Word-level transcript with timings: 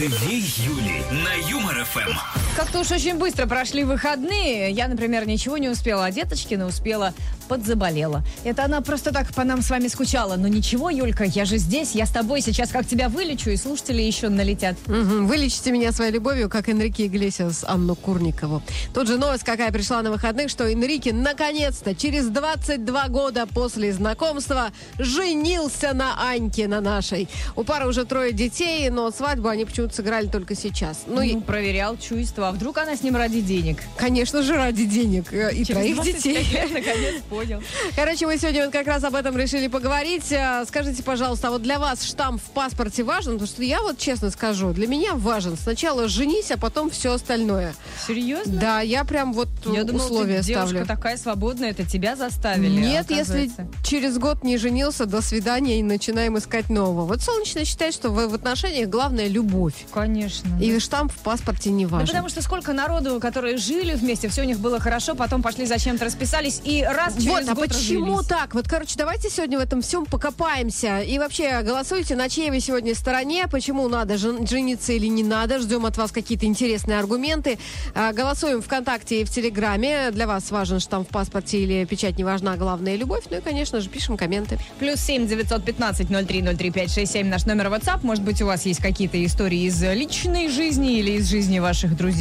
Две 0.00 0.38
Юли 0.38 1.04
на 1.10 1.34
Юмор 1.48 1.84
ФМ. 1.84 2.49
Как-то 2.56 2.80
уж 2.80 2.90
очень 2.90 3.16
быстро 3.16 3.46
прошли 3.46 3.84
выходные. 3.84 4.70
Я, 4.72 4.88
например, 4.88 5.26
ничего 5.26 5.56
не 5.56 5.68
успела, 5.68 6.04
а 6.04 6.10
Деточкина 6.10 6.66
успела, 6.66 7.14
подзаболела. 7.48 8.22
Это 8.44 8.64
она 8.64 8.80
просто 8.80 9.12
так 9.12 9.32
по 9.32 9.44
нам 9.44 9.62
с 9.62 9.70
вами 9.70 9.88
скучала. 9.88 10.36
Но 10.36 10.46
ничего, 10.46 10.90
Юлька, 10.90 11.24
я 11.24 11.44
же 11.46 11.56
здесь, 11.58 11.92
я 11.92 12.06
с 12.06 12.10
тобой. 12.10 12.42
Сейчас 12.42 12.70
как 12.70 12.86
тебя 12.86 13.08
вылечу, 13.08 13.50
и 13.50 13.56
слушатели 13.56 14.02
еще 14.02 14.28
налетят. 14.28 14.76
Мгм. 14.86 15.26
Вылечите 15.26 15.70
меня 15.70 15.90
своей 15.92 16.12
любовью, 16.12 16.50
как 16.50 16.68
Энрике 16.68 17.06
Иглесиас 17.06 17.64
Анну 17.64 17.94
Курникову. 17.94 18.62
Тут 18.92 19.08
же 19.08 19.16
новость, 19.16 19.44
какая 19.44 19.72
пришла 19.72 20.02
на 20.02 20.10
выходных, 20.10 20.50
что 20.50 20.64
Энрике 20.70 21.12
наконец-то, 21.12 21.94
через 21.94 22.26
22 22.26 23.08
года 23.08 23.46
после 23.46 23.92
знакомства, 23.92 24.70
женился 24.98 25.94
на 25.94 26.30
Аньке, 26.30 26.68
на 26.68 26.80
нашей. 26.80 27.28
У 27.56 27.64
пары 27.64 27.86
уже 27.86 28.04
трое 28.04 28.32
детей, 28.32 28.90
но 28.90 29.10
свадьбу 29.10 29.48
они 29.48 29.64
почему-то 29.64 29.94
сыграли 29.94 30.26
только 30.26 30.54
сейчас. 30.54 31.04
Ну, 31.06 31.16
Ну, 31.16 31.22
и, 31.22 31.40
проверял 31.40 31.96
чувства. 32.40 32.48
А 32.48 32.52
вдруг 32.52 32.78
она 32.78 32.96
с 32.96 33.02
ним 33.02 33.16
ради 33.16 33.40
денег? 33.40 33.78
конечно 33.96 34.42
же, 34.42 34.56
ради 34.56 34.84
денег 34.84 35.32
э, 35.32 35.52
и 35.52 35.64
Через 35.64 35.68
троих 35.80 35.94
25 35.96 36.22
детей. 36.22 36.52
лет, 36.52 36.70
наконец 36.72 37.14
понял. 37.28 37.62
Короче, 37.94 38.26
мы 38.26 38.38
сегодня 38.38 38.64
вот 38.64 38.72
как 38.72 38.86
раз 38.86 39.04
об 39.04 39.14
этом 39.14 39.36
решили 39.36 39.68
поговорить. 39.68 40.32
А, 40.32 40.64
Скажите, 40.66 41.02
пожалуйста, 41.02 41.48
а 41.48 41.50
вот 41.50 41.62
для 41.62 41.78
вас 41.78 42.02
штамп 42.04 42.40
в 42.42 42.50
паспорте 42.50 43.02
важен? 43.04 43.32
Потому 43.32 43.46
что 43.48 43.62
я 43.62 43.80
вот 43.82 43.98
честно 43.98 44.30
скажу, 44.30 44.72
для 44.72 44.86
меня 44.86 45.14
важен. 45.14 45.56
Сначала 45.56 46.08
женись, 46.08 46.50
а 46.50 46.56
потом 46.56 46.90
все 46.90 47.12
остальное. 47.12 47.74
Серьезно? 48.06 48.58
Да, 48.60 48.80
я 48.80 49.04
прям 49.04 49.32
вот 49.32 49.48
Я 49.66 49.84
думала, 49.84 50.04
условия 50.06 50.38
ты 50.40 50.46
девушка 50.46 50.68
ставлю. 50.68 50.86
такая 50.86 51.16
свободная, 51.16 51.70
это 51.70 51.84
тебя 51.84 52.16
заставили. 52.16 52.68
Нет, 52.80 53.10
если 53.10 53.50
через 53.84 54.18
год 54.18 54.44
не 54.44 54.56
женился, 54.56 55.06
до 55.06 55.20
свидания 55.20 55.80
и 55.80 55.82
начинаем 55.82 56.38
искать 56.38 56.68
нового. 56.70 57.04
Вот 57.06 57.20
Солнечная 57.20 57.64
считает, 57.64 57.94
что 57.94 58.10
в, 58.10 58.34
отношениях 58.34 58.88
главное 58.88 59.28
любовь. 59.28 59.74
Конечно. 59.92 60.48
И 60.60 60.78
штамп 60.78 61.12
в 61.12 61.18
паспорте 61.18 61.70
не 61.70 61.84
Ну, 61.84 61.90
важен. 61.90 62.06
потому 62.06 62.28
что 62.30 62.42
сколько 62.42 62.72
народу, 62.72 63.20
которые 63.20 63.56
жили 63.56 63.94
вместе, 63.94 64.28
все 64.28 64.42
у 64.42 64.44
них 64.44 64.58
было 64.58 64.80
хорошо, 64.80 65.14
потом 65.14 65.42
пошли 65.42 65.66
зачем-то 65.66 66.04
расписались 66.04 66.60
и 66.64 66.82
раз 66.82 67.14
через 67.14 67.26
Вот, 67.26 67.48
а 67.48 67.54
год 67.54 67.68
почему 67.68 68.06
развелись. 68.06 68.26
так? 68.28 68.54
Вот, 68.54 68.68
короче, 68.68 68.94
давайте 68.96 69.28
сегодня 69.28 69.58
в 69.58 69.62
этом 69.62 69.82
всем 69.82 70.06
покопаемся. 70.06 71.00
И 71.00 71.18
вообще, 71.18 71.60
голосуйте, 71.62 72.14
на 72.14 72.28
чьей 72.28 72.50
вы 72.50 72.60
сегодня 72.60 72.94
стороне, 72.94 73.48
почему 73.50 73.88
надо 73.88 74.16
жен- 74.16 74.46
жениться 74.46 74.92
или 74.92 75.06
не 75.06 75.24
надо. 75.24 75.58
Ждем 75.58 75.84
от 75.86 75.96
вас 75.96 76.12
какие-то 76.12 76.46
интересные 76.46 76.98
аргументы. 76.98 77.58
А, 77.94 78.12
голосуем 78.12 78.62
ВКонтакте 78.62 79.22
и 79.22 79.24
в 79.24 79.30
Телеграме. 79.30 80.10
Для 80.12 80.26
вас 80.28 80.50
важен 80.50 80.78
штамп 80.78 81.08
в 81.08 81.12
паспорте 81.12 81.58
или 81.58 81.84
печать 81.84 82.16
не 82.16 82.24
важна, 82.24 82.56
главное 82.56 82.94
любовь. 82.94 83.24
Ну 83.30 83.38
и, 83.38 83.40
конечно 83.40 83.80
же, 83.80 83.88
пишем 83.88 84.16
комменты. 84.16 84.58
Плюс 84.78 85.00
семь 85.00 85.26
девятьсот 85.26 85.64
пятнадцать 85.64 86.10
ноль 86.10 86.26
три 86.26 86.42
ноль 86.42 86.56
три 86.56 86.70
пять 86.70 86.92
шесть 86.92 87.12
семь 87.12 87.28
наш 87.28 87.44
номер 87.44 87.66
WhatsApp. 87.66 88.00
Может 88.04 88.22
быть, 88.22 88.40
у 88.40 88.46
вас 88.46 88.66
есть 88.66 88.80
какие-то 88.80 89.22
истории 89.24 89.62
из 89.64 89.82
личной 89.82 90.48
жизни 90.48 90.98
или 90.98 91.12
из 91.12 91.28
жизни 91.28 91.58
ваших 91.58 91.96
друзей. 91.96 92.19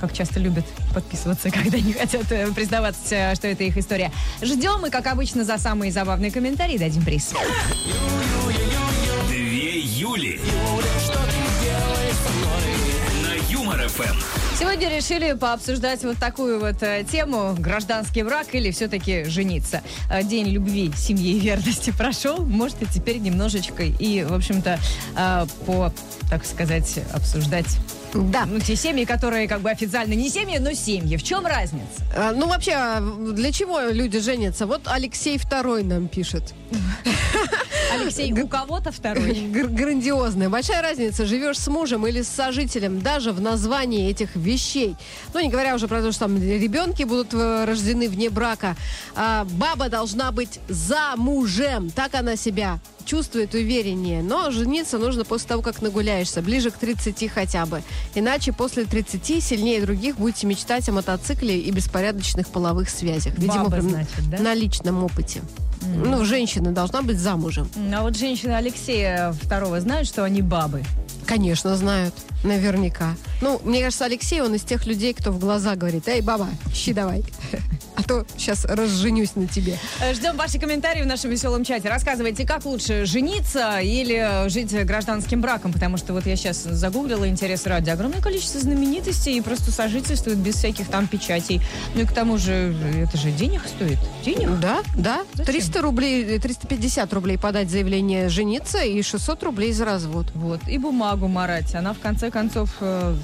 Как 0.00 0.12
часто 0.12 0.40
любят 0.40 0.64
подписываться, 0.94 1.50
когда 1.52 1.78
не 1.78 1.92
хотят 1.92 2.30
э, 2.32 2.46
признаваться, 2.52 3.34
что 3.34 3.48
это 3.48 3.64
их 3.64 3.76
история. 3.76 4.12
Ждем 4.42 4.86
и, 4.86 4.90
как 4.90 5.06
обычно, 5.06 5.44
за 5.44 5.58
самые 5.58 5.92
забавные 5.92 6.30
комментарии 6.30 6.78
дадим 6.78 7.04
приз. 7.04 7.32
Две 9.28 9.80
Юли. 9.80 10.40
На 13.22 13.52
Юмор 13.52 13.88
ФМ. 13.88 14.16
Сегодня 14.58 14.94
решили 14.94 15.32
пообсуждать 15.32 16.02
вот 16.04 16.18
такую 16.18 16.60
вот 16.60 16.82
э, 16.82 17.04
тему 17.10 17.54
гражданский 17.58 18.22
брак 18.22 18.54
или 18.54 18.70
все-таки 18.70 19.24
жениться. 19.24 19.82
Э, 20.10 20.22
День 20.22 20.48
любви, 20.48 20.92
семьи 20.96 21.36
и 21.36 21.40
верности 21.40 21.92
прошел. 21.96 22.38
Может, 22.44 22.82
и 22.82 22.86
теперь 22.86 23.18
немножечко 23.18 23.82
и, 23.82 24.22
в 24.22 24.34
общем-то, 24.34 24.78
по, 25.66 25.92
так 26.28 26.44
сказать, 26.44 27.00
обсуждать 27.12 27.78
Да. 28.14 28.44
ну, 28.46 28.58
те 28.60 28.76
семьи, 28.76 29.04
которые 29.04 29.46
как 29.48 29.60
бы 29.60 29.70
официально 29.70 30.14
не 30.14 30.28
семьи, 30.28 30.58
но 30.58 30.72
семьи. 30.72 31.16
В 31.16 31.22
чем 31.22 31.46
разница? 31.46 31.84
А, 32.16 32.32
Ну, 32.32 32.48
вообще, 32.48 32.72
а, 32.72 33.00
для 33.00 33.52
чего 33.52 33.80
люди 33.80 34.18
женятся? 34.20 34.66
Вот 34.66 34.82
Алексей 34.86 35.38
Второй 35.38 35.82
нам 35.84 36.08
пишет. 36.08 36.54
Алексей, 37.92 38.32
у 38.32 38.46
кого-то 38.48 38.92
второй. 38.92 39.32
Гр- 39.52 39.68
грандиозная. 39.68 40.48
Большая 40.48 40.82
разница, 40.82 41.26
живешь 41.26 41.58
с 41.58 41.68
мужем 41.68 42.06
или 42.06 42.22
с 42.22 42.28
сожителем, 42.28 43.00
даже 43.00 43.32
в 43.32 43.40
названии 43.40 44.08
этих 44.08 44.36
вещей. 44.36 44.96
Ну, 45.34 45.40
не 45.40 45.48
говоря 45.48 45.74
уже 45.74 45.88
про 45.88 46.00
то, 46.02 46.10
что 46.12 46.20
там 46.26 46.40
ребенки 46.40 47.02
будут 47.02 47.34
э, 47.34 47.64
рождены 47.64 48.08
вне 48.08 48.30
брака. 48.30 48.76
А, 49.16 49.44
баба 49.52 49.88
должна 49.88 50.30
быть 50.32 50.60
замужем. 50.68 51.90
Так 51.90 52.14
она 52.14 52.36
себя 52.36 52.78
чувствует 53.10 53.54
увереннее. 53.54 54.22
Но 54.22 54.52
жениться 54.52 54.96
нужно 54.98 55.24
после 55.24 55.48
того, 55.48 55.62
как 55.62 55.82
нагуляешься, 55.82 56.42
ближе 56.42 56.70
к 56.70 56.74
30 56.74 57.28
хотя 57.28 57.66
бы. 57.66 57.82
Иначе 58.14 58.52
после 58.52 58.84
30 58.84 59.42
сильнее 59.42 59.80
других 59.80 60.16
будете 60.16 60.46
мечтать 60.46 60.88
о 60.88 60.92
мотоцикле 60.92 61.58
и 61.58 61.72
беспорядочных 61.72 62.46
половых 62.46 62.88
связях. 62.88 63.36
Видимо, 63.36 63.64
Баба, 63.64 63.80
значит, 63.80 64.30
да? 64.30 64.38
на 64.38 64.54
личном 64.54 65.02
опыте. 65.02 65.42
Ну, 65.82 66.24
женщина 66.24 66.70
должна 66.70 67.02
быть 67.02 67.18
замужем. 67.18 67.68
А 67.92 68.02
вот 68.02 68.16
женщины 68.16 68.52
Алексея 68.52 69.32
второго 69.32 69.80
знают, 69.80 70.06
что 70.06 70.22
они 70.22 70.40
бабы. 70.40 70.84
Конечно, 71.26 71.76
знают. 71.76 72.14
Наверняка. 72.44 73.16
Ну, 73.40 73.60
мне 73.64 73.82
кажется, 73.82 74.04
Алексей, 74.04 74.40
он 74.40 74.54
из 74.54 74.62
тех 74.62 74.86
людей, 74.86 75.14
кто 75.14 75.32
в 75.32 75.38
глаза 75.38 75.74
говорит, 75.74 76.06
эй, 76.06 76.20
баба, 76.20 76.48
щи 76.72 76.92
давай. 76.92 77.24
А 77.96 78.02
то 78.02 78.24
сейчас 78.36 78.64
разженюсь 78.64 79.36
на 79.36 79.46
тебе. 79.46 79.76
Ждем 80.14 80.36
ваши 80.36 80.58
комментарии 80.58 81.02
в 81.02 81.06
нашем 81.06 81.30
веселом 81.30 81.64
чате. 81.64 81.90
Рассказывайте, 81.90 82.46
как 82.46 82.64
лучше, 82.64 83.04
жениться 83.04 83.80
или 83.80 84.48
жить 84.48 84.72
гражданским 84.86 85.42
браком? 85.42 85.72
Потому 85.72 85.98
что 85.98 86.14
вот 86.14 86.24
я 86.24 86.34
сейчас 86.36 86.62
загуглила 86.62 87.28
интерес 87.28 87.66
ради. 87.66 87.90
Огромное 87.90 88.22
количество 88.22 88.58
знаменитостей 88.60 89.36
и 89.36 89.40
просто 89.42 89.70
сожительствуют 89.70 90.38
без 90.38 90.54
всяких 90.54 90.88
там 90.88 91.08
печатей. 91.08 91.60
Ну 91.94 92.02
и 92.02 92.06
к 92.06 92.12
тому 92.12 92.38
же, 92.38 92.74
это 93.02 93.18
же 93.18 93.30
денег 93.32 93.62
стоит. 93.66 93.98
Денег? 94.24 94.48
Да, 94.60 94.82
да. 94.96 95.24
Зачем? 95.34 95.52
300 95.52 95.82
рублей, 95.82 96.38
350 96.38 97.12
рублей 97.12 97.36
подать 97.38 97.68
заявление 97.70 98.30
жениться 98.30 98.78
и 98.78 99.02
600 99.02 99.42
рублей 99.42 99.72
за 99.72 99.84
развод. 99.84 100.26
Вот. 100.34 100.60
И 100.68 100.78
бумагу 100.78 101.28
марать. 101.28 101.74
Она, 101.74 101.92
в 101.92 101.98
конце 101.98 102.30
концов, 102.30 102.70
э, 102.80 103.14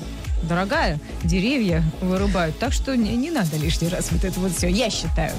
дорогая. 0.47 0.99
Деревья 1.25 1.83
вырубают. 2.01 2.59
Так 2.59 2.73
что 2.73 2.97
не, 2.97 3.17
не 3.17 3.31
надо 3.31 3.57
лишний 3.57 3.89
раз 3.89 4.11
вот 4.11 4.25
это 4.25 4.39
вот 4.41 4.53
все. 4.53 4.69
Я 4.69 4.91
считаю. 4.91 5.33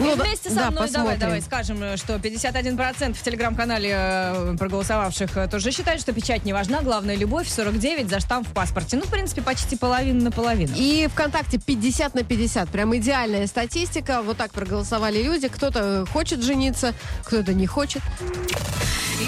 Ну, 0.00 0.12
И 0.12 0.16
да- 0.16 0.24
вместе 0.24 0.50
со 0.50 0.56
да, 0.56 0.70
мной 0.70 0.88
давай, 0.88 0.88
посмотрим. 0.88 1.20
давай 1.20 1.40
скажем, 1.40 1.82
э, 1.82 1.96
что 1.96 2.16
51% 2.16 3.14
в 3.14 3.22
телеграм-канале 3.22 3.90
э, 3.92 4.56
проголосовавших 4.58 5.36
э, 5.36 5.48
тоже 5.48 5.70
считают, 5.70 6.00
что 6.00 6.12
печать 6.12 6.44
не 6.44 6.52
важна, 6.52 6.82
главная 6.82 7.14
любовь, 7.16 7.48
49 7.48 8.08
за 8.10 8.18
штамп 8.18 8.48
в 8.48 8.50
паспорте. 8.52 8.96
Ну, 8.96 9.04
в 9.04 9.08
принципе, 9.10 9.40
почти 9.40 9.76
половина 9.76 10.24
на 10.24 10.30
половину. 10.32 10.72
И 10.76 11.08
ВКонтакте 11.12 11.58
50 11.58 12.14
на 12.14 12.24
50. 12.24 12.68
Прям 12.70 12.94
идеальная 12.96 13.46
статистика. 13.46 14.22
Вот 14.22 14.36
так 14.36 14.52
проголосовали 14.52 15.22
люди. 15.22 15.46
Кто-то 15.48 16.04
хочет 16.12 16.42
жениться, 16.42 16.92
кто-то 17.24 17.54
не 17.54 17.66
хочет. 17.68 18.02
Две 19.16 19.26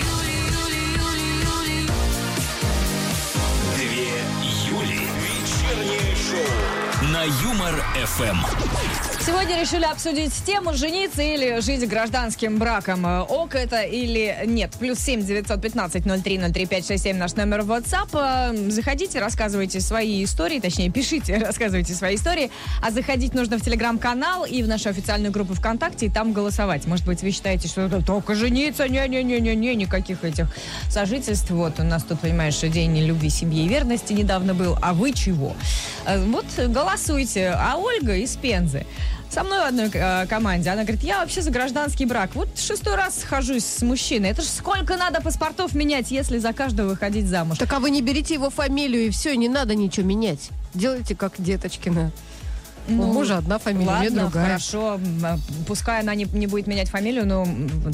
Юмор 7.26 7.74
ФМ. 8.06 9.05
Сегодня 9.26 9.60
решили 9.60 9.84
обсудить 9.84 10.32
тему 10.44 10.72
жениться 10.74 11.20
или 11.20 11.58
жить 11.58 11.88
гражданским 11.88 12.58
браком. 12.58 13.04
Э, 13.04 13.22
Ок 13.22 13.56
это 13.56 13.82
или 13.82 14.44
нет. 14.46 14.70
Плюс 14.78 15.00
семь 15.00 15.20
девятьсот 15.20 15.60
пятнадцать 15.60 16.06
ноль 16.06 16.22
три 16.22 16.38
ноль 16.38 16.52
три 16.52 16.64
пять 16.64 16.86
шесть 16.86 17.02
семь 17.02 17.16
наш 17.16 17.34
номер 17.34 17.62
в 17.62 17.72
WhatsApp. 17.72 18.08
Э, 18.12 18.70
Заходите, 18.70 19.18
рассказывайте 19.18 19.80
свои 19.80 20.22
истории, 20.22 20.60
точнее, 20.60 20.92
пишите, 20.92 21.38
рассказывайте 21.44 21.92
свои 21.94 22.14
истории. 22.14 22.52
А 22.80 22.92
заходить 22.92 23.34
нужно 23.34 23.58
в 23.58 23.62
телеграм-канал 23.62 24.44
и 24.44 24.62
в 24.62 24.68
нашу 24.68 24.90
официальную 24.90 25.32
группу 25.32 25.54
ВКонтакте 25.54 26.06
и 26.06 26.08
там 26.08 26.32
голосовать. 26.32 26.86
Может 26.86 27.04
быть, 27.04 27.22
вы 27.22 27.32
считаете, 27.32 27.66
что 27.66 27.80
это 27.80 28.06
только 28.06 28.36
жениться, 28.36 28.88
не-не-не-не-не, 28.88 29.74
никаких 29.74 30.22
этих 30.22 30.46
сожительств. 30.88 31.50
Вот 31.50 31.80
у 31.80 31.82
нас 31.82 32.04
тут, 32.04 32.20
понимаешь, 32.20 32.60
день 32.60 32.96
любви, 33.00 33.28
семьи 33.30 33.64
и 33.64 33.68
верности 33.68 34.12
недавно 34.12 34.54
был. 34.54 34.78
А 34.80 34.94
вы 34.94 35.10
чего? 35.12 35.56
Э, 36.06 36.24
Вот 36.24 36.46
голосуйте. 36.68 37.48
А 37.58 37.76
Ольга 37.76 38.14
из 38.14 38.36
Пензы 38.36 38.86
со 39.30 39.42
мной 39.42 39.60
в 39.60 39.64
одной 39.64 39.90
э, 39.92 40.26
команде. 40.26 40.70
Она 40.70 40.82
говорит, 40.82 41.02
я 41.02 41.20
вообще 41.20 41.42
за 41.42 41.50
гражданский 41.50 42.06
брак. 42.06 42.30
Вот 42.34 42.48
шестой 42.58 42.94
раз 42.94 43.20
схожусь 43.20 43.64
с 43.64 43.82
мужчиной. 43.82 44.30
Это 44.30 44.42
ж 44.42 44.46
сколько 44.46 44.96
надо 44.96 45.20
паспортов 45.20 45.74
менять, 45.74 46.10
если 46.10 46.38
за 46.38 46.52
каждого 46.52 46.88
выходить 46.90 47.26
замуж? 47.26 47.58
Так 47.58 47.72
а 47.72 47.80
вы 47.80 47.90
не 47.90 48.02
берите 48.02 48.34
его 48.34 48.50
фамилию 48.50 49.06
и 49.06 49.10
все, 49.10 49.36
не 49.36 49.48
надо 49.48 49.74
ничего 49.74 50.06
менять. 50.06 50.50
Делайте 50.74 51.14
как 51.14 51.34
Деточкина. 51.38 52.12
У 52.88 52.92
мужа 52.92 53.38
одна 53.38 53.58
фамилия, 53.58 53.86
у 53.88 53.94
меня 53.94 54.02
Ладно, 54.04 54.20
другая. 54.22 54.46
хорошо. 54.46 55.00
А, 55.24 55.38
Пускай 55.66 56.00
она 56.00 56.14
не, 56.14 56.24
не 56.24 56.46
будет 56.46 56.66
менять 56.66 56.88
фамилию, 56.88 57.26
но 57.26 57.46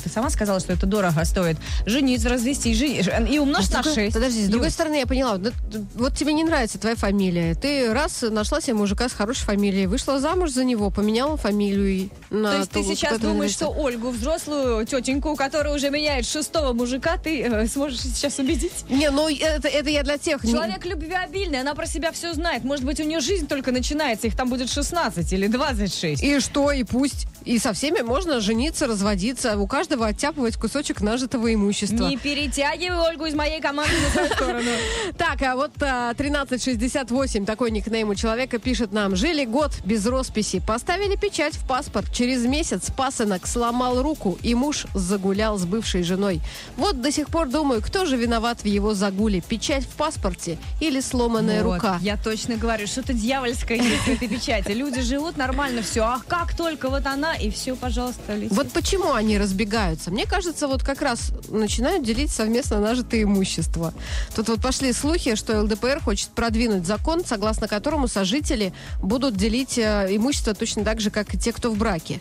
ты 0.02 0.08
сама 0.10 0.28
сказала, 0.30 0.60
что 0.60 0.72
это 0.72 0.86
дорого 0.86 1.24
стоит. 1.24 1.56
Жениться, 1.86 2.28
развестись 2.28 2.76
жи- 2.76 3.02
и 3.30 3.38
умножь 3.38 3.66
С 3.66 3.70
на 3.72 3.82
другой- 3.82 4.04
6. 4.04 4.14
Подожди, 4.14 4.44
с 4.44 4.48
другой 4.48 4.70
стороны, 4.70 4.96
я 4.96 5.06
поняла, 5.06 5.36
вот, 5.38 5.52
вот 5.94 6.14
тебе 6.16 6.32
не 6.34 6.44
нравится 6.44 6.78
твоя 6.78 6.96
фамилия. 6.96 7.54
Ты 7.54 7.92
раз 7.92 8.22
нашла 8.22 8.60
себе 8.60 8.74
мужика 8.74 9.08
с 9.08 9.12
хорошей 9.12 9.44
фамилией, 9.44 9.86
вышла 9.86 10.20
замуж 10.20 10.50
за 10.50 10.64
него, 10.64 10.90
поменяла 10.90 11.36
фамилию 11.36 12.10
на 12.30 12.52
То 12.52 12.58
есть 12.58 12.70
ты 12.70 12.82
ту, 12.82 12.84
сейчас 12.94 13.12
которая 13.12 13.32
думаешь, 13.34 13.58
нравится. 13.58 13.64
что 13.64 13.82
Ольгу, 13.82 14.10
взрослую 14.10 14.86
тетеньку, 14.86 15.34
которая 15.36 15.74
уже 15.74 15.90
меняет 15.90 16.26
шестого 16.26 16.72
мужика, 16.72 17.16
ты 17.16 17.42
э, 17.42 17.66
сможешь 17.66 18.00
сейчас 18.00 18.38
убедить? 18.38 18.72
Не, 18.90 19.10
ну 19.10 19.28
это, 19.28 19.68
это 19.68 19.88
я 19.90 20.02
для 20.02 20.18
тех... 20.18 20.42
не- 20.44 20.52
Человек 20.52 20.84
любвеобильный, 20.84 21.60
она 21.60 21.74
про 21.74 21.86
себя 21.86 22.12
все 22.12 22.32
знает. 22.34 22.64
Может 22.64 22.84
быть, 22.84 23.00
у 23.00 23.04
нее 23.04 23.20
жизнь 23.20 23.46
только 23.46 23.72
начинается, 23.72 24.26
их 24.26 24.36
там 24.36 24.48
будет 24.50 24.70
16 24.82 25.32
или 25.32 25.46
26. 25.46 26.23
И 26.23 26.40
что, 26.40 26.73
и 26.73 26.82
пусть. 26.82 27.26
И 27.44 27.58
со 27.58 27.72
всеми 27.72 28.00
можно 28.00 28.40
жениться, 28.40 28.86
разводиться, 28.86 29.58
у 29.58 29.66
каждого 29.66 30.06
оттяпывать 30.06 30.56
кусочек 30.56 31.00
нажитого 31.00 31.52
имущества. 31.52 32.08
Не 32.08 32.16
перетягивай 32.16 33.10
Ольгу 33.10 33.26
из 33.26 33.34
моей 33.34 33.60
команды 33.60 33.94
на 34.00 34.10
свою 34.10 34.32
сторону. 34.32 34.70
Так, 35.18 35.42
а 35.42 35.56
вот 35.56 35.70
а, 35.82 36.10
1368, 36.10 37.44
такой 37.44 37.70
никнейм 37.70 38.08
у 38.08 38.14
человека, 38.14 38.58
пишет 38.58 38.92
нам. 38.92 39.14
Жили 39.16 39.44
год 39.44 39.72
без 39.84 40.06
росписи, 40.06 40.62
поставили 40.66 41.16
печать 41.16 41.54
в 41.54 41.66
паспорт. 41.66 42.12
Через 42.12 42.44
месяц 42.44 42.90
пасынок 42.90 43.46
сломал 43.46 44.02
руку, 44.02 44.38
и 44.42 44.54
муж 44.54 44.86
загулял 44.94 45.58
с 45.58 45.64
бывшей 45.64 46.02
женой. 46.02 46.40
Вот 46.76 47.00
до 47.00 47.12
сих 47.12 47.28
пор 47.28 47.48
думаю, 47.48 47.82
кто 47.82 48.06
же 48.06 48.16
виноват 48.16 48.62
в 48.62 48.66
его 48.66 48.94
загуле? 48.94 49.40
Печать 49.40 49.84
в 49.84 49.96
паспорте 49.96 50.58
или 50.80 51.00
сломанная 51.00 51.62
Вот, 51.62 51.74
рука? 51.74 51.98
Я 52.00 52.16
точно 52.16 52.56
говорю, 52.56 52.86
что-то 52.86 53.12
дьявольское 53.12 53.78
есть 53.78 54.02
в 54.02 54.08
этой 54.08 54.28
печати. 54.28 54.72
Люди 54.72 55.00
живут 55.00 55.36
нормально, 55.36 55.82
все. 55.82 56.02
А 56.02 56.20
как 56.26 56.56
только 56.56 56.88
вот 56.88 57.06
она, 57.06 57.31
и 57.37 57.50
все, 57.50 57.76
пожалуйста, 57.76 58.34
летит. 58.34 58.52
Вот 58.52 58.70
почему 58.73 59.12
они 59.12 59.38
разбегаются? 59.38 60.11
Мне 60.11 60.26
кажется, 60.26 60.69
вот 60.69 60.82
как 60.82 61.02
раз 61.02 61.32
начинают 61.49 62.05
делить 62.05 62.31
совместно 62.31 62.81
нажитое 62.81 63.23
имущество. 63.23 63.93
Тут 64.34 64.49
вот 64.49 64.62
пошли 64.62 64.93
слухи, 64.93 65.34
что 65.34 65.62
ЛДПР 65.62 66.00
хочет 66.00 66.29
продвинуть 66.31 66.87
закон, 66.87 67.25
согласно 67.25 67.69
которому 67.69 68.08
сожители 68.08 68.73
будут 69.02 69.37
делить 69.37 69.79
э, 69.79 70.08
имущество 70.11 70.55
точно 70.55 70.84
так 70.84 71.00
же, 71.00 71.11
как 71.11 71.34
и 71.34 71.38
те, 71.38 71.52
кто 71.52 71.70
в 71.70 71.76
браке. 71.76 72.20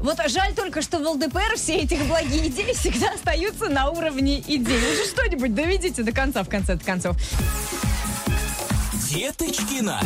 Вот 0.00 0.18
жаль 0.28 0.54
только, 0.54 0.80
что 0.80 0.98
в 0.98 1.02
ЛДПР 1.02 1.56
все 1.56 1.78
эти 1.78 1.94
благие 1.94 2.48
идеи 2.48 2.72
всегда 2.72 3.10
остаются 3.10 3.68
на 3.68 3.90
уровне 3.90 4.38
идей. 4.40 4.78
Уже 4.78 5.06
что-нибудь 5.06 5.54
доведите 5.54 6.02
до 6.02 6.12
конца, 6.12 6.44
в 6.44 6.48
конце 6.48 6.78
концов. 6.78 7.16
Деточкина. 9.10 10.00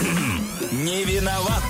Не 0.72 1.04
виноват. 1.04 1.62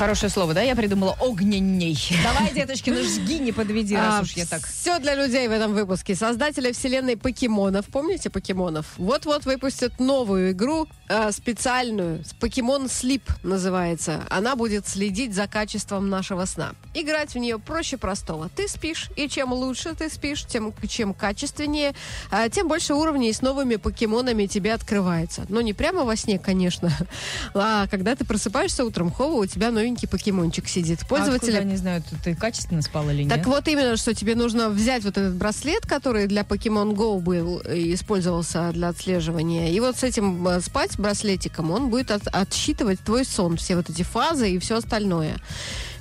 Хорошее 0.00 0.30
слово, 0.30 0.54
да? 0.54 0.62
Я 0.62 0.74
придумала 0.74 1.14
огненней. 1.20 1.98
Давай, 2.24 2.54
деточки, 2.54 2.88
ну 2.88 3.02
жги, 3.02 3.38
не 3.38 3.52
подведи, 3.52 3.94
раз 3.94 4.22
уж 4.22 4.32
я 4.32 4.46
так. 4.46 4.66
Все 4.66 4.98
для 4.98 5.14
людей 5.14 5.46
в 5.46 5.50
этом 5.50 5.74
выпуске. 5.74 6.14
Создатели 6.14 6.72
вселенной 6.72 7.18
покемонов, 7.18 7.84
помните 7.84 8.30
покемонов? 8.30 8.86
Вот-вот 8.96 9.44
выпустят 9.44 10.00
новую 10.00 10.52
игру, 10.52 10.88
э, 11.10 11.30
специальную, 11.32 12.24
покемон 12.40 12.86
Sleep 12.86 13.20
называется. 13.42 14.24
Она 14.30 14.56
будет 14.56 14.88
следить 14.88 15.34
за 15.34 15.46
качеством 15.46 16.08
нашего 16.08 16.46
сна. 16.46 16.72
Играть 16.94 17.34
в 17.34 17.38
нее 17.38 17.58
проще 17.58 17.98
простого. 17.98 18.48
Ты 18.56 18.68
спишь, 18.68 19.10
и 19.16 19.28
чем 19.28 19.52
лучше 19.52 19.94
ты 19.94 20.08
спишь, 20.08 20.46
тем 20.46 20.72
чем 20.88 21.12
качественнее, 21.12 21.92
э, 22.32 22.48
тем 22.50 22.68
больше 22.68 22.94
уровней 22.94 23.34
с 23.34 23.42
новыми 23.42 23.76
покемонами 23.76 24.46
тебе 24.46 24.72
открывается. 24.72 25.44
Но 25.50 25.60
не 25.60 25.74
прямо 25.74 26.04
во 26.04 26.16
сне, 26.16 26.38
конечно, 26.38 26.90
а 27.54 27.86
когда 27.88 28.16
ты 28.16 28.24
просыпаешься 28.24 28.86
утром, 28.86 29.10
хова, 29.10 29.42
у 29.42 29.44
тебя 29.44 29.70
новенький 29.70 29.89
покемончик 30.06 30.68
сидит. 30.68 31.00
Пользователи 31.08 31.50
Откуда 31.50 31.62
они 31.68 31.76
знают, 31.76 32.04
ты 32.24 32.34
качественно 32.34 32.82
спал 32.82 33.08
или 33.10 33.24
нет? 33.24 33.34
так 33.34 33.46
вот 33.46 33.66
именно, 33.68 33.96
что 33.96 34.14
тебе 34.14 34.34
нужно 34.34 34.68
взять 34.68 35.04
вот 35.04 35.16
этот 35.18 35.34
браслет, 35.34 35.86
который 35.86 36.26
для 36.26 36.42
Pokemon 36.42 36.94
Go 36.94 37.20
был 37.20 37.58
и 37.58 37.94
использовался 37.94 38.70
для 38.72 38.88
отслеживания. 38.88 39.72
И 39.72 39.80
вот 39.80 39.96
с 39.96 40.02
этим 40.04 40.46
э, 40.46 40.60
спать 40.60 40.98
браслетиком, 40.98 41.70
он 41.70 41.90
будет 41.90 42.10
от- 42.10 42.28
отсчитывать 42.28 43.00
твой 43.00 43.24
сон, 43.24 43.56
все 43.56 43.76
вот 43.76 43.90
эти 43.90 44.02
фазы 44.02 44.50
и 44.50 44.58
все 44.58 44.76
остальное. 44.76 45.36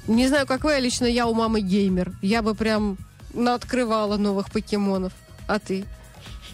Не 0.07 0.27
знаю, 0.27 0.47
как 0.47 0.63
вы, 0.63 0.73
а 0.73 0.79
лично 0.79 1.05
я 1.05 1.27
у 1.27 1.33
мамы 1.33 1.61
геймер. 1.61 2.11
Я 2.21 2.41
бы 2.41 2.55
прям 2.55 2.97
открывала 3.35 4.17
новых 4.17 4.51
покемонов. 4.51 5.13
А 5.47 5.59
ты? 5.59 5.85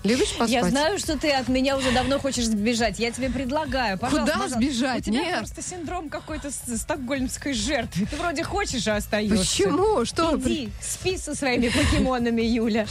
Любишь 0.06 0.30
поспать? 0.30 0.50
Я 0.50 0.64
знаю, 0.64 1.00
что 1.00 1.18
ты 1.18 1.32
от 1.32 1.48
меня 1.48 1.78
уже 1.78 1.92
давно 1.92 2.20
хочешь 2.20 2.46
сбежать. 2.46 3.00
Я 3.00 3.12
тебе 3.12 3.30
предлагаю. 3.30 3.98
Пожалуйста, 3.98 4.34
Куда 4.34 4.44
пожалуйста. 4.44 4.58
сбежать? 4.60 5.08
У 5.08 5.12
тебя 5.12 5.24
Нет. 5.24 5.38
просто 5.40 5.62
синдром 5.62 6.10
какой-то 6.10 6.52
стокгольмской 6.52 7.54
жертвы. 7.54 8.06
Ты 8.06 8.16
вроде 8.16 8.44
хочешь, 8.44 8.88
а 8.88 8.98
остаешься. 8.98 9.38
Почему? 9.38 10.06
Что? 10.06 10.38
Иди, 10.38 10.70
спи 10.82 11.18
со 11.18 11.36
своими 11.36 11.70
покемонами, 11.70 12.42
Юля. 12.42 12.86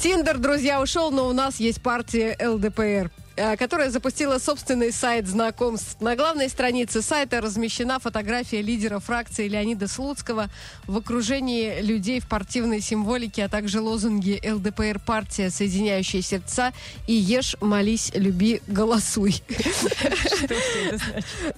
Тиндер, 0.00 0.38
друзья, 0.38 0.80
ушел, 0.80 1.10
но 1.10 1.28
у 1.28 1.32
нас 1.32 1.60
есть 1.60 1.80
партия 1.80 2.36
ЛДПР 2.40 3.10
которая 3.58 3.90
запустила 3.90 4.38
собственный 4.38 4.92
сайт 4.92 5.26
знакомств. 5.26 6.00
На 6.00 6.16
главной 6.16 6.48
странице 6.48 7.02
сайта 7.02 7.40
размещена 7.40 7.98
фотография 7.98 8.62
лидера 8.62 8.98
фракции 8.98 9.46
Леонида 9.46 9.88
Слуцкого 9.88 10.48
в 10.86 10.96
окружении 10.96 11.80
людей 11.80 12.20
в 12.20 12.28
партийной 12.28 12.80
символике, 12.80 13.44
а 13.44 13.48
также 13.48 13.80
лозунги 13.80 14.40
ЛДПР 14.42 15.00
«Партия, 15.04 15.50
соединяющая 15.50 16.22
сердца» 16.22 16.72
и 17.06 17.12
«Ешь, 17.12 17.56
молись, 17.60 18.10
люби, 18.14 18.62
голосуй». 18.66 19.42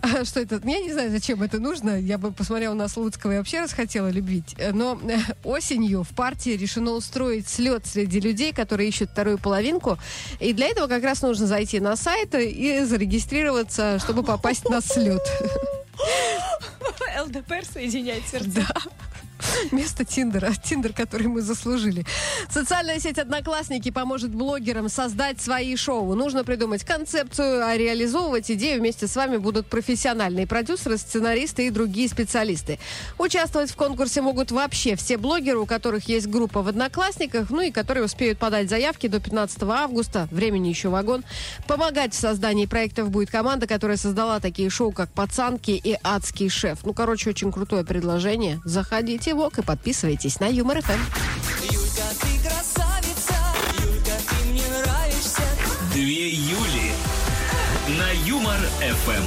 А 0.00 0.24
Что 0.24 0.40
это? 0.40 0.60
Я 0.64 0.80
не 0.80 0.92
знаю, 0.92 1.10
зачем 1.10 1.42
это 1.42 1.58
нужно. 1.58 1.98
Я 2.00 2.18
бы 2.18 2.32
посмотрела 2.32 2.74
на 2.74 2.88
Слуцкого 2.88 3.32
и 3.32 3.38
вообще 3.38 3.60
расхотела 3.60 4.08
любить. 4.08 4.56
Но 4.72 4.98
э, 5.08 5.18
осенью 5.44 6.02
в 6.02 6.10
партии 6.10 6.50
решено 6.50 6.92
устроить 6.92 7.48
слет 7.48 7.86
среди 7.86 8.20
людей, 8.20 8.52
которые 8.52 8.88
ищут 8.88 9.10
вторую 9.10 9.38
половинку. 9.38 9.98
И 10.40 10.52
для 10.52 10.68
этого 10.68 10.86
как 10.86 11.02
раз 11.02 11.22
нужно 11.22 11.46
зайти 11.46 11.67
на 11.76 11.96
сайт 11.96 12.34
и 12.34 12.84
зарегистрироваться, 12.84 13.98
чтобы 13.98 14.22
попасть 14.22 14.68
на 14.68 14.80
слет. 14.80 15.22
ЛДПР 17.20 17.64
соединяет 17.72 18.26
сердца. 18.26 18.66
Вместо 19.70 20.04
Тиндера. 20.04 20.52
Тиндер, 20.62 20.92
который 20.92 21.28
мы 21.28 21.40
заслужили. 21.40 22.04
Социальная 22.50 22.98
сеть 22.98 23.18
«Одноклассники» 23.18 23.90
поможет 23.90 24.30
блогерам 24.30 24.88
создать 24.88 25.40
свои 25.40 25.76
шоу. 25.76 26.14
Нужно 26.14 26.44
придумать 26.44 26.84
концепцию, 26.84 27.64
а 27.64 27.76
реализовывать 27.76 28.50
идею 28.50 28.80
вместе 28.80 29.06
с 29.06 29.16
вами 29.16 29.36
будут 29.36 29.66
профессиональные 29.66 30.46
продюсеры, 30.46 30.98
сценаристы 30.98 31.66
и 31.66 31.70
другие 31.70 32.08
специалисты. 32.08 32.78
Участвовать 33.18 33.70
в 33.70 33.76
конкурсе 33.76 34.22
могут 34.22 34.50
вообще 34.50 34.96
все 34.96 35.16
блогеры, 35.16 35.58
у 35.58 35.66
которых 35.66 36.08
есть 36.08 36.26
группа 36.26 36.62
в 36.62 36.68
«Одноклассниках», 36.68 37.50
ну 37.50 37.60
и 37.60 37.70
которые 37.70 38.04
успеют 38.04 38.38
подать 38.38 38.68
заявки 38.68 39.06
до 39.06 39.20
15 39.20 39.62
августа. 39.62 40.28
Времени 40.30 40.68
еще 40.68 40.88
вагон. 40.88 41.24
Помогать 41.66 42.14
в 42.14 42.18
создании 42.18 42.66
проектов 42.66 43.10
будет 43.10 43.30
команда, 43.30 43.66
которая 43.66 43.96
создала 43.96 44.40
такие 44.40 44.70
шоу, 44.70 44.92
как 44.92 45.10
«Пацанки» 45.10 45.70
и 45.70 45.96
«Адский 46.02 46.48
шеф». 46.48 46.80
Ну, 46.84 46.92
короче, 46.92 47.30
очень 47.30 47.52
крутое 47.52 47.84
предложение. 47.84 48.60
Заходите 48.64 49.27
в 49.34 49.40
ОК 49.40 49.58
и 49.58 49.62
подписывайтесь 49.62 50.40
на 50.40 50.46
Юмор 50.46 50.80
ФМ. 50.82 50.92
Юлька, 51.70 52.02
ты 52.20 52.48
красавица, 52.48 53.34
Юлька, 53.84 54.12
ты 54.28 54.44
мне 54.50 54.62
нравишься. 54.68 55.42
Две 55.92 56.28
Юли. 56.30 56.92
На 57.98 58.10
Юмор 58.28 58.58
ФМ. 58.80 59.24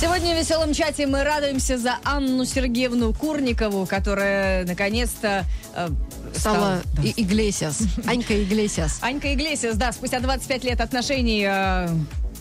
Сегодня 0.00 0.34
в 0.34 0.38
веселом 0.38 0.74
чате 0.74 1.06
мы 1.06 1.24
радуемся 1.24 1.78
за 1.78 1.96
Анну 2.04 2.44
Сергеевну 2.44 3.14
Курникову, 3.14 3.86
которая 3.86 4.66
наконец-то 4.66 5.44
э, 5.74 5.88
Стала 6.34 6.82
Да. 6.92 7.02
и 7.02 7.14
Иглесиас. 7.22 7.78
Анька 8.06 8.42
Иглесиас. 8.42 8.98
Анька 9.00 9.32
Иглесиас, 9.32 9.76
да, 9.76 9.92
спустя 9.92 10.20
25 10.20 10.64
лет 10.64 10.80
отношений... 10.82 11.46
э, 11.48 11.88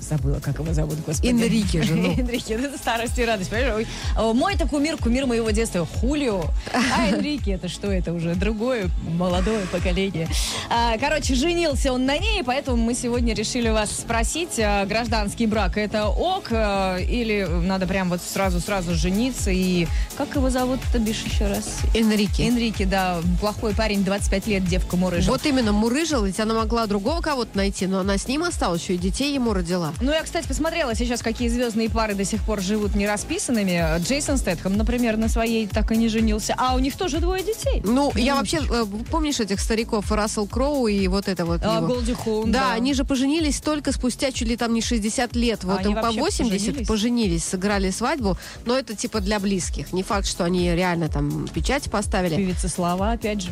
Забыла, 0.01 0.39
как 0.39 0.59
его 0.59 0.73
зовут, 0.73 0.97
господи. 1.05 1.29
Энрике 1.29 1.83
же, 1.83 1.95
ну. 1.95 2.13
Энрике, 2.17 2.55
это 2.55 2.77
старость 2.77 3.17
и 3.17 3.25
радость, 3.25 3.49
понимаешь? 3.49 3.87
Ой, 4.17 4.33
Мой-то 4.33 4.67
кумир, 4.67 4.97
кумир 4.97 5.25
моего 5.25 5.49
детства, 5.51 5.85
Хулио. 5.85 6.45
А 6.73 7.07
Энрике, 7.07 7.53
это 7.53 7.67
что, 7.67 7.91
это 7.91 8.13
уже 8.13 8.35
другое 8.35 8.89
молодое 9.03 9.65
поколение. 9.67 10.27
А, 10.69 10.97
Короче, 10.97 11.35
женился 11.35 11.91
он 11.93 12.05
на 12.05 12.17
ней, 12.17 12.43
поэтому 12.43 12.77
мы 12.77 12.93
сегодня 12.93 13.33
решили 13.33 13.69
вас 13.69 13.91
спросить, 13.91 14.59
а, 14.59 14.85
гражданский 14.85 15.45
брак 15.47 15.77
это 15.77 16.07
ок 16.07 16.45
а, 16.51 16.97
или 16.97 17.43
надо 17.43 17.87
прям 17.87 18.09
вот 18.09 18.21
сразу-сразу 18.21 18.95
жениться 18.95 19.51
и... 19.51 19.87
Как 20.17 20.35
его 20.35 20.49
зовут-то, 20.49 20.99
бишь 20.99 21.23
еще 21.23 21.47
раз? 21.47 21.79
Энрике. 21.93 22.47
Энрике, 22.47 22.85
да, 22.85 23.21
плохой 23.39 23.73
парень, 23.73 24.03
25 24.03 24.47
лет, 24.47 24.65
девка 24.65 24.95
мурыжа. 24.95 25.29
Вот 25.29 25.45
именно 25.45 25.71
мурыжил, 25.71 26.23
ведь 26.23 26.39
она 26.39 26.53
могла 26.53 26.87
другого 26.87 27.21
кого-то 27.21 27.57
найти, 27.57 27.87
но 27.87 27.99
она 27.99 28.17
с 28.17 28.27
ним 28.27 28.43
осталась, 28.43 28.81
еще 28.81 28.95
и 28.95 28.97
детей 28.97 29.33
ему 29.33 29.53
родила. 29.53 29.84
Поняла. 29.91 29.93
Ну, 30.01 30.11
я, 30.11 30.23
кстати, 30.23 30.47
посмотрела 30.47 30.95
сейчас, 30.95 31.21
какие 31.21 31.47
звездные 31.49 31.89
пары 31.89 32.15
до 32.15 32.23
сих 32.25 32.43
пор 32.43 32.61
живут 32.61 32.95
не 32.95 33.07
расписанными. 33.07 33.99
Джейсон 33.99 34.37
Стэтхэм, 34.37 34.75
например, 34.77 35.17
на 35.17 35.29
своей 35.29 35.67
так 35.67 35.91
и 35.91 35.97
не 35.97 36.07
женился. 36.09 36.55
А 36.57 36.75
у 36.75 36.79
них 36.79 36.95
тоже 36.97 37.19
двое 37.19 37.43
детей. 37.43 37.81
Ну, 37.83 38.11
я 38.15 38.35
вообще, 38.35 38.59
э, 38.69 38.85
помнишь 39.11 39.39
этих 39.39 39.59
стариков, 39.59 40.11
Рассел 40.11 40.47
Кроу 40.47 40.87
и 40.87 41.07
вот 41.07 41.27
это 41.27 41.45
вот 41.45 41.61
А, 41.63 41.77
его? 41.77 41.87
Голди 41.87 42.13
Хоун, 42.13 42.51
Да, 42.51 42.59
да. 42.69 42.73
они 42.73 42.93
же 42.93 43.03
поженились 43.05 43.59
только 43.61 43.91
спустя 43.91 44.31
чуть 44.31 44.47
ли 44.47 44.57
там 44.57 44.73
не 44.73 44.81
60 44.81 45.35
лет. 45.35 45.63
Вот 45.63 45.79
они 45.79 45.89
им 45.89 45.95
по 45.95 46.03
вообще 46.03 46.19
80 46.19 46.65
поженились? 46.67 46.87
поженились, 46.87 47.43
сыграли 47.43 47.89
свадьбу, 47.89 48.37
но 48.65 48.77
это 48.77 48.95
типа 48.95 49.19
для 49.21 49.39
близких. 49.39 49.93
Не 49.93 50.03
факт, 50.03 50.27
что 50.27 50.43
они 50.45 50.71
реально 50.73 51.09
там 51.09 51.47
печать 51.53 51.89
поставили. 51.91 52.35
Певица 52.35 52.69
Слава, 52.69 53.11
опять 53.11 53.41
же. 53.41 53.49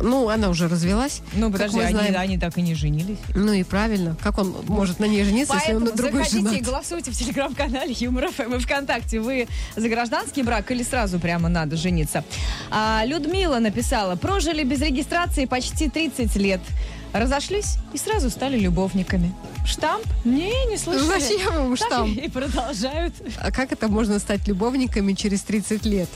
Ну, 0.00 0.28
она 0.28 0.48
уже 0.48 0.68
развелась. 0.68 1.22
Ну, 1.34 1.50
подожди, 1.50 1.80
они, 1.80 1.92
знаем. 1.92 2.16
они 2.16 2.38
так 2.38 2.56
и 2.58 2.62
не 2.62 2.74
женились. 2.74 3.18
Ну 3.34 3.52
и 3.52 3.62
правильно. 3.62 4.16
Как 4.22 4.38
он 4.38 4.54
может 4.66 5.00
на 5.00 5.06
ней 5.06 5.24
жениться, 5.24 5.54
если 5.54 5.74
он 5.74 5.84
на 5.84 5.92
другой 5.92 6.24
заходите 6.24 6.58
и 6.58 6.60
голосуйте 6.60 7.10
в 7.10 7.16
телеграм-канале 7.16 7.92
Юмор 7.92 8.28
ФМ 8.30 8.54
и 8.54 8.58
ВКонтакте. 8.58 9.20
Вы 9.20 9.48
за 9.76 9.88
гражданский 9.88 10.42
брак 10.42 10.70
или 10.70 10.82
сразу 10.82 11.18
прямо 11.18 11.48
надо 11.48 11.76
жениться? 11.76 12.24
А, 12.70 13.02
Людмила 13.04 13.58
написала, 13.58 14.16
прожили 14.16 14.64
без 14.64 14.80
регистрации 14.80 15.46
почти 15.46 15.88
30 15.88 16.36
лет. 16.36 16.60
Разошлись 17.12 17.76
и 17.94 17.98
сразу 17.98 18.28
стали 18.30 18.58
любовниками. 18.58 19.34
Штамп? 19.64 20.04
Не, 20.24 20.66
не 20.66 20.76
слышали. 20.76 21.20
Зачем 21.20 21.66
им 21.66 21.76
Так 21.76 21.86
штамп? 21.86 22.18
И 22.18 22.28
продолжают. 22.28 23.14
А 23.38 23.50
как 23.50 23.72
это 23.72 23.88
можно 23.88 24.18
стать 24.18 24.46
любовниками 24.46 25.14
через 25.14 25.42
30 25.42 25.84
лет? 25.86 26.08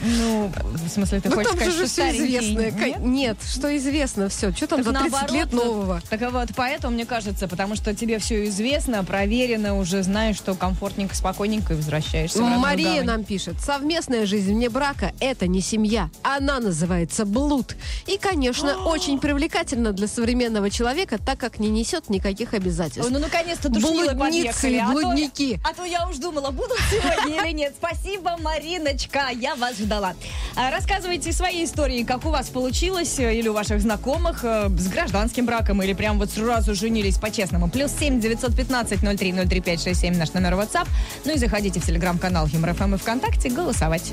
Ну, 0.00 0.52
в 0.64 0.88
смысле, 0.88 1.20
ты 1.20 1.28
ну 1.28 1.34
хочешь 1.34 1.50
там 1.50 1.56
сказать, 1.58 1.74
же 1.74 1.78
что 1.86 1.86
все 1.88 2.02
старенькие 2.12 2.40
известно. 2.40 2.84
нет? 2.86 2.98
Нет, 3.00 3.36
что 3.52 3.76
известно, 3.76 4.28
все. 4.28 4.52
Что 4.52 4.66
там 4.68 4.84
Так 4.84 4.86
за 4.86 4.92
30 5.00 5.10
наоборот, 5.12 5.30
лет 5.36 5.52
нового? 5.52 6.02
Так 6.08 6.32
вот, 6.32 6.48
поэтому, 6.54 6.94
мне 6.94 7.04
кажется, 7.04 7.48
потому 7.48 7.74
что 7.74 7.94
тебе 7.94 8.18
все 8.20 8.44
известно, 8.46 9.02
проверено, 9.04 9.76
уже 9.76 10.02
знаешь, 10.04 10.36
что 10.36 10.54
комфортненько, 10.54 11.16
спокойненько 11.16 11.72
и 11.72 11.76
возвращаешься 11.76 12.40
Мария 12.42 12.90
гавань. 13.02 13.06
нам 13.06 13.24
пишет, 13.24 13.56
совместная 13.60 14.24
жизнь 14.24 14.52
вне 14.52 14.68
брака– 14.70 15.12
это 15.20 15.46
не 15.48 15.60
семья, 15.60 16.10
она 16.22 16.60
называется 16.60 17.24
блуд. 17.24 17.74
И, 18.06 18.18
конечно, 18.18 18.76
очень 18.86 19.18
привлекательно 19.18 19.92
для 19.92 20.06
современного 20.06 20.70
человека, 20.70 21.18
так 21.18 21.38
как 21.38 21.58
не 21.58 21.68
несет 21.70 22.08
никаких 22.08 22.52
Ой, 22.52 22.58
обязательств. 22.60 23.10
ну, 23.10 23.18
наконец-то 23.18 23.68
душнилы 23.68 24.14
Блудницы 24.14 24.46
подъехали. 24.54 24.74
и 24.74 24.78
а 24.78 24.86
то- 24.86 24.92
блудники. 24.92 25.60
А 25.68 25.74
то, 25.74 25.84
я 25.84 26.08
уж 26.08 26.16
думала, 26.18 26.50
будут 26.52 26.78
сегодня 26.90 27.42
или 27.44 27.52
нет. 27.52 27.74
Спасибо, 27.76 28.36
Мариночка, 28.40 29.28
я 29.34 29.56
вас 29.56 29.76
ждала. 29.76 29.87
А, 29.90 30.70
Рассказывайте 30.70 31.32
свои 31.32 31.64
истории, 31.64 32.04
как 32.04 32.24
у 32.26 32.30
вас 32.30 32.48
получилось, 32.48 33.18
э, 33.18 33.34
или 33.34 33.48
у 33.48 33.52
ваших 33.52 33.80
знакомых, 33.80 34.40
э, 34.42 34.68
с 34.68 34.88
гражданским 34.88 35.46
браком, 35.46 35.82
или 35.82 35.92
прям 35.92 36.18
вот 36.18 36.30
сразу 36.30 36.74
женились 36.74 37.16
по-честному. 37.16 37.68
Плюс 37.68 37.92
семь 37.98 38.20
девятьсот 38.20 38.56
пятнадцать 38.56 39.02
ноль 39.02 39.16
три 39.16 39.32
ноль 39.32 39.48
три 39.48 39.60
пять 39.60 39.82
шесть 39.82 40.00
семь 40.00 40.16
наш 40.16 40.32
номер 40.32 40.54
WhatsApp. 40.54 40.86
Ну 41.24 41.34
и 41.34 41.38
заходите 41.38 41.80
в 41.80 41.86
телеграм-канал 41.86 42.46
Юмор 42.46 42.74
ФМ 42.74 42.94
и 42.94 42.98
ВКонтакте 42.98 43.50
голосовать. 43.50 44.12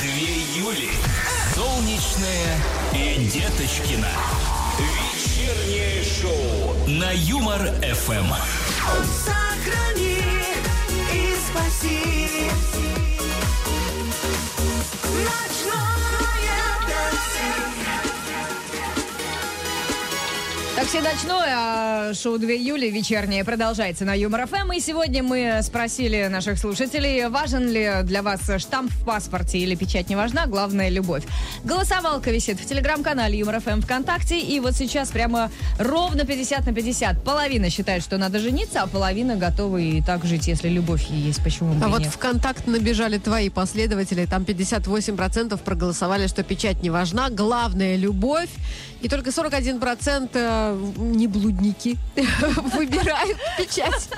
Две 0.00 0.62
Юли. 0.62 0.90
Солнечная 1.54 2.56
и 2.92 3.24
Деточкина. 3.26 4.08
Вечернее 4.78 6.02
шоу 6.04 6.88
на 6.88 7.10
Юмор 7.12 7.60
ФМ. 7.82 8.32
Сохрани 9.24 10.18
и 11.12 11.34
спаси 11.48 12.50
Ночное 15.02 16.60
такси 16.86 17.83
Такси 20.76 20.98
ночное, 21.00 21.54
а 21.56 22.14
шоу 22.14 22.36
2 22.36 22.50
июля 22.50 22.90
вечернее 22.90 23.44
продолжается 23.44 24.04
на 24.04 24.12
Юмор 24.12 24.48
ФМ. 24.48 24.72
И 24.72 24.80
сегодня 24.80 25.22
мы 25.22 25.60
спросили 25.62 26.26
наших 26.28 26.58
слушателей, 26.58 27.28
важен 27.28 27.68
ли 27.68 27.88
для 28.02 28.22
вас 28.22 28.40
штамп 28.58 28.90
в 28.90 29.04
паспорте 29.04 29.58
или 29.58 29.76
печать 29.76 30.08
не 30.08 30.16
важна, 30.16 30.46
главное 30.46 30.88
любовь. 30.88 31.22
Голосовалка 31.62 32.32
висит 32.32 32.58
в 32.58 32.66
телеграм-канале 32.66 33.38
Юмор 33.38 33.60
ФМ 33.60 33.82
ВКонтакте. 33.82 34.40
И 34.40 34.58
вот 34.58 34.74
сейчас 34.74 35.10
прямо 35.10 35.52
ровно 35.78 36.24
50 36.26 36.66
на 36.66 36.74
50. 36.74 37.22
Половина 37.22 37.70
считает, 37.70 38.02
что 38.02 38.18
надо 38.18 38.40
жениться, 38.40 38.82
а 38.82 38.88
половина 38.88 39.36
готова 39.36 39.76
и 39.76 40.02
так 40.02 40.24
жить, 40.24 40.48
если 40.48 40.68
любовь 40.68 41.06
есть. 41.08 41.40
Почему 41.44 41.74
бы 41.74 41.84
А 41.84 41.88
вот 41.88 42.00
нет? 42.00 42.12
в 42.12 42.18
контакт 42.18 42.66
набежали 42.66 43.18
твои 43.18 43.48
последователи, 43.48 44.26
там 44.26 44.42
58% 44.42 45.56
проголосовали, 45.58 46.26
что 46.26 46.42
печать 46.42 46.82
не 46.82 46.90
важна, 46.90 47.30
главное 47.30 47.94
любовь, 47.94 48.50
и 49.04 49.08
только 49.08 49.28
41% 49.30 50.30
э, 50.32 50.92
не 50.96 51.26
блудники 51.26 51.98
выбирают 52.74 53.36
печать. 53.58 54.08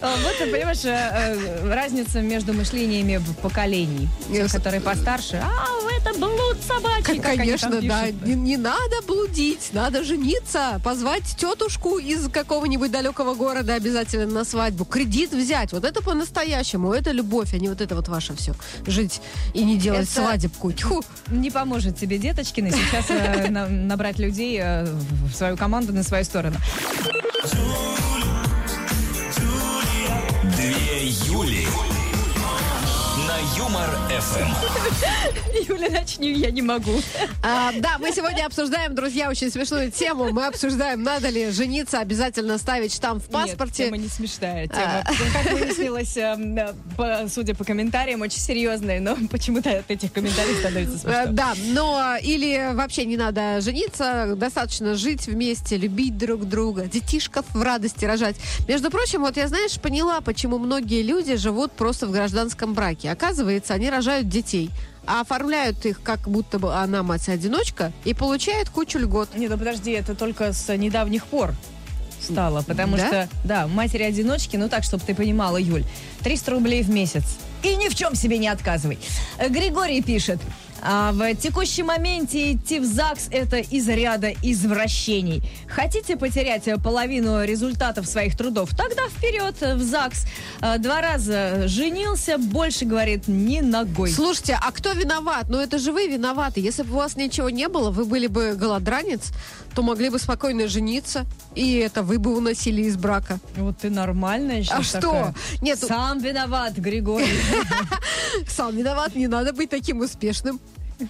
А, 0.00 0.14
Вот, 0.22 0.38
ты 0.38 0.46
понимаешь, 0.46 0.84
э, 0.84 0.90
э, 0.90 1.74
разница 1.74 2.20
между 2.20 2.52
мышлениями 2.52 3.16
в. 3.16 3.34
Те, 3.42 4.42
Yes. 4.42 4.52
которые 4.52 4.80
постарше, 4.80 5.42
а, 5.42 5.66
это 5.98 6.18
блуд 6.18 6.56
собачий, 6.66 7.18
Конечно, 7.20 7.80
да. 7.82 8.10
Не, 8.10 8.34
не 8.34 8.56
надо 8.56 9.02
блудить, 9.06 9.70
надо 9.72 10.04
жениться, 10.04 10.80
позвать 10.84 11.24
тетушку 11.36 11.98
из 11.98 12.28
какого-нибудь 12.30 12.90
далекого 12.90 13.34
города 13.34 13.74
обязательно 13.74 14.26
на 14.26 14.44
свадьбу, 14.44 14.84
кредит 14.84 15.32
взять. 15.32 15.72
Вот 15.72 15.84
это 15.84 16.00
по-настоящему, 16.02 16.92
это 16.92 17.10
любовь, 17.10 17.52
а 17.54 17.58
не 17.58 17.68
вот 17.68 17.80
это 17.80 17.94
вот 17.96 18.08
ваше 18.08 18.34
все. 18.36 18.54
Жить 18.86 19.20
и 19.52 19.64
не 19.64 19.76
делать 19.76 20.02
Это- 20.04 20.12
свадебку. 20.12 20.72
Тьфу. 20.72 21.02
Не 21.28 21.50
поможет 21.50 21.98
тебе, 21.98 22.18
Деточкина, 22.18 22.70
сейчас 22.70 23.06
э, 23.10 23.31
набрать 23.50 24.18
людей 24.18 24.58
э, 24.60 24.84
в 24.84 25.34
свою 25.34 25.56
команду, 25.56 25.92
на 25.92 26.02
свою 26.02 26.24
сторону. 26.24 26.56
Две 30.56 31.08
Юли. 31.26 31.66
Юмор 33.72 33.88
ФМ. 34.20 34.52
Юля, 35.72 35.88
начни, 35.88 36.30
я 36.32 36.50
не 36.50 36.60
могу. 36.60 37.00
А, 37.42 37.72
да, 37.80 37.96
мы 37.98 38.12
сегодня 38.12 38.44
обсуждаем, 38.44 38.94
друзья, 38.94 39.30
очень 39.30 39.50
смешную 39.50 39.90
тему. 39.90 40.30
Мы 40.30 40.46
обсуждаем, 40.46 41.02
надо 41.02 41.30
ли 41.30 41.50
жениться, 41.50 42.00
обязательно 42.00 42.58
ставить 42.58 42.92
штамп 42.92 43.22
в 43.24 43.28
паспорте. 43.30 43.84
Нет, 43.84 43.92
тема 43.92 43.96
не 43.96 44.08
смешная. 44.08 44.68
Тема, 44.68 45.04
как 45.32 45.52
выяснилось, 45.58 46.14
э, 46.18 46.36
э, 46.38 46.74
по- 46.98 47.26
судя 47.30 47.54
по 47.54 47.64
комментариям, 47.64 48.20
очень 48.20 48.40
серьезная, 48.40 49.00
но 49.00 49.16
почему-то 49.30 49.70
от 49.70 49.90
этих 49.90 50.12
комментариев 50.12 50.58
становится 50.58 50.96
Э, 51.08 51.24
смешно. 51.24 51.32
Да, 51.32 51.54
но 51.68 52.16
или 52.22 52.74
вообще 52.74 53.06
не 53.06 53.16
надо 53.16 53.62
жениться, 53.62 54.34
достаточно 54.36 54.96
жить 54.96 55.26
вместе, 55.26 55.78
любить 55.78 56.18
друг 56.18 56.44
друга, 56.46 56.84
детишков 56.84 57.46
в 57.54 57.62
радости 57.62 58.04
рожать. 58.04 58.36
Между 58.68 58.90
прочим, 58.90 59.22
вот 59.22 59.38
я, 59.38 59.48
знаешь, 59.48 59.80
поняла, 59.80 60.20
почему 60.20 60.58
многие 60.58 61.00
люди 61.00 61.36
живут 61.36 61.72
просто 61.72 62.06
в 62.06 62.10
гражданском 62.10 62.74
браке. 62.74 63.10
Оказывается, 63.10 63.61
они 63.70 63.90
рожают 63.90 64.28
детей, 64.28 64.70
а 65.06 65.20
оформляют 65.20 65.84
их, 65.86 66.02
как 66.02 66.28
будто 66.28 66.58
бы 66.58 66.74
она 66.74 67.02
мать-одиночка, 67.02 67.92
и 68.04 68.14
получают 68.14 68.68
кучу 68.70 68.98
льгот. 68.98 69.34
Не, 69.34 69.48
ну 69.48 69.58
подожди, 69.58 69.92
это 69.92 70.14
только 70.14 70.52
с 70.52 70.74
недавних 70.76 71.24
пор 71.26 71.54
стало, 72.20 72.62
потому 72.62 72.96
Да? 72.96 73.06
что, 73.08 73.28
да, 73.44 73.66
матери-одиночки, 73.66 74.56
ну 74.56 74.68
так, 74.68 74.84
чтобы 74.84 75.02
ты 75.04 75.14
понимала, 75.14 75.56
Юль, 75.56 75.84
300 76.22 76.50
рублей 76.52 76.82
в 76.82 76.90
месяц. 76.90 77.24
И 77.62 77.74
ни 77.76 77.88
в 77.88 77.94
чем 77.94 78.14
себе 78.14 78.38
не 78.38 78.48
отказывай. 78.48 78.98
Э, 79.38 79.48
Григорий 79.48 80.02
пишет, 80.02 80.38
а 80.84 81.12
в 81.12 81.34
текущем 81.36 81.86
моменте 81.86 82.52
идти 82.52 82.80
в 82.80 82.84
ЗАГС 82.84 83.28
это 83.30 83.58
из 83.58 83.88
ряда 83.88 84.32
извращений. 84.42 85.42
Хотите 85.68 86.16
потерять 86.16 86.64
половину 86.82 87.44
результатов 87.44 88.06
своих 88.06 88.36
трудов? 88.36 88.70
Тогда 88.76 89.08
вперед 89.08 89.54
в 89.60 89.82
ЗАГС. 89.82 90.26
Э, 90.60 90.78
Два 90.78 91.00
раза 91.00 91.68
женился, 91.68 92.36
больше, 92.38 92.84
говорит, 92.84 93.28
ни 93.28 93.60
ногой. 93.60 94.10
Слушайте, 94.10 94.58
а 94.60 94.72
кто 94.72 94.92
виноват? 94.92 95.46
Ну 95.48 95.58
это 95.58 95.78
же 95.78 95.92
вы 95.92 96.08
виноваты. 96.08 96.60
Если 96.60 96.82
бы 96.82 96.94
у 96.94 96.96
вас 96.96 97.16
ничего 97.16 97.48
не 97.50 97.68
было, 97.68 97.90
вы 97.90 98.04
были 98.04 98.26
бы 98.26 98.54
голодранец, 98.54 99.32
то 99.74 99.82
могли 99.82 100.10
бы 100.10 100.18
спокойно 100.18 100.68
жениться, 100.68 101.26
и 101.54 101.74
это 101.76 102.02
вы 102.02 102.18
бы 102.18 102.36
уносили 102.36 102.82
из 102.82 102.96
брака. 102.96 103.38
Вот 103.56 103.78
ты 103.78 103.90
нормальная 103.90 104.60
А 104.60 104.62
сейчас 104.62 104.86
что? 104.88 105.00
такая. 105.00 105.34
Нет, 105.60 105.78
Сам 105.78 106.18
виноват, 106.20 106.76
Григорий. 106.76 107.38
сам 108.48 108.76
виноват, 108.76 109.14
не 109.14 109.28
надо 109.28 109.52
быть 109.52 109.70
таким 109.70 110.00
успешным. 110.00 110.60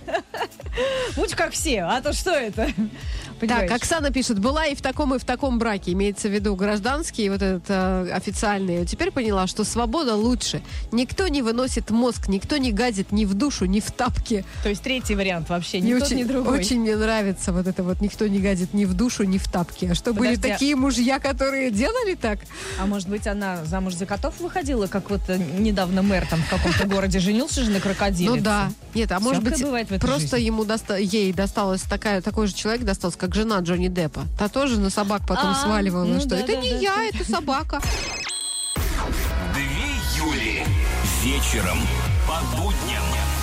Будь 1.16 1.34
как 1.34 1.52
все, 1.52 1.82
а 1.82 2.00
то 2.00 2.12
что 2.12 2.30
это? 2.30 2.68
Понимаешь? 3.42 3.70
Так, 3.70 3.78
Оксана 3.78 4.12
пишет, 4.12 4.38
была 4.38 4.66
и 4.66 4.76
в 4.76 4.82
таком, 4.82 5.14
и 5.14 5.18
в 5.18 5.24
таком 5.24 5.58
браке. 5.58 5.92
Имеется 5.92 6.28
в 6.28 6.32
виду 6.32 6.54
гражданский, 6.54 7.28
вот 7.28 7.42
этот 7.42 7.64
э, 7.68 8.12
официальный. 8.12 8.86
Теперь 8.86 9.10
поняла, 9.10 9.48
что 9.48 9.64
свобода 9.64 10.14
лучше. 10.14 10.62
Никто 10.92 11.26
не 11.26 11.42
выносит 11.42 11.90
мозг, 11.90 12.28
никто 12.28 12.56
не 12.56 12.70
гадит 12.70 13.10
ни 13.10 13.24
в 13.24 13.34
душу, 13.34 13.64
ни 13.64 13.80
в 13.80 13.90
тапки. 13.90 14.44
То 14.62 14.68
есть 14.68 14.82
третий 14.82 15.16
вариант 15.16 15.48
вообще, 15.48 15.80
тот, 15.80 16.02
очень, 16.02 16.18
ни 16.18 16.24
другой. 16.24 16.60
очень 16.60 16.80
мне 16.80 16.94
нравится 16.94 17.52
вот 17.52 17.66
это 17.66 17.82
вот 17.82 18.00
«никто 18.00 18.28
не 18.28 18.38
гадит 18.38 18.74
ни 18.74 18.84
в 18.84 18.94
душу, 18.94 19.24
ни 19.24 19.38
в 19.38 19.50
тапки». 19.50 19.86
А 19.90 19.94
что, 19.96 20.14
были 20.14 20.36
Подожди, 20.36 20.48
а- 20.48 20.52
такие 20.52 20.76
мужья, 20.76 21.18
которые 21.18 21.72
делали 21.72 22.14
так? 22.14 22.38
А 22.80 22.86
может 22.86 23.08
быть, 23.08 23.26
она 23.26 23.64
замуж 23.64 23.94
за 23.94 24.06
котов 24.06 24.38
выходила, 24.38 24.86
как 24.86 25.10
вот 25.10 25.22
э, 25.28 25.38
недавно 25.58 26.02
мэр 26.02 26.26
там 26.28 26.40
в 26.40 26.48
каком-то 26.48 26.86
городе 26.86 27.18
женился 27.18 27.64
же 27.64 27.72
на 27.72 27.80
крокодиле. 27.80 28.30
Ну 28.30 28.36
да. 28.40 28.70
Нет, 28.94 29.10
а 29.10 29.18
может 29.18 29.42
быть, 29.42 29.58
бывает 29.84 29.88
в 29.88 29.92
этой 29.92 30.00
Просто 30.06 30.36
жизни. 30.36 30.46
ему 30.46 30.64
доста- 30.64 30.96
ей 30.98 31.32
досталось 31.32 31.82
такая, 31.82 32.20
такой 32.22 32.46
же 32.46 32.54
человек 32.54 32.82
достался, 32.84 33.18
как 33.18 33.34
жена 33.34 33.58
Джонни 33.60 33.88
Деппа. 33.88 34.22
Та 34.38 34.48
тоже 34.48 34.78
на 34.78 34.90
собак 34.90 35.22
потом 35.26 35.50
А, 35.50 35.54
сваливала, 35.54 36.04
ну 36.04 36.20
что 36.20 36.30
да, 36.30 36.38
это 36.38 36.52
да, 36.54 36.60
не 36.60 36.70
да. 36.70 36.76
я, 36.78 37.04
это 37.08 37.24
собака. 37.30 37.80
Две 39.54 40.24
Юли. 40.24 40.64
Вечером 41.22 41.78
по 42.26 42.40
будням 42.56 43.02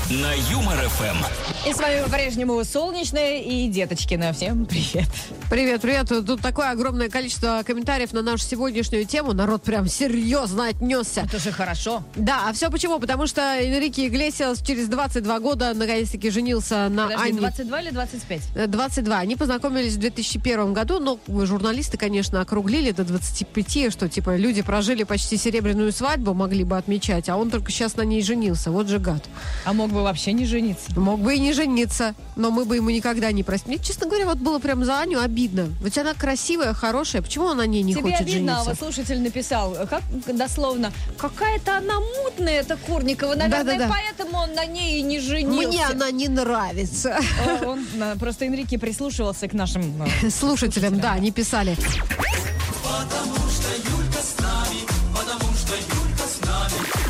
на 0.10 0.34
Юмор 0.52 0.76
ФМ. 0.90 1.70
И 1.70 1.72
с 1.72 1.78
вами 1.78 2.02
по-прежнему 2.02 2.64
Солнечная 2.64 3.42
и 3.42 3.68
Деточкина. 3.68 4.34
Всем 4.34 4.66
привет. 4.66 5.08
Привет, 5.52 5.82
привет. 5.82 6.08
Тут 6.08 6.42
такое 6.42 6.72
огромное 6.72 7.10
количество 7.10 7.62
комментариев 7.64 8.12
на 8.12 8.24
нашу 8.24 8.44
сегодняшнюю 8.44 9.06
тему. 9.06 9.34
Народ 9.34 9.62
прям 9.62 9.88
серьезно 9.88 10.70
отнесся. 10.70 11.22
Это 11.22 11.38
же 11.38 11.52
хорошо. 11.52 12.02
Да, 12.16 12.50
а 12.50 12.54
все 12.54 12.72
почему? 12.72 12.98
Потому 12.98 13.28
что 13.28 13.42
Энрике 13.42 14.08
Иглесиас 14.08 14.64
через 14.64 14.88
22 14.88 15.40
года 15.42 15.74
наконец-таки 15.76 16.32
женился 16.32 16.90
на 16.90 17.04
Подожди, 17.04 17.30
Анне 17.30 17.40
22 17.42 17.82
или 17.82 17.90
25? 17.92 18.42
Э, 18.56 18.68
22. 18.68 19.20
Они 19.20 19.36
познакомились 19.36 19.94
в 19.94 20.00
2001 20.00 20.74
году, 20.74 21.00
но 21.00 21.20
журналисты, 21.46 22.00
конечно, 22.00 22.42
округлили 22.42 22.92
до 22.92 23.04
25, 23.04 23.94
что 23.94 24.10
типа 24.10 24.38
люди 24.38 24.64
прожили 24.64 25.04
почти 25.04 25.38
серебряную 25.38 25.92
свадьбу, 25.92 26.34
могли 26.34 26.64
бы 26.64 26.78
отмечать, 26.78 27.30
а 27.30 27.38
он 27.38 27.52
только 27.52 27.72
сейчас 27.72 27.96
на 27.96 28.02
ней 28.02 28.24
женился. 28.24 28.72
Вот 28.72 28.88
же 28.88 28.98
гад. 28.98 29.24
А 29.66 29.74
мог 29.74 29.92
бы 29.92 29.99
вообще 30.04 30.34
не 30.34 30.46
жениться. 30.46 30.88
Мог 31.00 31.20
бы 31.20 31.36
и 31.36 31.40
не 31.40 31.54
жениться, 31.54 32.16
но 32.36 32.52
мы 32.52 32.66
бы 32.66 32.76
ему 32.78 32.90
никогда 32.90 33.32
не 33.32 33.44
простили. 33.44 33.76
Мне, 33.76 33.84
честно 33.84 34.08
говоря, 34.08 34.26
вот 34.26 34.38
было 34.38 34.60
прям 34.60 34.84
за 34.86 35.00
Аню 35.00 35.20
обидно. 35.20 35.70
Ведь 35.82 35.98
она 35.98 36.14
красивая, 36.14 36.74
хорошая, 36.74 37.22
почему 37.22 37.46
он 37.46 37.58
на 37.58 37.66
ней 37.66 37.82
не 37.84 37.94
Тебе 37.94 38.04
хочет 38.12 38.22
обидно, 38.22 38.54
а 38.62 38.64
жениться? 38.64 38.70
вот 38.84 38.94
слушатель 38.94 39.22
написал, 39.22 39.76
как 39.90 40.04
дословно, 40.34 40.92
какая-то 41.18 41.78
она 41.78 41.96
мутная, 42.24 42.62
эта 42.62 42.78
Курникова, 42.78 43.36
наверное, 43.36 43.64
Да-да-да. 43.78 43.90
поэтому 43.94 44.38
он 44.40 44.54
на 44.54 44.66
ней 44.66 45.00
и 45.00 45.02
не 45.02 45.20
женился. 45.20 45.68
Мне 45.68 45.86
она 45.86 46.12
не 46.12 46.28
нравится. 46.28 47.20
А, 47.46 47.66
Он, 47.68 47.86
а, 48.02 48.16
просто 48.18 48.46
Энрике 48.46 48.78
прислушивался 48.80 49.48
к 49.48 49.54
нашим... 49.54 50.02
а, 50.02 50.30
Слушателям, 50.30 51.00
да, 51.00 51.14
они 51.14 51.32
писали. 51.32 51.76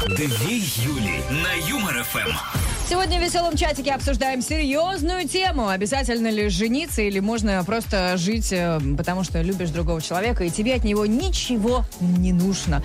Две 0.08 0.58
Юли 0.58 1.22
на 1.30 1.54
Юмор 1.68 2.04
ФМ. 2.04 2.59
Сегодня 2.90 3.20
в 3.20 3.22
веселом 3.22 3.56
чатике 3.56 3.92
обсуждаем 3.92 4.42
серьезную 4.42 5.28
тему. 5.28 5.68
Обязательно 5.68 6.30
ли 6.30 6.50
жениться 6.50 7.04
или 7.04 7.20
можно 7.20 7.64
просто 7.64 8.18
жить, 8.18 8.52
э, 8.52 8.80
потому 8.98 9.24
что 9.24 9.44
любишь 9.44 9.70
другого 9.70 10.02
человека, 10.02 10.44
и 10.44 10.50
тебе 10.50 10.74
от 10.74 10.84
него 10.84 11.06
ничего 11.06 11.86
не 12.00 12.34
нужно. 12.34 12.82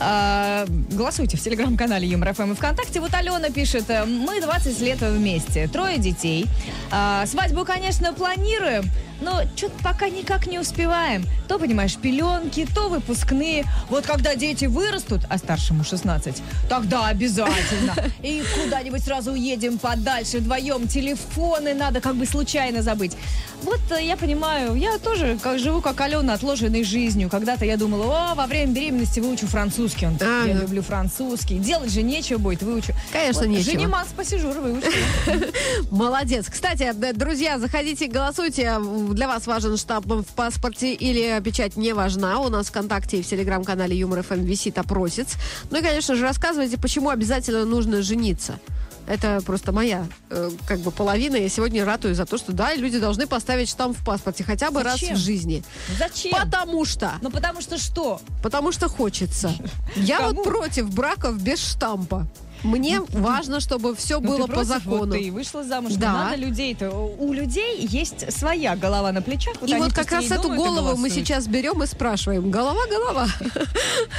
А, 0.00 0.66
голосуйте 0.90 1.38
в 1.38 1.40
телеграм-канале 1.40 2.06
Юмор 2.06 2.34
ФМ 2.34 2.52
и 2.52 2.54
ВКонтакте. 2.56 3.00
Вот 3.00 3.14
Алена 3.14 3.48
пишет, 3.48 3.84
мы 3.88 4.42
20 4.42 4.80
лет 4.80 5.00
вместе, 5.00 5.66
трое 5.66 5.96
детей. 5.96 6.44
А, 6.90 7.24
свадьбу, 7.24 7.64
конечно, 7.64 8.12
планируем, 8.12 8.84
но 9.20 9.42
что-то 9.56 9.82
пока 9.82 10.08
никак 10.08 10.46
не 10.46 10.58
успеваем. 10.58 11.24
То, 11.48 11.58
понимаешь, 11.58 11.96
пеленки, 11.96 12.66
то 12.74 12.88
выпускные. 12.88 13.64
Вот 13.88 14.06
когда 14.06 14.34
дети 14.34 14.66
вырастут, 14.66 15.22
а 15.28 15.38
старшему 15.38 15.84
16, 15.84 16.42
тогда 16.68 17.06
обязательно. 17.06 17.94
И 18.22 18.42
куда-нибудь 18.54 19.02
сразу 19.04 19.32
уедем 19.32 19.78
подальше 19.78 20.38
вдвоем. 20.38 20.86
Телефоны 20.88 21.74
надо 21.74 22.00
как 22.00 22.14
бы 22.16 22.26
случайно 22.26 22.82
забыть. 22.82 23.16
Вот 23.62 23.80
э, 23.90 24.04
я 24.04 24.16
понимаю, 24.16 24.74
я 24.76 24.98
тоже 24.98 25.38
как, 25.42 25.58
живу 25.58 25.80
как 25.80 26.00
Алена, 26.00 26.34
отложенной 26.34 26.84
жизнью. 26.84 27.28
Когда-то 27.28 27.64
я 27.64 27.76
думала, 27.76 28.30
о, 28.30 28.34
во 28.34 28.46
время 28.46 28.72
беременности 28.72 29.18
выучу 29.20 29.46
французский. 29.46 30.06
Он, 30.06 30.16
А, 30.20 30.46
я 30.46 30.54
люблю 30.54 30.82
французский. 30.82 31.58
Делать 31.58 31.92
же 31.92 32.02
нечего 32.02 32.38
будет, 32.38 32.62
выучу. 32.62 32.92
Конечно, 33.12 33.44
нечего. 33.44 33.72
Женимас 33.72 34.08
посижу, 34.16 34.50
выучу. 34.52 34.86
Молодец. 35.90 36.46
Кстати, 36.48 36.92
д- 36.92 37.12
друзья, 37.12 37.58
заходите, 37.58 38.06
голосуйте. 38.06 38.78
Для 39.14 39.26
вас 39.26 39.46
важен 39.46 39.76
штамп 39.76 40.06
в 40.06 40.34
паспорте 40.34 40.94
или 40.94 41.40
печать 41.42 41.76
не 41.76 41.92
важна. 41.92 42.38
У 42.40 42.48
нас 42.48 42.66
в 42.66 42.70
ВКонтакте 42.70 43.18
и 43.18 43.22
в 43.22 43.26
Телеграм-канале 43.26 43.96
Юмор 43.96 44.22
ФМ 44.22 44.42
висит 44.42 44.78
опросец. 44.78 45.34
Ну 45.70 45.78
и, 45.78 45.82
конечно 45.82 46.14
же, 46.14 46.22
рассказывайте, 46.22 46.78
почему 46.78 47.10
обязательно 47.10 47.64
нужно 47.64 48.02
жениться. 48.02 48.58
Это 49.06 49.40
просто 49.44 49.72
моя 49.72 50.06
э, 50.28 50.50
как 50.66 50.80
бы 50.80 50.90
половина. 50.90 51.36
Я 51.36 51.48
сегодня 51.48 51.82
ратую 51.84 52.14
за 52.14 52.26
то, 52.26 52.36
что 52.36 52.52
да, 52.52 52.74
люди 52.74 52.98
должны 52.98 53.26
поставить 53.26 53.70
штамп 53.70 53.96
в 53.96 54.04
паспорте 54.04 54.44
хотя 54.44 54.70
бы 54.70 54.82
Зачем? 54.82 55.08
раз 55.10 55.18
в 55.18 55.22
жизни. 55.22 55.64
Зачем? 55.98 56.32
Потому 56.32 56.84
что. 56.84 57.12
Ну 57.22 57.30
потому 57.30 57.62
что 57.62 57.78
что? 57.78 58.20
Потому 58.42 58.70
что 58.70 58.88
хочется. 58.88 59.50
Я 59.96 60.18
Кому? 60.18 60.34
вот 60.34 60.44
против 60.44 60.90
браков 60.90 61.42
без 61.42 61.58
штампа. 61.58 62.26
Мне 62.62 63.00
важно, 63.12 63.60
чтобы 63.60 63.94
все 63.94 64.20
Ну, 64.20 64.28
было 64.28 64.42
ты 64.42 64.46
по 64.48 64.52
против, 64.54 64.68
закону. 64.68 65.06
Вот 65.06 65.12
ты 65.18 65.30
вышла 65.30 65.64
замуж. 65.64 65.92
Да. 65.94 66.12
Надо 66.12 66.36
людей-то. 66.36 66.90
У 66.90 67.32
людей 67.32 67.86
есть 67.86 68.32
своя 68.36 68.76
голова 68.76 69.12
на 69.12 69.22
плечах. 69.22 69.54
И 69.66 69.74
вот 69.74 69.92
как 69.92 70.10
раз 70.12 70.30
эту 70.30 70.42
думают, 70.42 70.62
голову 70.62 70.96
мы 70.96 71.10
сейчас 71.10 71.46
берем 71.46 71.82
и 71.82 71.86
спрашиваем. 71.86 72.50
Голова, 72.50 72.86
голова. 72.90 73.28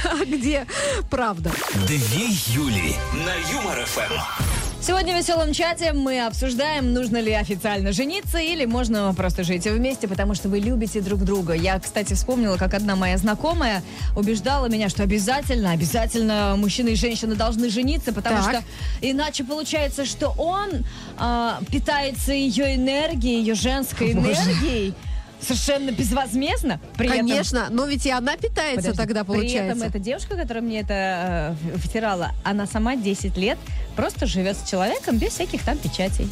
А 0.04 0.24
где 0.24 0.66
правда? 1.10 1.50
Две 1.86 2.26
Юли 2.54 2.94
на 3.12 3.52
Юмор 3.52 3.84
ФМ. 3.84 4.49
Сегодня 4.82 5.12
в 5.14 5.18
веселом 5.18 5.52
чате 5.52 5.92
мы 5.92 6.24
обсуждаем, 6.26 6.94
нужно 6.94 7.18
ли 7.18 7.32
официально 7.34 7.92
жениться 7.92 8.38
или 8.38 8.64
можно 8.64 9.12
просто 9.14 9.44
жить 9.44 9.66
вместе, 9.66 10.08
потому 10.08 10.34
что 10.34 10.48
вы 10.48 10.58
любите 10.58 11.02
друг 11.02 11.20
друга. 11.20 11.52
Я, 11.52 11.78
кстати, 11.78 12.14
вспомнила, 12.14 12.56
как 12.56 12.72
одна 12.72 12.96
моя 12.96 13.18
знакомая 13.18 13.82
убеждала 14.16 14.66
меня, 14.70 14.88
что 14.88 15.02
обязательно, 15.02 15.72
обязательно 15.72 16.54
мужчина 16.56 16.88
и 16.88 16.94
женщина 16.94 17.34
должны 17.34 17.68
жениться, 17.68 18.12
потому 18.14 18.42
Так. 18.42 18.54
что 18.54 18.64
иначе 19.02 19.44
получается, 19.44 20.06
что 20.06 20.30
он 20.38 20.70
а, 21.18 21.60
питается 21.70 22.32
ее 22.32 22.74
энергией, 22.74 23.38
ее 23.40 23.54
женской 23.54 24.14
Боже. 24.14 24.32
энергией 24.32 24.94
совершенно 25.40 25.90
безвозмездно. 25.90 26.80
При 26.96 27.08
этом 27.08 27.28
Конечно, 27.28 27.68
но 27.70 27.86
ведь 27.86 28.06
и 28.06 28.10
она 28.10 28.36
питается 28.36 28.90
Подожди, 28.90 28.96
тогда, 28.96 29.24
При 29.24 29.32
этом 29.32 29.36
получается. 29.36 29.86
эта 29.86 29.98
девушка, 29.98 30.36
которая 30.36 30.62
мне 30.62 30.80
это 30.80 31.56
э, 31.64 31.78
втирала, 31.78 32.32
она 32.44 32.66
сама 32.66 32.96
10 32.96 33.36
лет 33.36 33.58
просто 33.96 34.26
живет 34.26 34.56
с 34.56 34.68
человеком 34.68 35.18
без 35.18 35.32
всяких 35.32 35.62
там 35.62 35.78
печатей. 35.78 36.28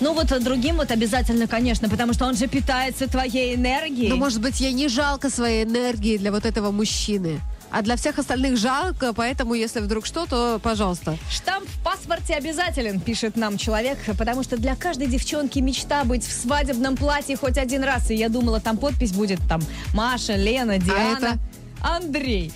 Ну 0.00 0.14
вот 0.14 0.26
другим 0.42 0.76
вот 0.76 0.90
обязательно, 0.90 1.46
конечно, 1.46 1.88
потому 1.88 2.12
что 2.12 2.26
он 2.26 2.36
же 2.36 2.46
питается 2.46 3.08
твоей 3.08 3.54
энергией. 3.54 4.08
Но, 4.08 4.16
может 4.16 4.40
быть, 4.40 4.60
ей 4.60 4.72
не 4.72 4.88
жалко 4.88 5.30
своей 5.30 5.64
энергии 5.64 6.16
для 6.16 6.32
вот 6.32 6.44
этого 6.44 6.70
мужчины. 6.70 7.40
А 7.74 7.82
для 7.82 7.96
всех 7.96 8.20
остальных 8.20 8.56
жалко, 8.56 9.12
поэтому, 9.12 9.54
если 9.54 9.80
вдруг 9.80 10.06
что, 10.06 10.26
то, 10.26 10.60
пожалуйста. 10.62 11.18
Штамп 11.28 11.68
в 11.68 11.82
паспорте 11.82 12.34
обязателен, 12.34 13.00
пишет 13.00 13.36
нам 13.36 13.58
человек, 13.58 13.98
потому 14.16 14.44
что 14.44 14.56
для 14.56 14.76
каждой 14.76 15.08
девчонки 15.08 15.58
мечта 15.58 16.04
быть 16.04 16.24
в 16.24 16.30
свадебном 16.30 16.96
платье 16.96 17.36
хоть 17.36 17.58
один 17.58 17.82
раз. 17.82 18.12
И 18.12 18.14
я 18.14 18.28
думала, 18.28 18.60
там 18.60 18.76
подпись 18.76 19.10
будет 19.10 19.40
там 19.48 19.60
Маша, 19.92 20.36
Лена, 20.36 20.78
Диана. 20.78 21.16
это? 21.16 21.38
Андрей. 21.82 22.52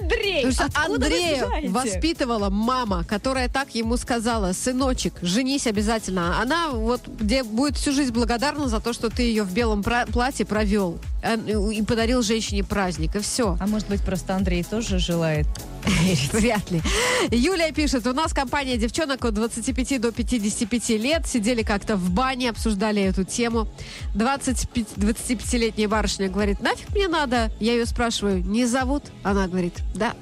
Андрей! 0.00 0.46
Откуда 0.46 0.86
вы 0.86 0.94
Андрея 0.94 1.70
воспитывала 1.70 2.50
мама, 2.50 3.04
которая 3.04 3.48
так 3.48 3.74
ему 3.74 3.96
сказала, 3.96 4.52
сыночек, 4.52 5.14
женись 5.22 5.66
обязательно. 5.66 6.40
Она 6.40 6.70
вот 6.70 7.00
где 7.06 7.42
будет 7.42 7.76
всю 7.76 7.92
жизнь 7.92 8.12
благодарна 8.12 8.68
за 8.68 8.80
то, 8.80 8.92
что 8.92 9.10
ты 9.10 9.22
ее 9.22 9.42
в 9.42 9.52
белом 9.52 9.82
платье 9.82 10.46
провел 10.46 10.98
э, 11.22 11.36
и 11.72 11.82
подарил 11.82 12.22
женщине 12.22 12.64
праздник, 12.64 13.16
и 13.16 13.20
все. 13.20 13.56
А 13.60 13.66
может 13.66 13.88
быть, 13.88 14.02
просто 14.02 14.34
Андрей 14.34 14.64
тоже 14.64 14.98
желает 14.98 15.46
Вряд 16.32 16.70
ли. 16.70 16.82
Юлия 17.30 17.72
пишет, 17.72 18.06
у 18.06 18.12
нас 18.12 18.32
компания 18.32 18.76
девчонок 18.76 19.24
от 19.24 19.34
25 19.34 20.00
до 20.00 20.12
55 20.12 20.88
лет. 20.90 21.26
Сидели 21.26 21.62
как-то 21.62 21.96
в 21.96 22.10
бане, 22.10 22.50
обсуждали 22.50 23.02
эту 23.02 23.24
тему. 23.24 23.68
25, 24.14 24.86
25-летняя 24.96 25.88
барышня 25.88 26.28
говорит, 26.28 26.60
нафиг 26.60 26.90
мне 26.90 27.08
надо? 27.08 27.50
Я 27.60 27.72
ее 27.72 27.86
спрашиваю, 27.86 28.44
не 28.44 28.66
зовут? 28.66 29.04
Она 29.22 29.46
говорит, 29.48 29.74
да. 29.94 30.14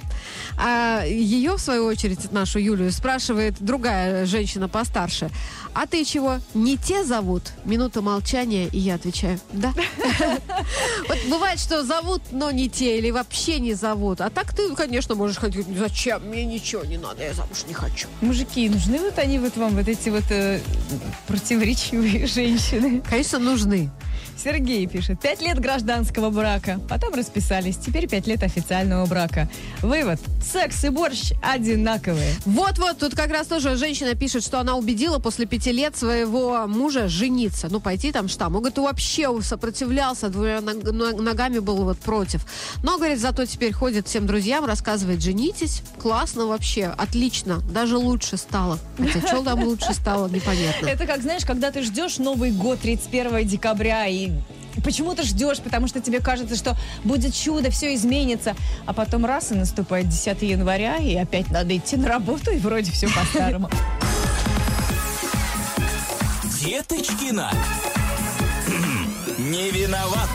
А 0.59 1.05
ее, 1.05 1.55
в 1.55 1.61
свою 1.61 1.87
очередь, 1.87 2.33
нашу 2.33 2.59
Юлию, 2.59 2.93
спрашивает 2.93 3.57
другая 3.61 4.27
женщина 4.27 4.69
постарше. 4.69 5.31
А 5.73 5.87
ты 5.87 6.05
чего, 6.05 6.39
не 6.55 6.77
те 6.77 7.05
зовут? 7.05 7.53
Минута 7.65 8.03
молчания, 8.03 8.67
и 8.69 8.79
я 8.79 8.97
отвечаю, 8.97 9.39
да. 9.53 9.73
Вот 11.09 11.19
бывает, 11.29 11.59
что 11.59 11.85
зовут, 11.85 12.23
но 12.33 12.51
не 12.51 12.69
те, 12.69 12.99
или 12.99 13.11
вообще 13.11 13.61
не 13.61 13.75
зовут. 13.75 14.21
А 14.21 14.31
так 14.31 14.55
ты, 14.55 14.75
конечно, 14.75 15.15
можешь 15.15 15.39
ходить, 15.51 15.77
зачем? 15.77 16.23
Мне 16.29 16.45
ничего 16.45 16.85
не 16.85 16.99
надо, 16.99 17.23
я 17.23 17.35
замуж 17.35 17.65
не 17.67 17.75
хочу. 17.75 18.09
Мужики, 18.21 18.69
нужны 18.69 18.99
вот 18.99 19.19
они 19.19 19.39
вот 19.39 19.57
вам, 19.57 19.75
вот 19.77 19.89
эти 19.89 20.09
вот 20.09 20.25
э, 20.31 20.61
противоречивые 21.27 22.27
женщины? 22.27 23.03
Конечно, 23.09 23.39
нужны. 23.39 23.91
Сергей 24.43 24.87
пишет. 24.87 25.21
Пять 25.21 25.43
лет 25.43 25.59
гражданского 25.59 26.31
брака. 26.31 26.81
Потом 26.89 27.15
расписались. 27.15 27.77
Теперь 27.77 28.09
пять 28.09 28.27
лет 28.27 28.43
официального 28.43 29.07
брака. 29.07 29.49
Вывод. 29.83 30.19
Секс 30.43 30.83
и 30.85 30.89
борщ 30.89 31.33
одинаковые. 31.43 32.35
Вот-вот, 32.47 32.99
тут 32.99 33.15
как 33.15 33.31
раз 33.31 33.47
тоже 33.47 33.77
женщина 33.77 34.15
пишет, 34.15 34.43
что 34.43 34.59
она 34.59 34.77
убедила 34.77 35.19
после 35.19 35.45
пяти 35.47 35.73
лет 35.73 35.97
своего 35.97 36.67
мужа 36.67 37.09
жениться. 37.09 37.69
Ну, 37.71 37.81
пойти 37.81 38.13
там 38.13 38.29
что? 38.29 38.49
Могут, 38.49 38.79
вообще 38.79 39.29
сопротивлялся, 39.43 40.29
двумя 40.29 40.61
ног- 40.61 40.91
ног- 40.91 41.21
ногами 41.21 41.59
был 41.59 41.85
вот 41.85 41.99
против. 41.99 42.47
Но, 42.83 42.97
говорит, 42.97 43.21
зато 43.21 43.45
теперь 43.45 43.73
ходит 43.73 44.09
всем 44.09 44.27
друзьям, 44.27 44.65
рассказывает, 44.65 45.23
женитесь, 45.23 45.83
классно 46.01 46.47
вообще, 46.47 46.87
отлично, 46.87 47.61
даже 47.73 47.99
лучше 47.99 48.37
стало. 48.39 48.79
Хотя, 48.97 49.21
что 49.27 49.43
там 49.43 49.63
лучше 49.65 49.93
стало, 49.93 50.29
непонятно. 50.29 50.87
Это 50.89 51.07
как, 51.07 51.21
знаешь, 51.23 51.45
когда 51.45 51.71
ты 51.71 51.83
ждешь 51.83 52.19
Новый 52.19 52.51
год 52.51 52.81
31 52.81 53.47
декабря 53.47 54.07
и 54.07 54.30
почему 54.85 55.15
ты 55.15 55.23
ждешь, 55.23 55.59
потому 55.59 55.89
что 55.89 56.01
тебе 56.01 56.21
кажется, 56.21 56.57
что 56.57 56.77
будет 57.05 57.35
чудо, 57.35 57.71
все 57.71 57.95
изменится, 57.95 58.55
а 58.87 58.93
потом 58.93 59.25
раз 59.27 59.53
и 59.53 59.55
наступает 59.55 60.09
10 60.09 60.43
января, 60.43 60.97
и 60.97 61.15
опять 61.17 61.51
надо 61.51 61.77
идти 61.77 61.97
на 61.97 62.09
работу, 62.09 62.51
и 62.51 62.59
вроде 62.59 62.91
все 62.91 63.09
по-старому. 63.09 63.69
Деточкина. 66.61 67.51
Хм, 68.67 69.51
Не 69.51 69.71
виноват. 69.71 70.29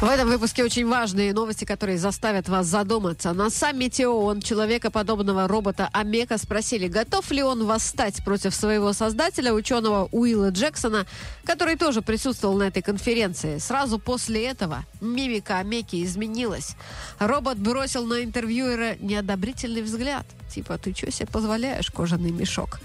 В 0.00 0.04
этом 0.04 0.28
выпуске 0.28 0.62
очень 0.62 0.86
важные 0.86 1.32
новости, 1.32 1.64
которые 1.64 1.98
заставят 1.98 2.48
вас 2.48 2.68
задуматься. 2.68 3.32
На 3.32 3.50
саммите 3.50 4.06
ООН 4.06 4.42
человекоподобного 4.42 5.48
робота 5.48 5.88
Амека 5.92 6.38
спросили, 6.38 6.86
готов 6.86 7.28
ли 7.32 7.42
он 7.42 7.66
восстать 7.66 8.22
против 8.24 8.54
своего 8.54 8.92
создателя, 8.92 9.52
ученого 9.52 10.08
Уилла 10.12 10.50
Джексона, 10.50 11.04
который 11.44 11.74
тоже 11.74 12.00
присутствовал 12.00 12.56
на 12.56 12.68
этой 12.68 12.80
конференции. 12.80 13.58
Сразу 13.58 13.98
после 13.98 14.46
этого 14.46 14.84
мимика 15.00 15.58
Амеки 15.58 16.04
изменилась. 16.04 16.76
Робот 17.18 17.58
бросил 17.58 18.06
на 18.06 18.22
интервьюера 18.22 18.94
неодобрительный 19.00 19.82
взгляд. 19.82 20.26
Типа, 20.48 20.78
ты 20.78 20.94
что 20.94 21.10
себе 21.10 21.26
позволяешь, 21.26 21.90
кожаный 21.90 22.30
мешок? 22.30 22.80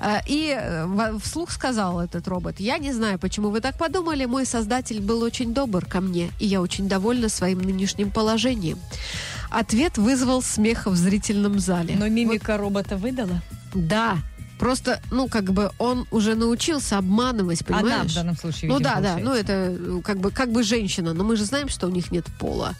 А, 0.00 0.20
И 0.26 0.56
э, 0.58 1.18
вслух 1.22 1.50
сказал 1.50 2.00
этот 2.00 2.28
робот, 2.28 2.60
я 2.60 2.78
не 2.78 2.92
знаю, 2.92 3.18
почему 3.18 3.50
вы 3.50 3.60
так 3.60 3.76
подумали, 3.78 4.24
мой 4.26 4.46
создатель 4.46 5.00
был 5.00 5.22
очень 5.22 5.52
добр 5.52 5.84
ко 5.84 6.00
мне, 6.00 6.30
и 6.38 6.46
я 6.46 6.60
очень 6.60 6.88
довольна 6.88 7.28
своим 7.28 7.58
нынешним 7.60 8.10
положением. 8.10 8.78
Ответ 9.50 9.98
вызвал 9.98 10.42
смех 10.42 10.86
в 10.86 10.94
зрительном 10.96 11.58
зале. 11.58 11.96
Но 11.98 12.08
мимика 12.08 12.56
робота 12.56 12.96
выдала. 12.96 13.40
Да, 13.74 14.18
просто, 14.58 15.00
ну, 15.10 15.28
как 15.28 15.44
бы 15.52 15.70
он 15.78 16.06
уже 16.10 16.34
научился 16.34 16.98
обманывать, 16.98 17.62
Она 17.68 17.78
понимаешь? 17.80 18.12
в 18.12 18.14
данном 18.14 18.36
случае, 18.36 18.70
Ну 18.70 18.78
видимо, 18.78 18.94
да, 18.96 19.00
да, 19.00 19.16
ну 19.18 19.24
получается. 19.30 19.52
это 19.52 19.76
ну, 19.80 20.02
как 20.02 20.18
бы, 20.18 20.30
как 20.30 20.52
бы 20.52 20.62
женщина, 20.62 21.14
но 21.14 21.24
мы 21.24 21.36
же 21.36 21.44
знаем, 21.44 21.68
что 21.68 21.86
у 21.86 21.90
них 21.90 22.10
нет 22.12 22.26
пола. 22.38 22.74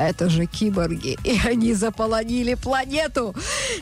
Это 0.00 0.30
же 0.30 0.46
киборги, 0.46 1.18
и 1.24 1.38
они 1.44 1.74
заполонили 1.74 2.54
планету. 2.54 3.34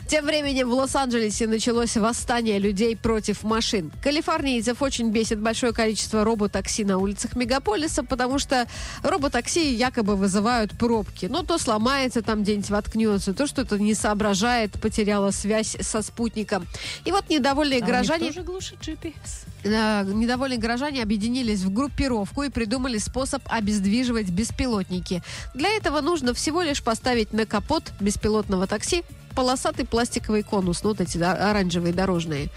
Тем 0.09 0.25
временем 0.25 0.69
в 0.69 0.73
Лос-Анджелесе 0.73 1.47
началось 1.47 1.95
восстание 1.95 2.59
людей 2.59 2.97
против 2.97 3.43
машин. 3.43 3.89
Калифорнийцев 4.03 4.81
очень 4.81 5.11
бесит 5.11 5.39
большое 5.39 5.71
количество 5.71 6.25
роботакси 6.25 6.81
на 6.81 6.97
улицах 6.97 7.37
мегаполиса, 7.37 8.03
потому 8.03 8.37
что 8.37 8.67
роботакси 9.01 9.59
якобы 9.59 10.17
вызывают 10.17 10.77
пробки. 10.77 11.27
Ну, 11.27 11.43
то 11.43 11.57
сломается 11.57 12.21
там 12.21 12.43
где-нибудь, 12.43 12.69
воткнется, 12.69 13.33
то 13.33 13.47
что-то 13.47 13.79
не 13.79 13.93
соображает, 13.93 14.73
потеряла 14.73 15.31
связь 15.31 15.77
со 15.79 16.01
спутником. 16.01 16.67
И 17.05 17.13
вот 17.13 17.29
недовольные 17.29 17.79
А 17.79 17.83
у 17.83 17.85
них 17.85 17.93
горожане... 17.93 18.27
тоже 18.27 18.41
глушит 18.41 18.79
GPS. 18.81 19.48
Э, 19.63 20.03
Недовольные 20.05 20.59
горожане 20.59 21.03
объединились 21.03 21.61
в 21.61 21.73
группировку 21.73 22.43
и 22.43 22.49
придумали 22.49 22.97
способ 22.97 23.41
обездвиживать 23.47 24.29
беспилотники. 24.29 25.21
Для 25.53 25.69
этого 25.69 26.01
нужно 26.01 26.33
всего 26.33 26.61
лишь 26.61 26.83
поставить 26.83 27.33
на 27.33 27.45
капот 27.45 27.91
беспилотного 27.99 28.67
такси 28.67 29.03
полосатый 29.35 29.85
пластиковый 29.85 30.43
конус, 30.43 30.83
ну 30.83 30.89
вот 30.89 30.99
эти 30.99 31.17
да, 31.17 31.51
оранжевые 31.51 31.93
дорожные. 31.93 32.49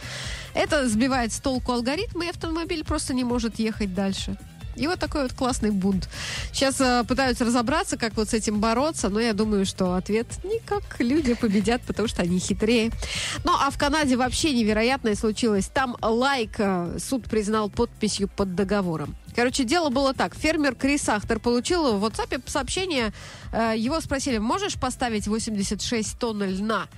Это 0.54 0.88
сбивает 0.88 1.32
с 1.32 1.38
толку 1.38 1.72
алгоритм, 1.72 2.22
и 2.22 2.28
автомобиль 2.28 2.84
просто 2.84 3.14
не 3.14 3.22
может 3.22 3.58
ехать 3.58 3.94
дальше. 3.94 4.36
И 4.76 4.86
вот 4.86 4.98
такой 4.98 5.22
вот 5.22 5.32
классный 5.32 5.70
бунт. 5.70 6.08
Сейчас 6.52 6.80
э, 6.80 7.04
пытаются 7.06 7.44
разобраться, 7.44 7.96
как 7.96 8.14
вот 8.16 8.28
с 8.30 8.34
этим 8.34 8.60
бороться, 8.60 9.08
но 9.08 9.20
я 9.20 9.32
думаю, 9.32 9.66
что 9.66 9.94
ответ 9.94 10.26
никак 10.44 11.00
люди 11.00 11.34
победят, 11.34 11.82
потому 11.82 12.08
что 12.08 12.22
они 12.22 12.38
хитрее. 12.38 12.90
Ну, 13.44 13.52
а 13.52 13.70
в 13.70 13.78
Канаде 13.78 14.16
вообще 14.16 14.54
невероятное 14.54 15.14
случилось. 15.14 15.66
Там 15.66 15.96
лайк 16.00 16.54
э, 16.58 16.96
суд 16.98 17.24
признал 17.24 17.70
подписью 17.70 18.28
под 18.28 18.54
договором. 18.54 19.14
Короче, 19.34 19.64
дело 19.64 19.88
было 19.88 20.12
так. 20.12 20.34
Фермер 20.34 20.74
Крис 20.74 21.08
Ахтер 21.08 21.38
получил 21.38 21.96
в 21.98 22.04
WhatsApp 22.04 22.42
сообщение. 22.46 23.12
э, 23.52 23.74
Его 23.76 24.00
спросили, 24.00 24.38
можешь 24.38 24.74
поставить 24.74 25.26
86 25.26 26.18
тонн 26.18 26.42
льна? 26.44 26.88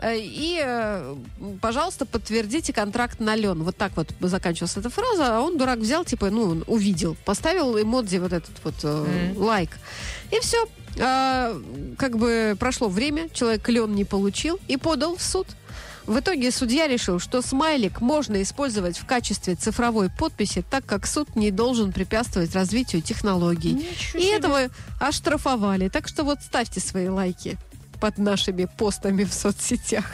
Э, 0.00 0.16
И, 0.18 0.60
э, 0.62 1.16
пожалуйста, 1.60 2.06
подтвердите 2.06 2.72
контракт 2.72 3.20
на 3.20 3.36
лен. 3.36 3.62
Вот 3.62 3.76
так 3.76 3.92
вот 3.96 4.08
заканчивалась 4.20 4.76
эта 4.76 4.90
фраза. 4.90 5.36
А 5.36 5.40
он, 5.40 5.58
дурак, 5.58 5.78
взял, 5.78 6.04
типа, 6.04 6.30
ну, 6.30 6.42
он 6.42 6.64
увидел. 6.66 7.16
Поставил 7.24 7.78
эмодзи 7.80 8.16
вот 8.18 8.32
этот 8.32 8.54
вот 8.64 8.74
э, 8.82 9.32
лайк. 9.36 9.70
И 10.30 10.40
все. 10.40 10.66
как 11.96 12.16
бы 12.18 12.56
прошло 12.58 12.88
время, 12.88 13.28
человек 13.28 13.68
лен 13.68 13.94
не 13.94 14.04
получил 14.04 14.58
и 14.68 14.76
подал 14.76 15.16
в 15.16 15.22
суд. 15.22 15.46
В 16.06 16.18
итоге 16.18 16.50
судья 16.50 16.88
решил, 16.88 17.20
что 17.20 17.42
смайлик 17.42 18.00
можно 18.00 18.42
использовать 18.42 18.98
в 18.98 19.06
качестве 19.06 19.54
цифровой 19.54 20.10
подписи, 20.10 20.64
так 20.68 20.84
как 20.84 21.06
суд 21.06 21.36
не 21.36 21.50
должен 21.52 21.92
препятствовать 21.92 22.54
развитию 22.54 23.02
технологий. 23.02 23.74
Ничего 23.74 24.18
И 24.18 24.22
себе. 24.22 24.36
этого 24.36 24.60
оштрафовали. 24.98 25.88
Так 25.88 26.08
что 26.08 26.24
вот 26.24 26.38
ставьте 26.42 26.80
свои 26.80 27.08
лайки 27.08 27.58
под 28.00 28.18
нашими 28.18 28.64
постами 28.64 29.24
в 29.24 29.32
соцсетях. 29.32 30.04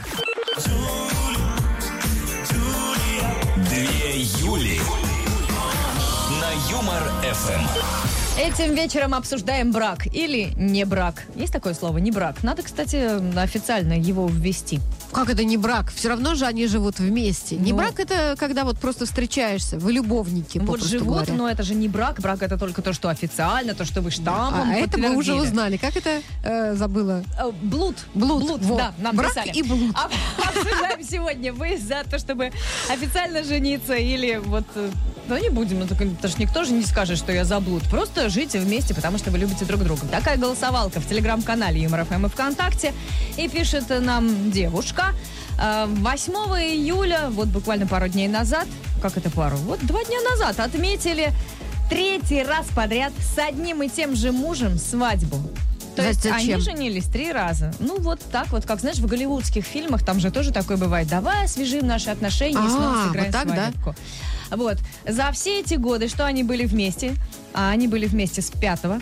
Две 3.69 4.21
Юли. 4.41 4.79
На 6.41 6.51
Юмор 6.71 7.01
ФМ. 7.33 8.39
Этим 8.39 8.75
вечером 8.75 9.15
обсуждаем 9.15 9.71
брак 9.71 10.05
или 10.13 10.51
не 10.57 10.85
брак. 10.85 11.23
Есть 11.35 11.53
такое 11.53 11.73
слово, 11.73 11.97
не 11.97 12.11
брак. 12.11 12.43
Надо, 12.43 12.61
кстати, 12.61 13.37
официально 13.39 13.93
его 13.93 14.27
ввести. 14.27 14.79
Как 15.11 15.29
это 15.29 15.43
не 15.43 15.57
брак? 15.57 15.91
Все 15.95 16.09
равно 16.09 16.35
же 16.35 16.45
они 16.45 16.67
живут 16.67 16.99
вместе. 16.99 17.55
Не 17.55 17.71
Ну. 17.71 17.77
брак 17.77 17.99
это 17.99 18.35
когда 18.37 18.63
вот 18.65 18.77
просто 18.77 19.05
встречаешься, 19.05 19.79
вы 19.79 19.91
любовники, 19.93 20.57
вот 20.59 20.67
попросту 20.67 20.89
живут, 20.89 21.07
говоря. 21.07 21.33
но 21.33 21.49
это 21.49 21.63
же 21.63 21.73
не 21.75 21.87
брак. 21.87 22.19
Брак 22.19 22.41
это 22.43 22.57
только 22.57 22.81
то, 22.81 22.93
что 22.93 23.09
официально, 23.09 23.73
то, 23.73 23.85
что 23.85 24.01
вы 24.01 24.11
штампом 24.11 24.69
А 24.69 24.73
это 24.75 24.97
мы 24.99 25.15
уже 25.15 25.33
узнали. 25.33 25.77
Как 25.77 25.95
это 25.95 26.21
э, 26.43 26.75
забыла? 26.75 27.23
Э, 27.39 27.51
Блуд. 27.61 27.95
Блуд. 28.13 28.61
вот. 28.61 28.77
да, 28.77 28.93
нам 28.99 29.15
Брак 29.15 29.29
писали. 29.33 29.51
и 29.51 29.63
блуд. 29.63 29.95
Об- 29.95 30.11
Обсуждаем 30.57 31.03
сегодня. 31.03 31.53
Вы 31.53 31.77
за 31.77 32.03
то, 32.09 32.19
чтобы 32.19 32.51
официально 32.89 33.43
жениться 33.43 33.93
или 33.95 34.35
вот... 34.43 34.65
э, 34.75 34.89
Ну, 35.29 35.37
не 35.37 35.49
будем, 35.49 35.79
ну, 35.79 35.87
так- 35.87 35.97
потому 35.97 36.29
что 36.31 36.41
никто 36.41 36.63
же 36.63 36.73
не 36.73 36.83
скажет, 36.83 37.17
что 37.17 37.31
я 37.31 37.43
за 37.45 37.59
блуд. 37.59 37.83
Просто 37.89 38.29
жить 38.29 38.53
вместе, 38.53 38.93
потому 38.93 39.17
что 39.17 39.31
вы 39.31 39.39
любите 39.39 39.65
друг 39.65 39.83
друга. 39.83 40.01
Такая 40.11 40.37
голосовалка 40.37 40.99
в 40.99 41.07
телеграм-канале 41.07 41.81
Юмор 41.81 42.05
ФМ 42.05 42.25
и 42.25 42.29
ВКонтакте. 42.29 42.93
И 43.37 43.47
пишет 43.49 43.85
нам 43.89 44.51
девушка. 44.51 44.96
Э, 45.59 45.85
8 45.87 46.33
июля, 46.33 47.29
вот 47.29 47.47
буквально 47.47 47.87
пару 47.87 48.07
дней 48.07 48.27
назад, 48.27 48.67
как 49.01 49.17
это 49.17 49.29
пару? 49.29 49.57
Вот 49.57 49.79
два 49.85 50.03
дня 50.03 50.19
назад 50.29 50.59
отметили 50.59 51.31
третий 51.89 52.43
раз 52.43 52.67
подряд 52.75 53.13
с 53.19 53.37
одним 53.37 53.83
и 53.83 53.89
тем 53.89 54.15
же 54.15 54.31
мужем 54.31 54.77
свадьбу. 54.77 55.37
То 55.95 56.03
есть 56.03 56.21
Зачем? 56.21 56.37
они 56.37 56.57
женились 56.59 57.05
три 57.05 57.31
раза. 57.31 57.73
Ну, 57.79 57.99
вот 57.99 58.19
так 58.31 58.49
вот, 58.49 58.65
как, 58.65 58.79
знаешь, 58.81 58.97
в 58.97 59.07
голливудских 59.07 59.65
фильмах, 59.65 60.05
там 60.05 60.19
же 60.19 60.29
тоже 60.29 60.51
такое 60.51 60.77
бывает. 60.77 61.07
Давай 61.07 61.45
освежим 61.45 61.87
наши 61.87 62.11
отношения 62.11 62.51
и 62.63 62.69
снова 62.69 63.01
А, 63.01 63.07
сыграем 63.07 63.31
вот 63.31 63.33
так, 63.33 63.47
да? 63.47 63.53
свадебку. 63.55 63.95
Вот. 64.51 64.77
За 65.07 65.31
все 65.31 65.61
эти 65.61 65.73
годы, 65.73 66.07
что 66.07 66.25
они 66.27 66.43
были 66.43 66.65
вместе, 66.65 67.15
а 67.53 67.71
они 67.71 67.87
были 67.87 68.05
вместе 68.05 68.43
с 68.43 68.51
пятого, 68.51 69.01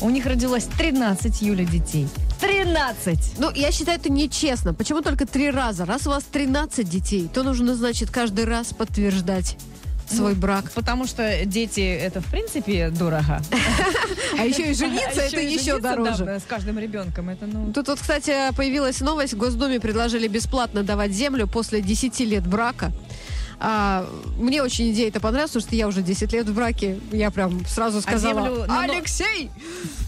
у 0.00 0.08
них 0.08 0.24
родилось 0.24 0.64
13 0.78 1.42
Юля 1.42 1.64
детей. 1.66 2.08
13! 2.40 3.38
Ну, 3.38 3.50
я 3.54 3.72
считаю, 3.72 3.98
это 3.98 4.10
нечестно. 4.10 4.74
Почему 4.74 5.00
только 5.02 5.26
три 5.26 5.50
раза? 5.50 5.84
Раз 5.84 6.06
у 6.06 6.10
вас 6.10 6.24
13 6.24 6.88
детей, 6.88 7.28
то 7.32 7.42
нужно, 7.42 7.74
значит, 7.74 8.10
каждый 8.10 8.44
раз 8.44 8.68
подтверждать 8.74 9.56
свой 10.08 10.34
Ну, 10.34 10.40
брак. 10.40 10.70
Потому 10.72 11.06
что 11.06 11.44
дети 11.44 11.80
это 11.80 12.20
в 12.20 12.26
принципе 12.26 12.90
дорого. 12.90 13.40
А 14.38 14.44
еще 14.44 14.70
и 14.70 14.74
жениться, 14.74 15.20
А 15.20 15.24
это 15.24 15.40
еще 15.40 15.78
дороже. 15.80 16.38
с 16.40 16.44
каждым 16.48 16.78
ребенком. 16.78 17.28
Это 17.30 17.46
ну. 17.46 17.72
Тут 17.72 17.88
вот, 17.88 17.98
кстати, 18.00 18.32
появилась 18.56 19.00
новость. 19.00 19.32
В 19.34 19.36
Госдуме 19.38 19.80
предложили 19.80 20.28
бесплатно 20.28 20.82
давать 20.82 21.12
землю 21.12 21.46
после 21.48 21.80
10 21.80 22.20
лет 22.20 22.46
брака. 22.46 22.92
А, 23.58 24.06
мне 24.38 24.62
очень 24.62 24.92
идея 24.92 25.08
это 25.08 25.18
понравилась, 25.18 25.52
потому 25.52 25.66
что 25.68 25.76
я 25.76 25.88
уже 25.88 26.02
10 26.02 26.32
лет 26.32 26.46
в 26.46 26.54
браке. 26.54 27.00
Я 27.10 27.30
прям 27.30 27.64
сразу 27.66 28.02
сказала, 28.02 28.42
землю 28.46 28.66
на 28.66 28.86
но- 28.86 28.92
Алексей! 28.92 29.50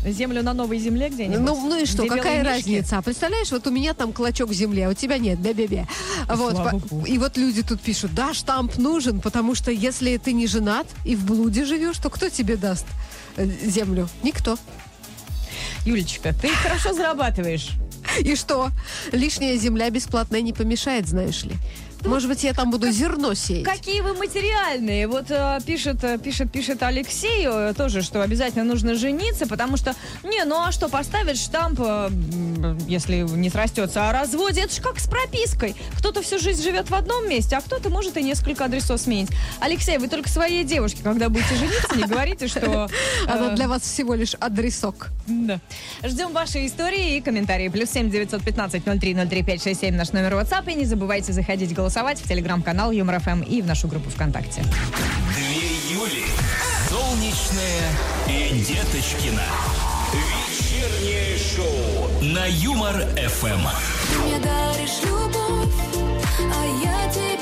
Землю 0.05 0.43
на 0.43 0.53
новой 0.53 0.79
земле 0.79 1.09
где-нибудь? 1.09 1.41
Ну, 1.41 1.69
ну 1.69 1.81
и 1.81 1.87
что, 1.87 2.03
Где 2.05 2.17
какая 2.17 2.45
разница? 2.45 2.99
А 2.99 3.03
представляешь, 3.03 3.51
вот 3.51 3.67
у 3.67 3.71
меня 3.71 3.95
там 3.95 4.13
клочок 4.13 4.53
земли, 4.53 4.83
а 4.83 4.91
у 4.91 4.95
тебя 4.95 5.19
нет, 5.19 5.39
бе-бе-бе. 5.39 5.87
Вот, 6.29 6.53
слава 6.53 6.79
по- 6.79 7.07
и 7.07 7.17
вот 7.19 7.37
люди 7.37 7.63
тут 7.63 7.81
пишут, 7.81 8.15
да, 8.15 8.35
штамп 8.35 8.77
нужен, 8.77 9.21
потому 9.21 9.55
что 9.55 9.71
если 9.71 10.17
ты 10.19 10.33
не 10.35 10.47
женат 10.47 10.87
и 11.05 11.17
в 11.17 11.25
блуде 11.25 11.65
живешь, 11.65 11.99
то 11.99 12.11
кто 12.11 12.29
тебе 12.29 12.57
даст 12.57 12.87
э, 13.37 13.47
землю? 13.65 14.09
Никто. 14.23 14.59
Юлечка, 15.87 16.35
ты 16.35 16.49
хорошо 16.49 16.93
зарабатываешь. 16.93 17.71
И 18.21 18.37
что? 18.37 18.71
Лишняя 19.13 19.57
земля 19.57 19.91
бесплатная 19.91 20.41
не 20.43 20.53
помешает, 20.53 21.09
знаешь 21.09 21.45
ли. 21.45 21.55
Может 22.05 22.29
быть, 22.29 22.45
я 22.45 22.55
там 22.55 22.71
буду 22.71 22.91
зерно 22.91 23.35
сеять. 23.35 23.65
Какие 23.65 24.01
вы 24.01 24.15
материальные. 24.15 25.09
Вот 25.09 25.27
э, 25.31 25.59
пишет, 25.67 26.03
э, 26.05 26.19
пишет, 26.19 26.51
пишет 26.53 26.83
Алексей 26.83 27.47
э, 27.47 27.75
тоже, 27.77 28.03
что 28.03 28.23
обязательно 28.23 28.65
нужно 28.65 28.95
жениться, 28.95 29.47
потому 29.47 29.77
что, 29.77 29.95
не, 30.23 30.45
ну 30.45 30.63
а 30.63 30.73
что, 30.73 30.89
поставить 30.89 31.39
штамп, 31.39 31.81
э, 31.83 32.11
если 32.87 33.23
не 33.23 33.51
срастется 33.51 34.09
о 34.09 34.13
разводе, 34.13 34.63
это 34.63 34.75
же 34.75 34.81
как 34.81 35.01
с 35.01 35.09
пропиской. 35.09 35.75
Кто-то 35.99 36.23
всю 36.23 36.39
жизнь 36.39 36.63
живет 36.63 36.89
в 36.89 36.95
одном 36.95 37.29
месте, 37.29 37.57
а 37.57 37.61
кто-то 37.61 37.91
может 37.91 38.17
и 38.17 38.23
несколько 38.23 38.65
адресов 38.67 39.01
сменить. 39.01 39.31
Алексей, 39.61 39.99
вы 39.99 40.09
только 40.09 40.29
своей 40.29 40.63
девушке, 40.65 41.01
когда 41.03 41.29
будете 41.29 41.57
жениться, 41.57 41.97
не 41.97 42.05
говорите, 42.05 42.47
что... 42.47 42.89
э, 43.27 43.31
Она 43.31 43.55
для 43.57 43.67
вас 43.67 43.83
всего 43.83 44.15
лишь 44.15 44.35
адресок. 44.39 45.09
Да. 45.27 45.59
Ждем 46.05 46.33
ваши 46.33 46.65
истории 46.65 47.17
и 47.17 47.21
комментарии. 47.21 47.69
Плюс 47.69 47.91
семь 47.91 48.09
девятьсот 48.09 48.43
пятнадцать 48.43 48.87
ноль 48.87 49.01
три 49.01 49.15
ноль 49.15 49.29
три 49.29 49.43
пять 49.43 49.63
шесть 49.63 49.81
семь 49.81 49.97
наш 49.97 50.13
номер 50.13 50.35
WhatsApp. 50.35 50.71
И 50.73 50.75
не 50.75 50.85
забывайте 50.85 51.33
заходить 51.33 51.75
голосовать 51.75 51.88
в 51.89 52.29
телеграм-канал 52.29 52.93
Юмор 52.93 53.19
ФМ 53.19 53.43
и 53.43 53.63
в 53.63 53.67
нашу 53.67 53.89
группу 53.89 54.11
ВКонтакте. 54.11 54.63
Две 55.35 55.95
Юли. 55.95 56.25
Солнечная 56.89 57.91
и 58.29 58.61
Деточкина. 58.61 59.43
Вечернее 60.13 61.39
шоу 61.39 62.23
на 62.23 62.47
Юмор 62.47 62.95
ФМ. 63.17 63.61
Мне 64.23 64.39
даришь 64.39 65.03
любовь, 65.05 65.75
а 66.39 66.65
я 66.85 67.11
тебе. 67.11 67.39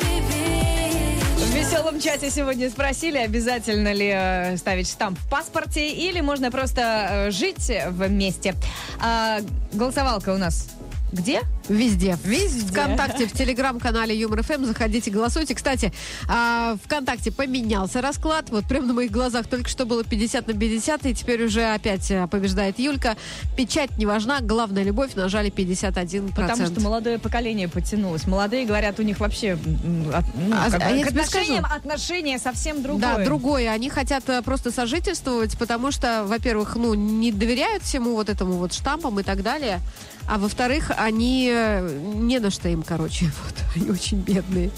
В 1.36 1.54
веселом 1.54 2.00
чате 2.00 2.30
сегодня 2.30 2.70
спросили, 2.70 3.18
обязательно 3.18 3.92
ли 3.92 4.12
э, 4.14 4.56
ставить 4.56 4.88
штамп 4.88 5.18
в 5.18 5.28
паспорте 5.28 5.90
или 5.90 6.20
можно 6.20 6.50
просто 6.50 7.08
э, 7.10 7.30
жить 7.30 7.70
вместе. 7.88 8.54
А, 9.00 9.40
голосовалка 9.72 10.32
у 10.32 10.38
нас 10.38 10.68
где? 11.12 11.42
Везде. 11.68 12.18
Везде. 12.24 12.66
ВКонтакте, 12.66 13.26
в 13.26 13.32
телеграм-канале 13.32 14.16
Юмор 14.16 14.42
ФМ. 14.42 14.64
Заходите, 14.64 15.10
голосуйте. 15.10 15.54
Кстати, 15.54 15.92
а, 16.28 16.76
ВКонтакте 16.84 17.32
поменялся 17.32 18.00
расклад. 18.00 18.50
Вот 18.50 18.64
прямо 18.66 18.86
на 18.86 18.94
моих 18.94 19.10
глазах 19.10 19.46
только 19.46 19.68
что 19.68 19.84
было 19.84 20.04
50 20.04 20.46
на 20.46 20.54
50, 20.54 21.06
и 21.06 21.14
теперь 21.14 21.44
уже 21.44 21.64
опять 21.64 22.10
а, 22.10 22.26
побеждает 22.26 22.78
Юлька. 22.78 23.16
Печать 23.56 23.96
не 23.98 24.06
важна, 24.06 24.40
главная 24.40 24.82
любовь 24.82 25.14
нажали 25.14 25.50
51%. 25.50 26.34
Потому 26.34 26.66
что 26.66 26.80
молодое 26.80 27.18
поколение 27.18 27.68
подтянулось. 27.68 28.26
Молодые 28.26 28.66
говорят, 28.66 28.98
у 29.00 29.02
них 29.02 29.18
вообще 29.20 29.58
ну, 29.64 30.12
А- 30.12 30.70
как 30.70 30.82
а 30.82 30.90
я 30.90 31.04
к 31.04 31.08
отношениям 31.08 31.64
скажу. 31.64 31.78
отношения 31.78 32.38
совсем 32.38 32.82
другое. 32.82 33.16
Да, 33.16 33.24
другое. 33.24 33.70
Они 33.70 33.90
хотят 33.90 34.28
э, 34.28 34.42
просто 34.42 34.70
сожительствовать, 34.70 35.58
потому 35.58 35.90
что, 35.90 36.24
во-первых, 36.26 36.76
ну, 36.76 36.94
не 36.94 37.32
доверяют 37.32 37.82
всему 37.82 38.14
вот 38.14 38.28
этому 38.28 38.54
вот 38.54 38.72
штампам 38.72 39.18
и 39.20 39.22
так 39.22 39.42
далее. 39.42 39.80
А 40.28 40.38
во-вторых, 40.38 40.90
они 40.96 41.55
э, 41.56 42.00
не 42.14 42.38
на 42.38 42.50
что 42.50 42.68
им, 42.68 42.82
короче. 42.82 43.26
Вот, 43.44 43.54
они 43.74 43.90
очень 43.90 44.18
бедные. 44.18 44.70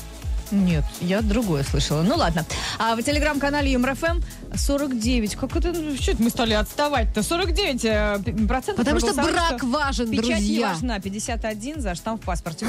Нет, 0.50 0.84
я 1.00 1.20
другое 1.20 1.62
слышала. 1.62 2.02
Ну 2.02 2.16
ладно. 2.16 2.44
А 2.78 2.96
в 2.96 3.02
телеграм-канале 3.02 3.70
Юмор 3.72 3.94
ФМ 3.94 4.20
49. 4.54 5.36
Как 5.36 5.56
это? 5.56 5.72
ну, 5.72 5.94
Что 5.96 6.12
это 6.12 6.22
мы 6.22 6.30
стали 6.30 6.54
отставать-то? 6.54 7.22
49 7.22 7.84
э, 7.84 8.18
процентов 8.48 8.76
Потому 8.76 9.00
что 9.00 9.12
брак 9.14 9.62
важен, 9.62 10.10
Печать 10.10 10.24
не 10.26 10.32
друзья. 10.34 10.68
важна. 10.68 11.00
51 11.00 11.80
за 11.80 11.94
штамп 11.94 12.22
в 12.22 12.24
паспорте. 12.24 12.66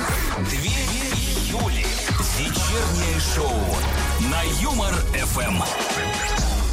Две 0.49 0.69
Юли. 1.49 1.85
Вечернее 2.37 3.19
шоу 3.35 3.53
на 4.29 4.41
Юмор 4.61 4.93
ФМ. 5.13 5.61
Э, 5.61 6.08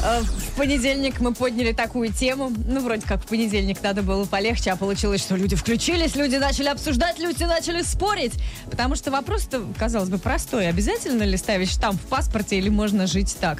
В 0.07 0.57
понедельник 0.57 1.21
мы 1.21 1.35
подняли 1.35 1.73
такую 1.73 2.12
тему. 2.12 2.53
Ну, 2.64 2.81
вроде 2.81 3.05
как 3.05 3.25
в 3.25 3.27
понедельник 3.27 3.83
надо 3.83 4.03
было 4.03 4.25
полегче, 4.25 4.71
а 4.71 4.77
получилось, 4.77 5.21
что 5.21 5.35
люди 5.35 5.57
включились, 5.57 6.14
люди 6.14 6.37
начали 6.37 6.69
обсуждать, 6.69 7.19
люди 7.19 7.42
начали 7.42 7.83
спорить. 7.83 8.33
Потому 8.71 8.95
что 8.95 9.11
вопрос-то, 9.11 9.64
казалось 9.77 10.09
бы, 10.09 10.19
простой. 10.19 10.69
Обязательно 10.69 11.25
ли 11.25 11.37
ставить 11.37 11.71
штамп 11.73 12.01
в 12.01 12.07
паспорте 12.07 12.57
или 12.57 12.69
можно 12.69 13.09
жить 13.09 13.37
так? 13.40 13.59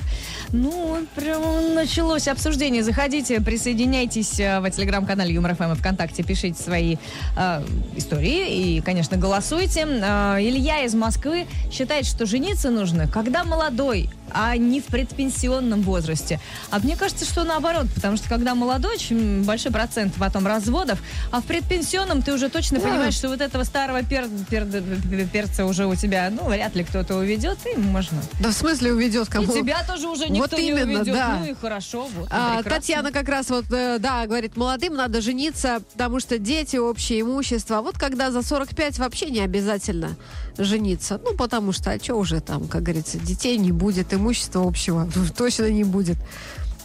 Ну, 0.51 1.05
прям 1.17 1.75
началось 1.75 2.29
обсуждение. 2.29 2.85
Заходите, 2.85 3.41
присоединяйтесь 3.41 4.39
э, 4.39 4.61
в 4.61 4.71
телеграм-канале 4.71 5.35
Юмор 5.35 5.57
ФМ 5.57 5.73
и 5.73 5.75
ВКонтакте, 5.75 6.23
пишите 6.23 6.63
свои 6.63 6.97
э, 7.37 7.65
истории 7.97 8.77
и, 8.77 8.81
конечно, 8.83 9.17
голосуйте. 9.17 9.81
Э, 9.81 10.37
Илья 10.41 10.85
из 10.85 10.95
Москвы 10.95 11.47
считает, 11.73 12.07
что 12.07 12.25
жениться 12.25 12.71
нужно, 12.71 13.09
когда 13.09 13.43
молодой, 13.43 14.11
а 14.33 14.57
не 14.57 14.81
в 14.81 14.85
предпенсионном 14.87 15.83
возрасте. 15.83 16.41
А 16.71 16.79
мне 16.79 16.97
кажется, 16.97 17.25
что 17.25 17.45
наоборот, 17.45 17.87
потому 17.95 18.17
что 18.17 18.29
когда 18.29 18.55
молодой, 18.55 18.95
очень 18.95 19.45
большой 19.45 19.73
процент 19.73 20.15
потом 20.15 20.47
разводов, 20.47 20.99
а 21.31 21.41
в 21.41 21.45
предпенсионном 21.45 22.23
ты 22.23 22.33
уже 22.33 22.49
точно 22.49 22.81
понимаешь, 22.81 23.15
что 23.15 23.29
вот 23.29 23.41
этого 23.41 23.65
старого 23.65 24.01
пер- 24.03 24.29
пер- 24.51 25.29
перца 25.29 25.65
уже 25.67 25.87
у 25.87 25.95
тебя, 25.95 26.31
ну, 26.31 26.49
вряд 26.49 26.75
ли 26.75 26.85
кто-то 26.85 27.17
уведет, 27.17 27.59
и 27.73 27.77
можно. 27.79 28.23
Да 28.41 28.51
в 28.51 28.53
смысле 28.53 28.93
уведет 28.93 29.29
кому? 29.29 29.53
И 29.53 29.61
тебя 29.61 29.83
тоже 29.87 30.09
уже 30.09 30.29
никто 30.29 30.57
Вот 30.57 30.59
не 30.59 30.69
именно, 30.69 31.01
уведет. 31.01 31.15
да. 31.15 31.39
Ну 31.41 31.47
и 31.47 31.55
хорошо, 31.55 32.09
вот. 32.17 32.29
А, 32.31 32.57
прекрасно. 32.57 32.71
Татьяна 32.81 33.13
как 33.13 33.29
раз 33.29 33.51
вот, 33.51 33.65
э, 33.71 33.99
да, 33.99 34.27
говорит, 34.27 34.57
молодым 34.57 34.95
надо 34.95 35.21
жениться, 35.21 35.81
потому 35.93 36.21
что 36.21 36.39
дети, 36.39 36.77
общее 36.77 37.21
имущество. 37.21 37.79
А 37.79 37.83
вот 37.83 37.99
когда 37.99 38.31
за 38.31 38.43
45 38.43 38.99
вообще 38.99 39.31
не 39.31 39.41
обязательно 39.41 40.17
жениться. 40.59 41.21
Ну, 41.23 41.35
потому 41.35 41.73
что, 41.73 41.91
а 41.91 41.99
что 42.03 42.15
уже 42.15 42.41
там, 42.41 42.67
как 42.69 42.83
говорится, 42.83 43.19
детей 43.19 43.57
не 43.59 43.73
будет, 43.73 44.13
имущества 44.27 44.67
общего 44.67 45.09
точно 45.37 45.71
не 45.71 45.85
будет. 45.85 46.19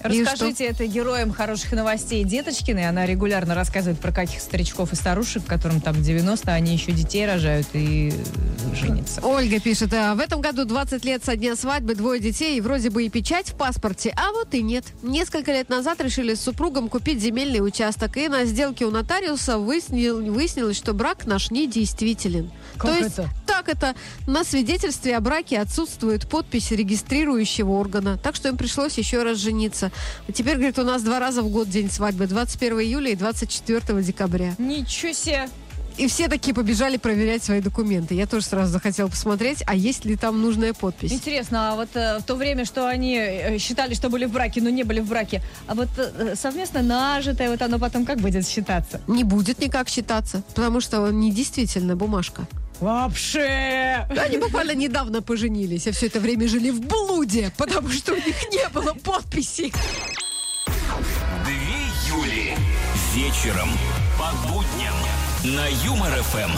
Расскажите 0.04 0.66
это 0.66 0.86
героям 0.88 1.32
хороших 1.32 1.72
новостей 1.74 2.24
Деточкиной. 2.24 2.88
Она 2.88 3.06
регулярно 3.06 3.56
рассказывает 3.56 4.00
про 4.00 4.12
каких 4.12 4.42
старичков 4.42 4.94
и 4.94 4.96
старушек, 4.96 5.46
которым 5.46 5.82
там 5.82 6.02
90, 6.02 6.52
а 6.52 6.56
они 6.56 6.74
еще 6.74 6.92
детей 6.92 7.26
рожают 7.26 7.68
и 7.74 8.14
э, 8.14 8.76
женятся. 8.76 9.22
Ольга 9.22 9.60
пишет, 9.60 9.94
а, 9.94 10.16
в 10.16 10.20
этом 10.20 10.42
году 10.42 10.66
20 10.66 11.06
лет 11.06 11.24
со 11.24 11.36
дня 11.36 11.56
свадьбы, 11.56 11.96
двое 11.96 12.20
детей, 12.20 12.58
и 12.58 12.62
вроде 12.62 12.90
бы 12.90 13.06
и 13.06 13.10
печать 13.10 13.50
в 13.50 13.56
паспорте, 13.56 14.14
а 14.16 14.32
вот 14.32 14.54
и 14.54 14.62
нет. 14.62 14.86
Несколько 15.02 15.52
лет 15.52 15.70
назад 15.70 16.02
решили 16.02 16.34
с 16.34 16.42
супругом 16.42 16.90
купить 16.90 17.22
земельный 17.22 17.66
участок, 17.66 18.18
и 18.18 18.28
на 18.28 18.46
сделке 18.46 18.86
у 18.86 18.92
нотариуса 18.92 19.58
выяснил- 19.58 20.32
выяснилось, 20.32 20.78
что 20.78 20.94
брак 20.94 21.26
наш 21.26 21.52
недействителен. 21.52 22.52
Как 22.78 22.92
То 22.92 22.98
есть, 22.98 23.14
это? 23.20 23.30
так 23.46 23.70
это, 23.70 23.96
на 24.28 24.44
свидетельстве 24.44 25.16
о 25.16 25.20
браке 25.20 25.60
отсутствует 25.60 26.28
подпись 26.28 26.72
регистрирующего 26.72 27.72
органа, 27.72 28.18
так 28.18 28.36
что 28.36 28.50
им 28.50 28.58
пришлось 28.58 28.98
еще 28.98 29.24
раз 29.24 29.38
жениться. 29.38 29.91
А 30.28 30.32
теперь, 30.32 30.56
говорит, 30.56 30.80
у 30.80 30.84
нас 30.84 31.02
два 31.02 31.20
раза 31.20 31.42
в 31.42 31.50
год 31.50 31.70
день 31.70 31.90
свадьбы, 31.90 32.28
21 32.28 32.80
июля 32.80 33.12
и 33.12 33.16
24 33.16 34.02
декабря. 34.02 34.56
Ничего 34.58 35.14
себе! 35.14 35.50
И 35.98 36.08
все 36.08 36.28
такие 36.28 36.54
побежали 36.54 36.98
проверять 36.98 37.44
свои 37.44 37.62
документы. 37.62 38.16
Я 38.16 38.26
тоже 38.26 38.46
сразу 38.46 38.72
захотела 38.72 39.08
посмотреть, 39.08 39.64
а 39.68 39.76
есть 39.76 40.06
ли 40.06 40.16
там 40.16 40.42
нужная 40.42 40.74
подпись. 40.74 41.12
Интересно, 41.12 41.74
а 41.74 41.76
вот 41.76 41.90
э, 41.96 42.20
в 42.20 42.24
то 42.24 42.36
время, 42.36 42.66
что 42.66 42.88
они 42.88 43.18
э, 43.18 43.58
считали, 43.58 43.94
что 43.94 44.10
были 44.10 44.26
в 44.26 44.32
браке, 44.32 44.62
но 44.62 44.70
не 44.70 44.84
были 44.84 45.00
в 45.00 45.08
браке, 45.08 45.42
а 45.68 45.76
вот 45.76 45.90
э, 45.98 46.36
совместно 46.36 46.82
нажитое, 46.82 47.50
вот 47.50 47.62
оно 47.62 47.78
потом 47.78 48.06
как 48.06 48.20
будет 48.20 48.48
считаться? 48.48 49.02
Не 49.08 49.24
будет 49.24 49.60
никак 49.60 49.90
считаться, 49.90 50.44
потому 50.56 50.82
что 50.82 51.02
он 51.02 51.20
не 51.20 51.32
действительно 51.32 51.96
бумажка. 51.96 52.48
Вообще! 52.82 54.08
Да, 54.10 54.24
Они 54.24 54.38
буквально 54.38 54.74
недавно 54.74 55.22
поженились, 55.22 55.88
а 55.88 55.92
все 55.92 56.08
это 56.08 56.20
время 56.20 56.48
жили 56.48 56.72
в 56.72 56.82
блуде, 56.82 57.54
потому 57.56 57.90
что 57.90 58.14
у 58.14 58.16
них 58.16 58.36
не 58.52 58.68
было 58.70 58.94
подписи. 58.94 59.72
Две 61.46 62.16
Юли. 62.16 62.56
Вечером 63.14 63.70
по 64.18 64.32
будням 64.48 64.96
на 65.44 65.66
Юмор 65.84 66.12
ФМ. 66.22 66.52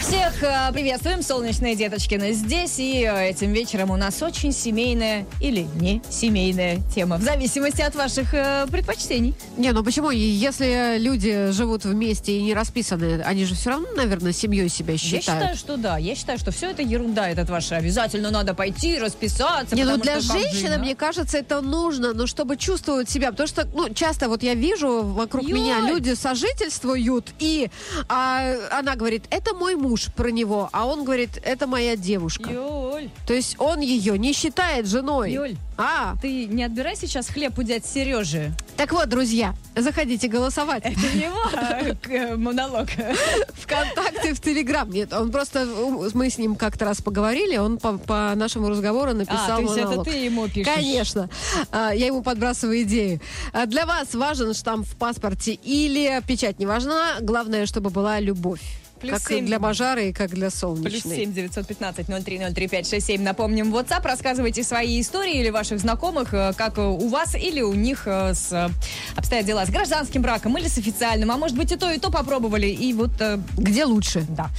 Всех 0.00 0.42
э, 0.42 0.72
приветствуем, 0.72 1.22
солнечные 1.22 1.76
деточкины 1.76 2.32
здесь, 2.32 2.80
и 2.80 3.04
э, 3.04 3.28
этим 3.28 3.52
вечером 3.52 3.92
у 3.92 3.96
нас 3.96 4.20
очень 4.20 4.50
семейная 4.52 5.26
или 5.40 5.68
не 5.80 6.02
семейная 6.10 6.80
тема, 6.92 7.18
в 7.18 7.22
зависимости 7.22 7.82
от 7.82 7.94
ваших 7.94 8.34
э, 8.34 8.66
предпочтений. 8.68 9.34
Не, 9.56 9.70
ну 9.70 9.84
почему? 9.84 10.10
Если 10.10 10.98
люди 10.98 11.52
живут 11.52 11.84
вместе 11.84 12.36
и 12.36 12.42
не 12.42 12.52
расписаны, 12.52 13.22
они 13.22 13.44
же 13.44 13.54
все 13.54 13.70
равно, 13.70 13.86
наверное, 13.92 14.32
семьей 14.32 14.68
себя 14.68 14.94
Я 14.94 14.98
считают. 14.98 15.22
считаю, 15.22 15.56
что 15.56 15.76
да, 15.76 15.96
я 15.98 16.16
считаю, 16.16 16.38
что 16.40 16.50
все 16.50 16.70
это 16.70 16.82
ерунда, 16.82 17.28
этот 17.28 17.48
ваш 17.48 17.70
обязательно 17.70 18.30
надо 18.30 18.54
пойти, 18.54 18.98
расписаться. 18.98 19.76
Не, 19.76 19.84
ну 19.84 19.98
для 19.98 20.18
женщины, 20.18 20.78
мне 20.78 20.96
кажется, 20.96 21.38
это 21.38 21.60
нужно, 21.60 22.12
но 22.12 22.26
чтобы 22.26 22.56
чувствовать 22.56 23.08
себя. 23.08 23.30
Потому 23.30 23.46
что, 23.46 23.68
ну, 23.72 23.94
часто 23.94 24.28
вот 24.28 24.42
я 24.42 24.54
вижу 24.54 25.02
вокруг 25.02 25.44
Юль! 25.44 25.60
меня 25.60 25.80
люди 25.80 26.14
сожительствуют, 26.14 27.32
и 27.38 27.70
а, 28.08 28.54
она 28.70 28.96
говорит, 28.96 29.24
это 29.30 29.54
мой 29.54 29.74
муж 29.76 30.08
про 30.16 30.30
него, 30.30 30.68
а 30.72 30.86
он 30.86 31.04
говорит, 31.04 31.40
это 31.42 31.66
моя 31.66 31.96
девушка. 31.96 32.50
Юль, 32.50 33.10
То 33.26 33.34
есть 33.34 33.56
он 33.58 33.80
ее 33.80 34.18
не 34.18 34.32
считает 34.32 34.86
женой. 34.86 35.32
Юль, 35.32 35.56
А, 35.80 36.14
ты 36.20 36.46
не 36.46 36.62
отбирай 36.64 36.94
сейчас 36.96 37.28
хлеб 37.28 37.58
у 37.58 37.62
дяди 37.62 37.84
Сережи. 37.86 38.52
так 38.76 38.92
вот, 38.92 39.08
друзья, 39.08 39.54
заходите 39.76 40.28
голосовать. 40.28 40.84
Это 40.84 41.00
его 41.00 41.36
а, 41.54 41.80
э, 42.10 42.36
монолог. 42.36 42.88
ВКонтакте, 43.54 44.34
в 44.34 44.40
Телеграм. 44.40 44.90
Нет, 44.90 45.12
он 45.12 45.30
просто, 45.30 45.66
мы 46.14 46.28
с 46.28 46.38
ним 46.38 46.54
как-то 46.56 46.84
раз 46.84 47.00
поговорили, 47.00 47.56
он 47.56 47.78
по, 47.78 47.96
по 47.98 48.32
нашему 48.34 48.68
разговору 48.68 49.12
А, 49.12 49.14
написал 49.14 49.56
то 49.56 49.62
есть 49.62 49.76
это 49.76 49.86
монолог. 49.86 50.06
ты 50.06 50.16
ему 50.16 50.48
пишешь? 50.48 50.72
Конечно. 50.74 51.30
А, 51.70 51.92
Я 51.94 52.06
ему 52.06 52.22
подбрасываю 52.22 52.82
идею. 52.82 53.20
А, 53.52 53.66
Для 53.66 53.86
вас 53.86 54.14
важен 54.14 54.54
штамп 54.54 54.86
в 54.86 54.96
паспорте 54.96 55.52
или 55.54 56.22
печать 56.26 56.58
не 56.58 56.66
важна, 56.66 57.16
главное, 57.20 57.66
чтобы 57.66 57.90
была 57.90 58.20
любовь. 58.20 58.60
Плюс 59.00 59.18
как 59.18 59.28
семь. 59.28 59.46
для 59.46 59.58
Мажары 59.58 60.08
и 60.08 60.12
как 60.12 60.30
для 60.30 60.48
Плюс 60.50 60.54
Солнечной. 60.54 61.16
7 61.16 61.32
915 61.32 62.06
0303 62.06 62.68
567. 62.68 63.22
Напомним, 63.22 63.74
WhatsApp. 63.74 64.02
Рассказывайте 64.04 64.62
свои 64.62 65.00
истории 65.00 65.40
или 65.40 65.50
ваших 65.50 65.78
знакомых, 65.80 66.34
э, 66.34 66.52
как 66.56 66.78
э, 66.78 66.82
у 66.82 67.08
вас 67.08 67.34
или 67.34 67.62
у 67.62 67.74
них 67.74 68.02
э, 68.06 68.34
с, 68.34 68.70
обстоят 69.16 69.46
дела 69.46 69.64
с 69.66 69.70
гражданским 69.70 70.22
браком 70.22 70.56
или 70.58 70.68
с 70.68 70.78
официальным. 70.78 71.30
А 71.30 71.36
может 71.36 71.56
быть 71.56 71.72
и 71.72 71.76
то, 71.76 71.90
и 71.90 71.98
то 71.98 72.10
попробовали. 72.10 72.66
И 72.68 72.92
вот, 72.92 73.10
Где 73.56 73.84
лучше? 73.84 74.24
да. 74.28 74.50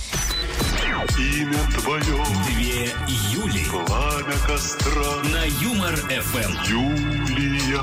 Имя 1.18 1.58
твое, 1.80 2.26
Две 2.46 2.90
Юли 3.34 3.64
пламя 3.70 4.36
костра, 4.46 5.24
на 5.24 5.46
Юмор 5.64 5.96
ФМ. 5.96 6.52
Юлия. 6.70 7.82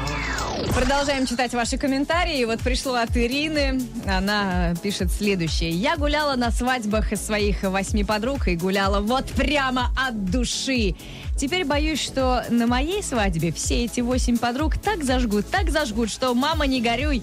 Продолжаем 0.66 1.26
читать 1.26 1.52
ваши 1.54 1.78
комментарии. 1.78 2.44
Вот 2.44 2.60
пришло 2.60 2.94
от 2.94 3.16
Ирины. 3.16 3.80
Она 4.06 4.74
пишет 4.82 5.10
следующее. 5.12 5.70
Я 5.70 5.96
гуляла 5.96 6.34
на 6.36 6.50
свадьбах 6.50 7.12
из 7.12 7.20
своих 7.20 7.62
восьми 7.62 8.02
подруг 8.04 8.48
и 8.48 8.56
гуляла 8.56 9.00
вот 9.00 9.26
прямо 9.26 9.90
от 9.96 10.24
души. 10.30 10.94
Теперь 11.36 11.64
боюсь, 11.64 12.00
что 12.02 12.44
на 12.50 12.66
моей 12.66 13.02
свадьбе 13.02 13.52
все 13.52 13.84
эти 13.84 14.00
восемь 14.00 14.36
подруг 14.38 14.76
так 14.78 15.04
зажгут, 15.04 15.48
так 15.50 15.70
зажгут, 15.70 16.10
что 16.10 16.34
мама 16.34 16.66
не 16.66 16.80
горюй. 16.80 17.22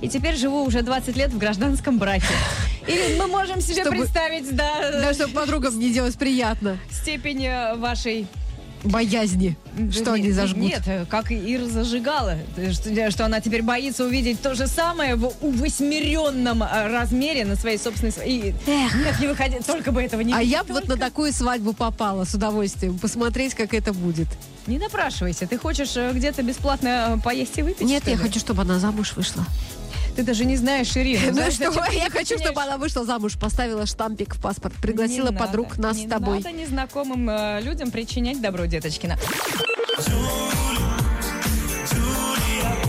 И 0.00 0.08
теперь 0.08 0.36
живу 0.36 0.64
уже 0.64 0.80
20 0.82 1.14
лет 1.16 1.30
в 1.30 1.36
гражданском 1.38 1.98
браке. 1.98 2.24
Ирин, 2.86 3.18
мы 3.18 3.26
можем 3.26 3.60
себе 3.60 3.82
Чтобы- 3.82 3.98
представить, 3.98 4.56
да, 4.56 4.90
Да, 4.92 5.12
чтобы 5.12 5.34
подругам 5.34 5.78
не 5.78 5.92
делать 5.92 6.16
приятно. 6.16 6.78
степень 6.90 7.46
вашей 7.76 8.26
Боязни, 8.82 9.56
что 9.92 10.14
они 10.14 10.28
нет, 10.28 10.34
зажгут. 10.34 10.62
Нет, 10.62 10.82
как 11.08 11.30
Ира 11.30 11.66
зажигала. 11.66 12.36
Что, 12.72 13.10
что 13.10 13.26
она 13.26 13.40
теперь 13.40 13.62
боится 13.62 14.04
увидеть 14.04 14.40
то 14.40 14.54
же 14.54 14.66
самое 14.66 15.16
в 15.16 15.32
увосьмеренном 15.42 16.62
а, 16.62 16.88
размере 16.88 17.44
на 17.44 17.56
своей 17.56 17.78
собственной... 17.78 18.12
И, 18.26 18.54
нет, 18.66 19.20
не 19.20 19.26
выходи, 19.26 19.58
только 19.66 19.92
бы 19.92 20.02
этого 20.02 20.22
не 20.22 20.32
А 20.32 20.40
я 20.40 20.64
бы 20.64 20.74
вот 20.74 20.88
на 20.88 20.96
такую 20.96 21.32
свадьбу 21.32 21.72
попала 21.74 22.24
с 22.24 22.34
удовольствием, 22.34 22.98
посмотреть, 22.98 23.54
как 23.54 23.74
это 23.74 23.92
будет. 23.92 24.28
Не 24.66 24.78
напрашивайся. 24.78 25.46
Ты 25.46 25.58
хочешь 25.58 25.96
э, 25.96 26.12
где-то 26.12 26.42
бесплатно 26.42 27.16
э, 27.16 27.20
поесть 27.22 27.58
и 27.58 27.62
выпить? 27.62 27.86
Нет, 27.86 28.06
я 28.06 28.16
хочу, 28.16 28.38
чтобы 28.38 28.62
она 28.62 28.78
замуж 28.78 29.14
вышла. 29.16 29.44
Ты 30.20 30.26
даже 30.26 30.44
не 30.44 30.58
знаешь 30.58 30.94
Ирину. 30.98 31.32
Ну 31.32 31.50
что, 31.50 31.72
я 31.90 32.04
не 32.04 32.10
хочу, 32.10 32.38
чтобы 32.38 32.60
она 32.60 32.76
вышла 32.76 33.06
замуж, 33.06 33.38
поставила 33.40 33.86
штампик 33.86 34.34
в 34.34 34.38
паспорт, 34.38 34.74
пригласила 34.74 35.30
Не 35.30 35.38
подруг 35.38 35.78
нас 35.78 35.96
не 35.96 36.06
с 36.06 36.10
тобой. 36.10 36.36
надо 36.36 36.52
незнакомым 36.52 37.30
э, 37.30 37.62
людям 37.62 37.90
причинять 37.90 38.38
добро, 38.38 38.66
деточкина. 38.66 39.16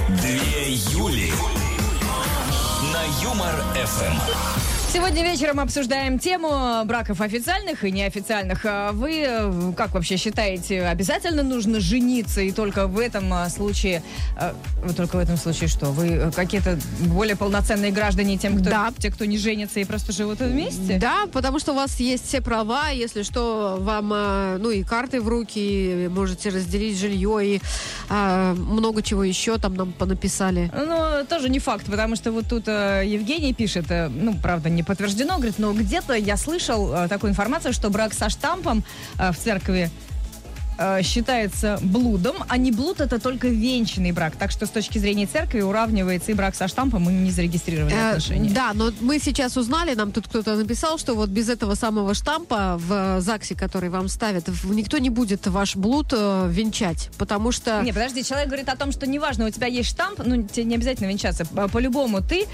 Две 0.09 0.73
Юли 0.73 1.31
на 2.91 3.23
Юмор 3.23 3.63
ФМ. 3.75 4.60
Сегодня 4.93 5.23
вечером 5.23 5.61
обсуждаем 5.61 6.19
тему 6.19 6.83
браков 6.83 7.21
официальных 7.21 7.85
и 7.85 7.91
неофициальных. 7.91 8.65
А 8.65 8.91
Вы 8.91 9.23
э, 9.25 9.71
как 9.77 9.93
вообще 9.93 10.17
считаете, 10.17 10.83
обязательно 10.83 11.43
нужно 11.43 11.79
жениться 11.79 12.41
и 12.41 12.51
только 12.51 12.87
в 12.87 12.99
этом 12.99 13.31
а, 13.31 13.49
случае, 13.49 14.03
э, 14.37 14.51
только 14.97 15.15
в 15.15 15.19
этом 15.19 15.37
случае 15.37 15.69
что? 15.69 15.91
Вы 15.91 16.07
э, 16.07 16.31
какие-то 16.31 16.77
более 17.05 17.37
полноценные 17.37 17.91
граждане 17.91 18.37
тем, 18.37 18.57
кто, 18.57 18.69
Да. 18.69 18.93
те, 18.97 19.09
кто 19.11 19.23
не 19.23 19.37
женится 19.37 19.79
и 19.79 19.85
просто 19.85 20.11
живут 20.11 20.39
вместе? 20.41 20.97
Да, 20.99 21.25
потому 21.31 21.59
что 21.59 21.71
у 21.71 21.75
вас 21.75 21.97
есть 22.01 22.27
все 22.27 22.41
права, 22.41 22.89
если 22.89 23.23
что, 23.23 23.77
вам, 23.79 24.09
ну, 24.61 24.71
и 24.71 24.83
карты 24.83 25.21
в 25.21 25.29
руки, 25.29 26.09
можете 26.11 26.49
разделить 26.49 26.99
жилье, 26.99 27.55
и 27.55 27.61
а, 28.09 28.53
много 28.55 29.01
чего 29.01 29.23
еще 29.23 29.57
там 29.57 29.75
нам 29.75 29.93
понаписали. 29.93 30.69
Ну, 30.75 31.25
тоже 31.29 31.47
не 31.47 31.59
факт, 31.59 31.85
потому 31.85 32.17
что 32.17 32.33
вот 32.33 32.47
тут 32.49 32.67
Евгений 32.67 33.53
пишет, 33.53 33.85
ну, 33.89 34.35
правда, 34.35 34.69
не 34.69 34.80
подтверждено, 34.83 35.35
говорит, 35.35 35.59
но 35.59 35.73
где-то 35.73 36.13
я 36.13 36.37
слышал 36.37 36.93
э, 36.93 37.07
такую 37.07 37.31
информацию, 37.31 37.73
что 37.73 37.89
брак 37.89 38.13
со 38.13 38.29
штампом 38.29 38.83
э, 39.17 39.31
в 39.31 39.37
церкви 39.37 39.89
э, 40.81 41.03
считается 41.03 41.79
блудом, 41.81 42.35
а 42.49 42.57
не 42.57 42.71
блуд 42.71 42.99
это 43.01 43.19
только 43.19 43.47
венчанный 43.47 44.11
брак. 44.11 44.35
Так 44.35 44.51
что 44.51 44.65
с 44.65 44.69
точки 44.69 44.97
зрения 44.97 45.27
церкви 45.27 45.61
уравнивается 45.61 46.31
и 46.31 46.33
брак 46.33 46.55
со 46.55 46.67
штампом, 46.67 47.09
и 47.09 47.13
незарегистрированные 47.13 47.95
Э, 47.95 48.09
отношения. 48.09 48.49
Да, 48.49 48.71
но 48.73 48.91
мы 49.01 49.19
сейчас 49.19 49.57
узнали, 49.57 49.95
нам 49.95 50.11
тут 50.11 50.27
кто-то 50.27 50.55
написал, 50.55 50.97
что 50.97 51.13
вот 51.15 51.29
без 51.29 51.49
этого 51.49 51.75
самого 51.75 52.13
штампа 52.13 52.77
в 52.79 53.21
ЗАГСе, 53.21 53.55
который 53.55 53.89
вам 53.89 54.07
ставят, 54.07 54.47
никто 54.65 54.97
не 54.97 55.09
будет 55.09 55.47
ваш 55.47 55.75
блуд 55.75 56.07
э, 56.13 56.47
венчать, 56.49 57.09
потому 57.17 57.51
что... 57.51 57.81
Не, 57.81 57.93
подожди, 57.93 58.23
человек 58.23 58.47
говорит 58.47 58.69
о 58.69 58.75
том, 58.75 58.91
что 58.91 59.07
неважно, 59.07 59.45
у 59.45 59.49
тебя 59.49 59.67
есть 59.67 59.89
штамп, 59.89 60.21
ну, 60.25 60.43
тебе 60.43 60.63
не 60.65 60.75
обязательно 60.75 61.07
венчаться. 61.07 61.45
По- 61.45 61.67
По-любому 61.67 62.21
ты 62.21 62.45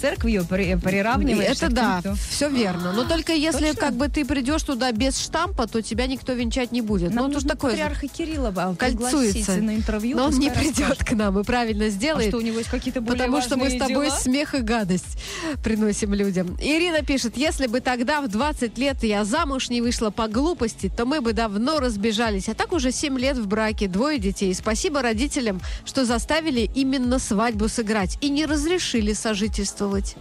церковью 0.00 0.44
при- 0.48 0.76
приравниваешься 0.76 1.66
Это 1.66 1.74
да, 1.74 2.02
все 2.28 2.48
верно. 2.48 2.92
Но 2.92 3.04
только 3.04 3.32
если 3.32 3.68
Точно? 3.68 3.80
как 3.80 3.94
бы 3.94 4.08
ты 4.08 4.24
придешь 4.24 4.62
туда 4.62 4.92
без 4.92 5.18
штампа, 5.18 5.66
то 5.66 5.82
тебя 5.82 6.06
никто 6.06 6.32
венчать 6.32 6.72
не 6.72 6.80
будет. 6.80 7.12
Нам 7.14 7.24
ну, 7.26 7.30
это 7.30 7.40
ж 7.40 7.42
нужно 7.44 7.50
такое. 7.50 7.73
Патриарха 7.74 8.08
Кирилла 8.08 8.52
а, 8.56 8.74
кольцуется. 8.74 9.56
на 9.56 9.74
интервью. 9.76 10.16
Но 10.16 10.26
он 10.26 10.38
не 10.38 10.50
придет 10.50 10.78
расскажет. 10.80 11.04
к 11.04 11.12
нам 11.12 11.38
и 11.38 11.44
правильно 11.44 11.86
А 11.86 11.88
сделает. 11.90 12.28
что, 12.28 12.38
у 12.38 12.40
него 12.40 12.58
есть 12.58 12.70
какие-то 12.70 13.00
более 13.00 13.18
Потому 13.18 13.40
что 13.42 13.56
мы 13.56 13.70
с 13.70 13.78
тобой 13.78 14.06
дела? 14.08 14.18
смех 14.18 14.54
и 14.54 14.60
гадость 14.60 15.18
приносим 15.62 16.14
людям. 16.14 16.56
Ирина 16.60 17.02
пишет, 17.02 17.36
если 17.36 17.66
бы 17.66 17.80
тогда 17.80 18.20
в 18.20 18.28
20 18.28 18.78
лет 18.78 19.02
я 19.02 19.24
замуж 19.24 19.68
не 19.70 19.80
вышла 19.80 20.10
по 20.10 20.28
глупости, 20.28 20.90
то 20.94 21.04
мы 21.06 21.20
бы 21.20 21.32
давно 21.32 21.78
разбежались. 21.80 22.48
А 22.48 22.54
так 22.54 22.72
уже 22.72 22.92
7 22.92 23.18
лет 23.18 23.36
в 23.36 23.46
браке, 23.46 23.88
двое 23.88 24.18
детей. 24.18 24.54
Спасибо 24.54 25.02
родителям, 25.02 25.60
что 25.84 26.04
заставили 26.04 26.70
именно 26.74 27.18
свадьбу 27.18 27.68
сыграть 27.68 28.18
и 28.20 28.28
не 28.28 28.46
разрешили 28.46 29.12
сожительствовать. 29.12 30.16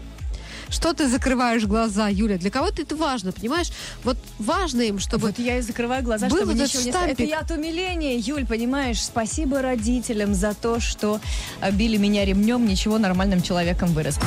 Что 0.70 0.94
ты 0.94 1.08
закрываешь 1.08 1.66
глаза, 1.66 2.08
Юля? 2.08 2.38
Для 2.38 2.50
кого-то 2.52 2.82
это 2.82 2.96
важно, 2.96 3.32
понимаешь? 3.32 3.70
Вот 4.04 4.18
важно 4.40 4.82
им, 4.82 5.00
чтобы... 5.00 5.28
Вот 5.28 5.40
я 5.40 5.58
и 5.58 5.62
закрываю 5.62 6.04
глаза, 6.04 6.28
Был 6.28 6.38
чтобы 6.38 6.54
ничего 6.54 6.84
не... 6.84 6.92
штампик. 6.92 7.14
Это 7.14 7.24
я 7.24 7.40
от 7.40 7.52
умиления, 7.52 8.18
Юль, 8.18 8.46
понимаешь? 8.46 9.02
Спасибо 9.02 9.62
родителям 9.62 10.34
за 10.34 10.54
то, 10.54 10.80
что 10.80 11.20
э, 11.62 11.72
били 11.72 11.98
меня 11.98 12.26
ремнем, 12.26 12.66
ничего 12.66 12.98
нормальным 12.98 13.42
человеком 13.42 13.90
вырос. 13.94 14.20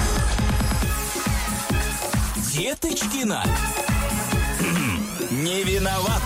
Деточкина. 2.53 3.45
Не 5.31 5.63
виноват. 5.65 6.23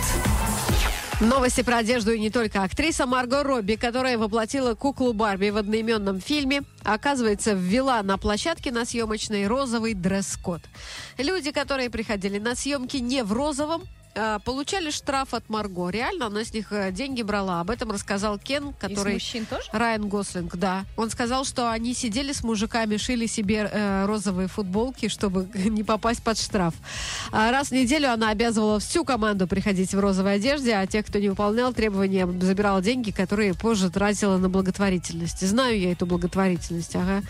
Новости 1.21 1.63
про 1.63 1.77
одежду 1.77 2.13
и 2.13 2.19
не 2.19 2.31
только. 2.31 2.63
Актриса 2.63 3.05
Марго 3.05 3.43
Робби, 3.43 3.75
которая 3.75 4.17
воплотила 4.17 4.75
куклу 4.75 5.13
Барби 5.13 5.51
в 5.51 5.59
одноименном 5.59 6.19
фильме, 6.19 6.63
оказывается, 6.83 7.53
ввела 7.53 8.03
на 8.03 8.17
площадке 8.17 8.73
на 8.73 8.87
съемочной 8.87 9.47
розовый 9.47 9.93
дресс-код. 9.93 10.63
Люди, 11.19 11.53
которые 11.53 11.91
приходили 11.91 12.39
на 12.39 12.55
съемки 12.55 12.97
не 12.97 13.23
в 13.23 13.35
розовом, 13.35 13.83
получали 14.45 14.91
штраф 14.91 15.35
от 15.35 15.49
Марго. 15.49 15.89
Реально 15.91 16.27
она 16.27 16.45
с 16.45 16.53
них 16.53 16.73
э, 16.73 16.91
деньги 16.93 17.23
брала. 17.23 17.61
Об 17.61 17.71
этом 17.71 17.91
рассказал 17.91 18.39
Кен, 18.39 18.73
который... 18.73 19.17
И 19.17 19.21
с 19.21 19.23
мужчин 19.23 19.47
тоже? 19.47 19.65
Райан 19.73 20.09
Гослинг, 20.09 20.57
да. 20.57 20.85
Он 20.97 21.11
сказал, 21.11 21.45
что 21.45 21.71
они 21.71 21.95
сидели 21.95 22.33
с 22.33 22.43
мужиками, 22.43 22.97
шили 22.97 23.27
себе 23.27 23.69
э, 23.71 24.07
розовые 24.07 24.49
футболки, 24.49 25.09
чтобы 25.09 25.49
не 25.55 25.85
попасть 25.85 26.23
под 26.23 26.39
штраф. 26.39 26.75
А 27.33 27.51
раз 27.51 27.69
в 27.69 27.73
неделю 27.73 28.13
она 28.13 28.31
обязывала 28.31 28.81
всю 28.81 29.05
команду 29.05 29.47
приходить 29.47 29.95
в 29.95 30.01
розовой 30.01 30.35
одежде, 30.35 30.75
а 30.75 30.87
тех, 30.87 31.07
кто 31.07 31.19
не 31.19 31.29
выполнял 31.29 31.73
требования, 31.73 32.27
забирала 32.41 32.83
деньги, 32.83 33.11
которые 33.11 33.55
позже 33.55 33.91
тратила 33.91 34.39
на 34.39 34.49
благотворительность. 34.49 35.47
Знаю 35.47 35.79
я 35.79 35.93
эту 35.93 36.07
благотворительность, 36.07 36.97
ага. 36.97 37.23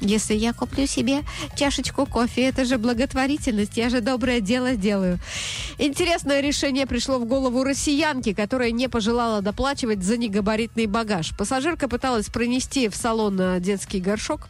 Если 0.00 0.34
я 0.34 0.52
куплю 0.52 0.86
себе 0.86 1.22
чашечку 1.56 2.06
кофе, 2.06 2.48
это 2.48 2.64
же 2.64 2.78
благотворительность, 2.78 3.76
я 3.76 3.90
же 3.90 4.00
доброе 4.00 4.40
дело 4.40 4.74
делаю. 4.74 5.18
Интересное 5.78 6.40
решение 6.40 6.86
пришло 6.86 7.18
в 7.18 7.26
голову 7.26 7.64
россиянки, 7.64 8.32
которая 8.32 8.70
не 8.70 8.88
пожелала 8.88 9.42
доплачивать 9.42 10.02
за 10.02 10.16
негабаритный 10.16 10.86
багаж. 10.86 11.36
Пассажирка 11.36 11.88
пыталась 11.88 12.26
пронести 12.26 12.88
в 12.88 12.96
салон 12.96 13.38
э, 13.40 13.60
детский 13.60 14.00
горшок 14.00 14.48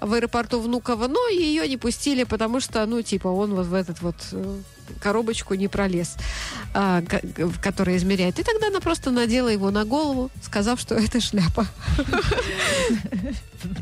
в 0.00 0.12
аэропорту 0.14 0.60
Внуково, 0.60 1.08
но 1.08 1.28
ее 1.28 1.68
не 1.68 1.76
пустили, 1.76 2.24
потому 2.24 2.60
что, 2.60 2.84
ну, 2.86 3.02
типа, 3.02 3.28
он 3.28 3.54
вот 3.54 3.66
в 3.66 3.74
этот 3.74 4.00
вот 4.00 4.16
э, 4.32 4.58
коробочку 5.00 5.54
не 5.54 5.68
пролез, 5.68 6.16
а, 6.74 7.02
которой 7.60 7.96
измеряет. 7.96 8.38
И 8.38 8.42
тогда 8.42 8.68
она 8.68 8.80
просто 8.80 9.10
надела 9.10 9.48
его 9.48 9.70
на 9.70 9.84
голову, 9.84 10.30
сказав, 10.42 10.80
что 10.80 10.94
это 10.94 11.20
шляпа. 11.20 11.66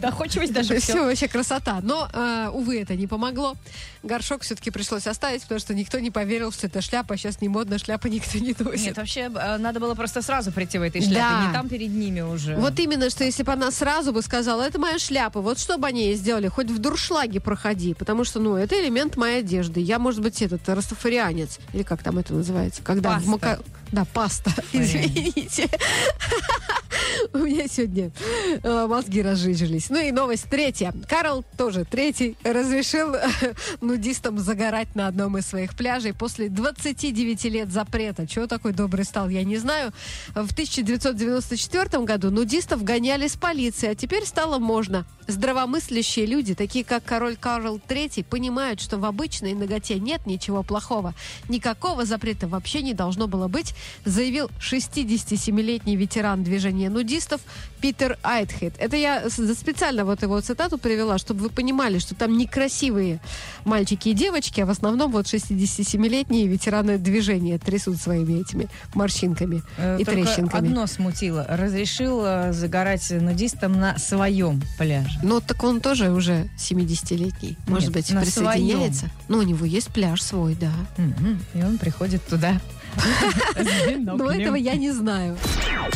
Доходчивость 0.01 0.53
даже 0.53 0.77
Все 0.79 0.93
все. 0.93 1.05
вообще 1.05 1.29
красота. 1.29 1.81
Но, 1.83 2.09
а, 2.13 2.51
увы, 2.51 2.81
это 2.81 2.95
не 2.95 3.07
помогло. 3.07 3.57
Горшок 4.07 4.43
все-таки 4.43 4.71
пришлось 4.71 5.07
оставить, 5.07 5.43
потому 5.43 5.59
что 5.61 5.75
никто 5.75 5.99
не 5.99 6.11
поверил, 6.11 6.53
что 6.53 6.67
это 6.69 6.81
шляпа. 6.81 7.17
Сейчас 7.17 7.41
не 7.41 7.49
модно, 7.49 7.79
шляпа 7.79 8.07
никто 8.07 8.39
не 8.39 8.55
носит. 8.59 8.87
Нет, 8.87 8.97
вообще 8.97 9.31
э, 9.35 9.57
надо 9.59 9.81
было 9.81 9.95
просто 9.95 10.23
сразу 10.23 10.53
прийти 10.53 10.79
в 10.79 10.83
этой 10.83 11.01
шляпе, 11.03 11.15
Да. 11.15 11.47
не 11.47 11.53
там 11.53 11.69
перед 11.69 11.91
ними 11.93 12.21
уже. 12.23 12.57
Вот 12.57 12.79
именно, 12.79 13.11
что 13.11 13.25
если 13.25 13.43
бы 13.43 13.53
она 13.53 13.71
сразу 13.71 14.13
бы 14.13 14.23
сказала, 14.23 14.63
это 14.63 14.79
моя 14.79 14.99
шляпа, 14.99 15.41
вот 15.41 15.59
что 15.59 15.77
бы 15.79 15.87
они 15.87 16.07
ей 16.07 16.15
сделали, 16.17 16.49
хоть 16.49 16.71
в 16.71 16.79
дуршлаге 16.79 17.41
проходи, 17.41 17.95
потому 17.95 18.25
что, 18.25 18.41
ну, 18.41 18.57
это 18.57 18.81
элемент 18.81 19.17
моей 19.17 19.41
одежды. 19.41 19.81
Я, 19.81 19.99
может 19.99 20.21
быть, 20.23 20.41
этот 20.43 20.67
растафарианец, 20.69 21.59
или 21.73 21.83
как 21.83 22.03
там 22.03 22.19
это 22.19 22.33
называется, 22.35 22.83
когда 22.83 23.11
в 23.11 23.15
Паста. 23.15 23.31
мака- 23.31 23.61
Да, 23.93 24.05
паста, 24.05 24.53
извините. 24.73 25.69
У 27.33 27.39
меня 27.39 27.67
сегодня 27.69 28.11
э, 28.63 28.87
мозги 28.87 29.23
разжижились. 29.23 29.91
Ну 29.91 30.01
и 30.01 30.11
новость 30.11 30.49
третья. 30.51 30.93
Карл 31.09 31.45
тоже 31.57 31.85
третий 31.85 32.37
разрешил 32.45 33.15
э, 33.15 33.29
нудистам 33.81 34.39
загорать 34.39 34.95
на 34.95 35.07
одном 35.07 35.39
из 35.39 35.47
своих 35.47 35.75
пляжей 35.77 36.13
после 36.13 36.49
29 36.49 37.45
лет 37.45 37.73
запрета. 37.73 38.27
Чего 38.27 38.47
такой 38.47 38.73
добрый 38.73 39.05
стал, 39.05 39.29
я 39.29 39.45
не 39.45 39.57
знаю. 39.57 39.93
В 40.35 40.53
1994 40.53 42.05
году 42.05 42.31
нудистов 42.31 42.83
гоняли 42.83 43.29
с 43.29 43.37
полицией, 43.37 43.93
а 43.93 43.95
теперь 43.95 44.25
стало 44.25 44.59
можно. 44.59 45.07
Здравомыслящие 45.27 46.27
люди, 46.27 46.55
такие 46.55 46.85
как 46.85 47.05
король 47.05 47.37
Карл 47.37 47.81
III, 47.89 48.25
понимают, 48.25 48.81
что 48.81 48.97
в 48.99 49.05
обычной 49.05 49.55
ноготе 49.55 49.99
нет 49.99 50.25
ничего 50.27 50.63
плохого. 50.63 51.15
Никакого 51.49 52.05
запрета 52.05 52.47
вообще 52.47 52.83
не 52.83 52.95
должно 52.95 53.27
было 53.27 53.49
быть, 53.49 53.75
заявил 54.05 54.51
67-летний 54.61 55.97
ветеран 55.97 56.43
движения 56.43 56.91
нудистов 56.91 57.41
Питер 57.81 58.19
Айтхед. 58.23 58.75
Это 58.79 58.97
я 58.97 59.29
специально 59.31 60.05
вот 60.05 60.23
его 60.23 60.41
цитату 60.41 60.79
привела, 60.79 61.19
чтобы 61.19 61.43
вы 61.43 61.51
понимали, 61.51 61.99
что 61.99 62.15
там 62.15 62.37
некрасивые 62.37 63.21
мальчики 63.65 64.11
и 64.11 64.15
девочки, 64.15 64.61
а 64.61 64.67
в 64.67 64.71
основном 64.71 65.13
вот 65.13 65.27
67-летние 65.27 66.47
ветераны 66.47 66.99
движения 66.99 67.59
трясут 67.59 67.99
своими 67.99 68.41
этими 68.41 68.69
морщинками 68.95 69.63
Э, 69.77 69.99
и 70.01 70.05
только 70.05 70.23
трещинками. 70.23 70.69
одно 70.69 70.87
смутило. 70.87 71.45
Разрешил 71.49 72.23
э, 72.25 72.53
загорать 72.53 73.11
нудистам 73.11 73.73
на 73.73 73.99
своем 73.99 74.63
пляже. 74.79 75.19
Ну, 75.23 75.41
так 75.41 75.63
он 75.65 75.81
тоже 75.81 76.11
уже 76.11 76.49
70-летний. 76.59 77.57
Может 77.67 77.95
Нет, 77.95 77.97
быть, 77.97 78.21
присоединяется. 78.21 79.11
Ну, 79.29 79.39
у 79.39 79.43
него 79.43 79.65
есть 79.67 79.89
пляж 79.89 80.23
свой, 80.23 80.55
да. 80.55 80.73
И 81.55 81.63
он 81.63 81.79
приходит 81.79 82.27
туда. 82.27 82.61
Но 84.01 84.31
этого 84.31 84.57
я 84.57 84.75
не 84.75 84.91
знаю. 84.91 85.37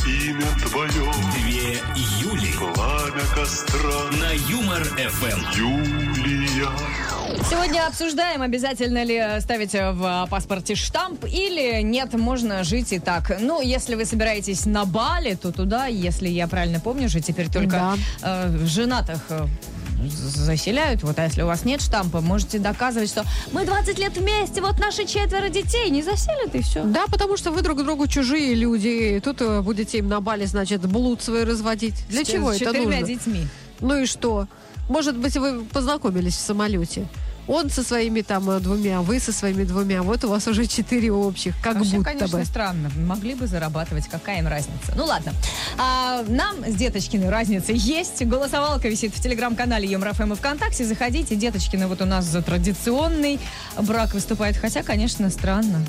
Имя 0.06 0.46
твое, 0.68 1.12
Две 1.32 1.78
Юли 2.20 2.52
пламя 2.58 3.24
костра, 3.34 3.80
на 4.18 4.32
Юмор 4.50 4.84
ФМ. 4.84 5.58
Юлия. 5.58 6.68
Сегодня 7.48 7.86
обсуждаем, 7.86 8.42
обязательно 8.42 9.02
ли 9.02 9.40
ставить 9.40 9.72
в 9.72 10.28
паспорте 10.30 10.74
штамп 10.74 11.24
или 11.24 11.82
нет, 11.82 12.12
можно 12.14 12.64
жить 12.64 12.92
и 12.92 12.98
так. 12.98 13.36
Ну, 13.40 13.60
если 13.60 13.94
вы 13.94 14.04
собираетесь 14.04 14.66
на 14.66 14.84
Бали, 14.84 15.34
то 15.34 15.52
туда, 15.52 15.86
если 15.86 16.28
я 16.28 16.46
правильно 16.46 16.80
помню, 16.80 17.08
же 17.08 17.20
теперь 17.20 17.50
только 17.50 17.96
э, 18.22 18.58
женатых 18.66 19.20
э, 19.30 19.46
заселяют. 20.08 21.02
Вот, 21.02 21.18
а 21.18 21.24
если 21.24 21.42
у 21.42 21.46
вас 21.46 21.64
нет 21.64 21.80
штампа, 21.80 22.20
можете 22.20 22.58
доказывать, 22.58 23.10
что 23.10 23.24
мы 23.52 23.64
20 23.64 23.98
лет 23.98 24.16
вместе, 24.16 24.60
вот 24.60 24.78
наши 24.78 25.04
четверо 25.06 25.48
детей 25.48 25.90
не 25.90 26.02
заселят 26.02 26.54
и 26.54 26.62
все. 26.62 26.84
Да, 26.84 27.06
потому 27.10 27.36
что 27.36 27.50
вы 27.50 27.62
друг 27.62 27.82
другу 27.82 28.06
чужие 28.06 28.54
люди. 28.54 29.16
И 29.16 29.20
тут 29.20 29.40
э, 29.42 29.60
будете 29.60 29.98
им 29.98 30.08
на 30.08 30.20
бале, 30.20 30.46
значит, 30.46 30.80
блуд 30.86 31.22
свой 31.22 31.44
разводить. 31.44 31.94
Для 32.08 32.24
С- 32.24 32.28
чего 32.28 32.52
с 32.52 32.56
это 32.56 32.66
четырьмя 32.66 33.00
нужно? 33.00 33.06
детьми. 33.06 33.46
Ну 33.80 33.96
и 34.02 34.06
что? 34.06 34.46
Может 34.88 35.16
быть, 35.16 35.36
вы 35.36 35.62
познакомились 35.64 36.34
в 36.36 36.40
самолете. 36.40 37.06
Он 37.50 37.68
со 37.68 37.82
своими 37.82 38.20
там 38.20 38.48
э, 38.48 38.60
двумя, 38.60 39.00
вы 39.00 39.18
со 39.18 39.32
своими 39.32 39.64
двумя. 39.64 40.04
Вот 40.04 40.22
у 40.24 40.28
вас 40.28 40.46
уже 40.46 40.66
четыре 40.66 41.10
общих, 41.10 41.52
как 41.60 41.74
Вообще, 41.74 41.96
будто 41.96 42.10
конечно, 42.10 42.38
бы. 42.38 42.44
странно. 42.44 42.90
Могли 42.96 43.34
бы 43.34 43.48
зарабатывать, 43.48 44.06
какая 44.06 44.38
им 44.38 44.46
разница. 44.46 44.92
Ну 44.94 45.04
ладно. 45.04 45.32
А, 45.76 46.22
нам 46.28 46.64
с 46.64 46.76
Деточкиной 46.76 47.28
разница 47.28 47.72
есть. 47.72 48.24
Голосовалка 48.24 48.88
висит 48.88 49.12
в 49.12 49.20
телеграм-канале 49.20 49.88
ЕмРФМ 49.88 50.32
и 50.32 50.36
ВКонтакте. 50.36 50.84
Заходите. 50.84 51.34
Деточкина 51.34 51.88
вот 51.88 52.00
у 52.00 52.04
нас 52.04 52.24
за 52.24 52.40
традиционный 52.40 53.40
брак 53.80 54.14
выступает. 54.14 54.56
Хотя, 54.56 54.84
конечно, 54.84 55.28
странно. 55.28 55.84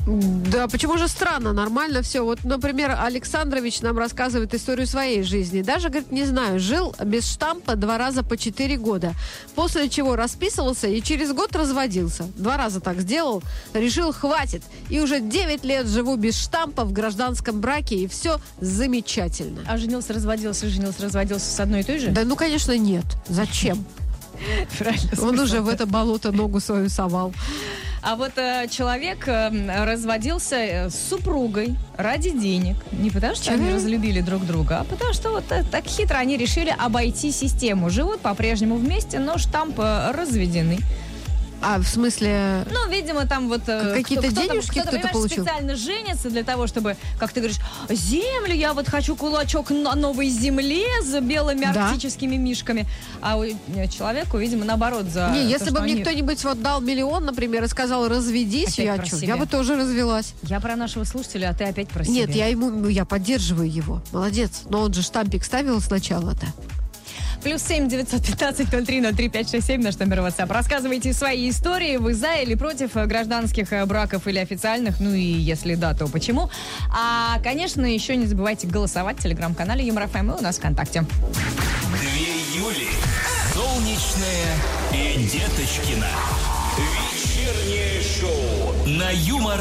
Да, 0.52 0.68
почему 0.68 0.98
же 0.98 1.08
странно? 1.08 1.54
Нормально 1.54 2.02
все. 2.02 2.22
Вот, 2.26 2.44
например, 2.44 2.98
Александрович 3.00 3.82
нам 3.82 4.00
рассказывает 4.00 4.56
историю 4.56 4.88
своей 4.88 5.22
жизни. 5.22 5.62
Даже, 5.62 5.90
говорит, 5.90 6.12
не 6.12 6.24
знаю, 6.24 6.60
жил 6.60 6.96
без 7.06 7.32
штампа 7.32 7.76
два 7.76 8.00
раза 8.00 8.24
по 8.24 8.36
четыре 8.36 8.78
года. 8.78 9.14
После 9.54 9.90
чего 9.90 10.16
расписывался 10.16 10.88
и 10.88 11.04
через 11.04 11.32
год 11.34 11.51
разводился. 11.56 12.24
Два 12.36 12.58
раза 12.58 12.80
так 12.80 13.02
сделал. 13.02 13.44
Решил, 13.74 14.12
хватит. 14.12 14.64
И 14.90 15.00
уже 15.00 15.20
9 15.20 15.64
лет 15.64 15.88
живу 15.88 16.16
без 16.16 16.38
штампа 16.38 16.84
в 16.84 16.92
гражданском 16.92 17.62
браке, 17.62 17.96
и 17.96 18.08
все 18.08 18.40
замечательно. 18.60 19.62
А 19.68 19.78
женился, 19.78 20.14
разводился, 20.14 20.70
женился, 20.70 21.04
разводился 21.04 21.50
с 21.50 21.60
одной 21.60 21.82
и 21.82 21.84
той 21.84 22.00
же? 22.00 22.12
Да 22.12 22.24
ну, 22.24 22.36
конечно, 22.36 22.78
нет. 22.78 23.06
Зачем? 23.28 23.86
Правильно 24.78 25.12
Он 25.22 25.40
уже 25.40 25.62
в 25.62 25.68
это 25.68 25.86
болото 25.86 26.32
ногу 26.32 26.60
свою 26.60 26.90
совал. 26.90 27.34
А 28.04 28.16
вот 28.16 28.32
э, 28.38 28.68
человек 28.68 29.28
э, 29.28 29.86
разводился 29.86 30.88
с 30.90 31.10
супругой 31.10 31.76
ради 31.98 32.32
денег. 32.32 32.76
Не 32.92 33.12
потому 33.12 33.36
что 33.36 33.52
они 33.52 33.72
разлюбили 33.72 34.22
друг 34.22 34.44
друга, 34.46 34.80
а 34.80 34.84
потому 34.86 35.14
что 35.14 35.30
вот 35.30 35.44
э, 35.52 35.64
так 35.70 35.86
хитро 35.86 36.18
они 36.18 36.36
решили 36.36 36.76
обойти 36.76 37.32
систему. 37.32 37.92
Живут 37.92 38.22
по-прежнему 38.22 38.78
вместе, 38.78 39.20
но 39.20 39.38
штамп 39.38 39.80
э, 39.80 40.12
разведены. 40.12 40.80
А, 41.64 41.78
в 41.80 41.86
смысле... 41.88 42.66
Ну, 42.72 42.90
видимо, 42.90 43.28
там 43.28 43.48
вот... 43.48 43.62
э, 43.68 43.94
Какие-то 43.94 44.28
кто- 44.28 44.32
кто-то- 44.32 44.48
денежки 44.54 44.72
кто-то 44.72 44.88
понимаешь, 44.92 45.12
получил? 45.12 45.44
специально 45.44 45.76
женится 45.76 46.30
для 46.30 46.44
того, 46.44 46.66
чтобы, 46.68 46.98
как 47.20 47.32
ты 47.32 47.40
говоришь, 47.40 47.60
землю, 47.90 48.54
я 48.54 48.74
вот 48.74 48.88
хочу 48.88 49.16
кулачок 49.16 49.70
на 49.70 49.94
новой 49.96 50.30
земле 50.30 50.86
с 51.04 51.20
белыми 51.22 51.70
Да. 51.72 51.88
арктическими 51.90 52.36
мишками. 52.36 52.88
А 53.22 53.38
у, 53.38 53.44
э, 53.44 53.56
человеку, 53.90 54.38
видимо, 54.40 54.66
наоборот, 54.66 55.06
за 55.06 55.30
Не, 55.30 55.44
то, 55.44 55.48
если 55.50 55.70
бы 55.70 55.82
мне 55.82 55.94
они- 55.94 56.02
кто-нибудь 56.02 56.44
вот 56.44 56.62
дал 56.62 56.82
миллион, 56.82 57.26
например, 57.26 57.64
и 57.64 57.68
сказал 57.68 58.08
разведись, 58.08 58.80
Опять 58.80 58.86
я 58.86 58.98
чё, 59.06 59.18
я 59.18 59.38
бы 59.38 59.46
тоже 59.46 59.76
развелась. 59.76 60.34
Я 60.44 60.60
про 60.60 60.76
нашего 60.76 61.04
слушателя, 61.04 61.50
а 61.50 61.54
ты 61.54 61.66
опять 61.66 61.90
про 61.90 62.04
Нет, 62.06 62.30
себя. 62.32 62.46
я 62.46 62.48
ему, 62.48 62.88
я 62.88 63.06
поддерживаю 63.06 63.72
его. 63.72 64.02
Молодец. 64.12 64.62
Но 64.70 64.82
он 64.82 64.94
же 64.94 65.04
штампик 65.04 65.44
ставил 65.44 65.80
сначала-то. 65.80 66.48
Плюс 67.44 67.64
семь 67.64 67.90
девятьсот 67.90 68.24
пятнадцать 68.24 68.72
ноль 68.72 68.86
три 68.86 69.02
ноль 69.02 69.16
три 69.16 69.28
пять 69.28 69.50
шесть 69.50 69.66
семь 69.68 69.82
наш 69.82 69.98
номер 69.98 70.20
WhatsApp. 70.20 70.54
Рассказывайте 70.54 71.12
свои 71.12 71.50
истории. 71.50 71.98
Вы 71.98 72.14
за 72.14 72.36
или 72.36 72.54
против 72.54 72.94
гражданских 72.94 73.74
э, 73.74 73.84
браков 73.86 74.28
или 74.28 74.38
официальных? 74.38 75.00
Ну 75.00 75.14
и 75.14 75.22
если 75.22 75.74
да, 75.76 75.96
то 75.96 76.08
почему? 76.08 76.52
А, 76.92 77.40
конечно, 77.44 77.86
еще 77.86 78.16
не 78.16 78.28
забывайте 78.28 78.68
голосовать 78.68 79.18
в 79.18 79.24
телеграм-канале 79.24 79.86
ЮморФМ 79.88 80.32
и 80.32 80.34
у 80.36 80.42
нас 80.42 80.60
ВКонтакте. 80.60 81.04
Две 82.00 82.62
Юли. 82.62 82.90
Солнечная 83.54 84.56
и 84.94 85.24
Деточкина. 85.24 86.08
Вечернее 87.12 88.02
шоу 88.02 88.88
на 88.88 89.10
Юмор 89.10 89.60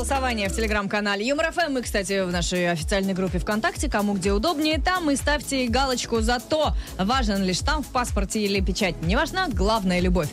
голосование 0.00 0.48
в 0.48 0.56
телеграм-канале 0.56 1.26
Юмор 1.26 1.52
ФМ. 1.52 1.72
Мы, 1.72 1.82
кстати, 1.82 2.24
в 2.24 2.32
нашей 2.32 2.70
официальной 2.70 3.12
группе 3.12 3.38
ВКонтакте. 3.38 3.90
Кому 3.90 4.14
где 4.14 4.32
удобнее, 4.32 4.80
там 4.80 5.10
и 5.10 5.16
ставьте 5.16 5.66
галочку 5.68 6.22
за 6.22 6.40
то, 6.40 6.72
важен 6.96 7.44
ли 7.44 7.52
штамп 7.52 7.86
в 7.86 7.90
паспорте 7.90 8.40
или 8.40 8.62
печать. 8.62 8.94
Не 9.02 9.14
важна, 9.14 9.48
главная 9.48 10.00
любовь. 10.00 10.30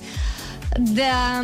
Да, 0.77 1.43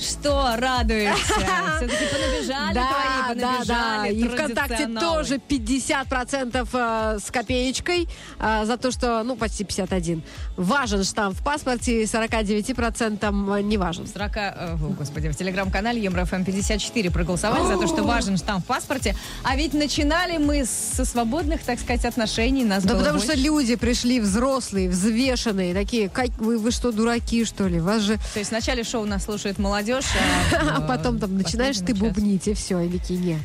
что 0.00 0.54
радуешься? 0.56 1.34
Все-таки 1.76 2.04
понабежали 2.12 2.74
твои, 2.74 3.34
понабежали 3.34 4.14
И 4.14 4.28
ВКонтакте 4.28 4.86
тоже 4.86 5.36
50% 5.36 6.68
э, 6.72 7.18
с 7.18 7.30
копеечкой 7.30 8.08
э, 8.38 8.64
за 8.64 8.76
то, 8.76 8.90
что, 8.90 9.22
ну, 9.22 9.36
почти 9.36 9.64
51. 9.64 10.22
Важен 10.60 11.04
штамп 11.04 11.38
в 11.38 11.42
паспорте, 11.42 12.02
49% 12.02 13.62
не 13.62 13.78
важен. 13.78 14.06
40, 14.06 14.36
э, 14.36 14.52
о, 14.74 14.76
господи, 14.98 15.30
в 15.30 15.36
телеграм-канале 15.36 16.02
ЕвроФМ 16.02 16.44
54 16.44 17.10
проголосовали 17.10 17.66
за 17.66 17.78
то, 17.78 17.86
что 17.86 18.02
важен 18.02 18.36
штамп 18.36 18.62
в 18.62 18.66
паспорте. 18.66 19.16
А 19.42 19.56
ведь 19.56 19.72
начинали 19.72 20.36
мы 20.36 20.66
со 20.66 21.06
свободных, 21.06 21.62
так 21.62 21.80
сказать, 21.80 22.04
отношений. 22.04 22.64
Нас 22.64 22.84
Да 22.84 22.94
потому 22.94 23.20
что 23.20 23.28
больше. 23.28 23.42
люди 23.42 23.76
пришли 23.76 24.20
взрослые, 24.20 24.90
взвешенные, 24.90 25.72
такие, 25.72 26.10
как 26.10 26.28
вы, 26.36 26.58
вы 26.58 26.72
что, 26.72 26.92
дураки, 26.92 27.46
что 27.46 27.66
ли? 27.66 27.80
Вас 27.80 28.02
же... 28.02 28.18
То 28.34 28.40
есть 28.40 28.50
в 28.50 28.52
начале 28.52 28.84
шоу 28.84 29.06
нас 29.06 29.24
слушает 29.24 29.58
молодежь, 29.58 30.04
А 30.52 30.76
а, 30.76 30.80
потом 30.82 31.18
там 31.18 31.38
начинаешь 31.38 31.78
ты 31.78 31.94
бубнить, 31.94 32.46
и 32.48 32.52
все, 32.52 32.80
и 32.80 32.98
такие, 32.98 33.18
не, 33.18 33.38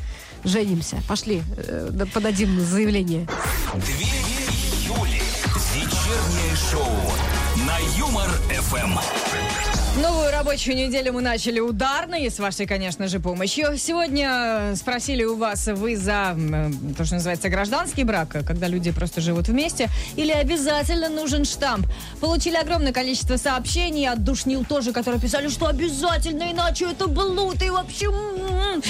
женимся, 0.44 0.98
пошли, 1.08 1.42
э, 1.56 1.88
да, 1.92 2.04
подадим 2.04 2.60
заявление. 2.60 3.26
Две 3.74 4.36
шоу 6.70 6.84
на 6.84 7.05
Юмор 8.06 8.30
ФМ. 8.48 9.45
Новую 10.02 10.30
рабочую 10.30 10.76
неделю 10.76 11.14
мы 11.14 11.22
начали 11.22 11.58
ударно, 11.58 12.16
и 12.16 12.28
с 12.28 12.38
вашей, 12.38 12.66
конечно 12.66 13.08
же, 13.08 13.18
помощью. 13.18 13.78
Сегодня 13.78 14.28
э, 14.72 14.76
спросили 14.76 15.24
у 15.24 15.36
вас, 15.36 15.68
вы 15.68 15.96
за 15.96 16.36
э, 16.36 16.70
то, 16.98 17.06
что 17.06 17.14
называется 17.14 17.48
гражданский 17.48 18.04
брак, 18.04 18.28
когда 18.46 18.68
люди 18.68 18.90
просто 18.90 19.22
живут 19.22 19.48
вместе, 19.48 19.88
или 20.16 20.32
обязательно 20.32 21.08
нужен 21.08 21.46
штамп. 21.46 21.86
Получили 22.20 22.56
огромное 22.56 22.92
количество 22.92 23.38
сообщений 23.38 24.06
от 24.06 24.22
душнил 24.22 24.66
тоже, 24.66 24.92
которые 24.92 25.18
писали, 25.18 25.48
что 25.48 25.66
обязательно, 25.66 26.52
иначе 26.52 26.90
это 26.90 27.06
блуд, 27.06 27.62
и 27.62 27.70
вообще... 27.70 28.06
м-м-м. 28.06 28.82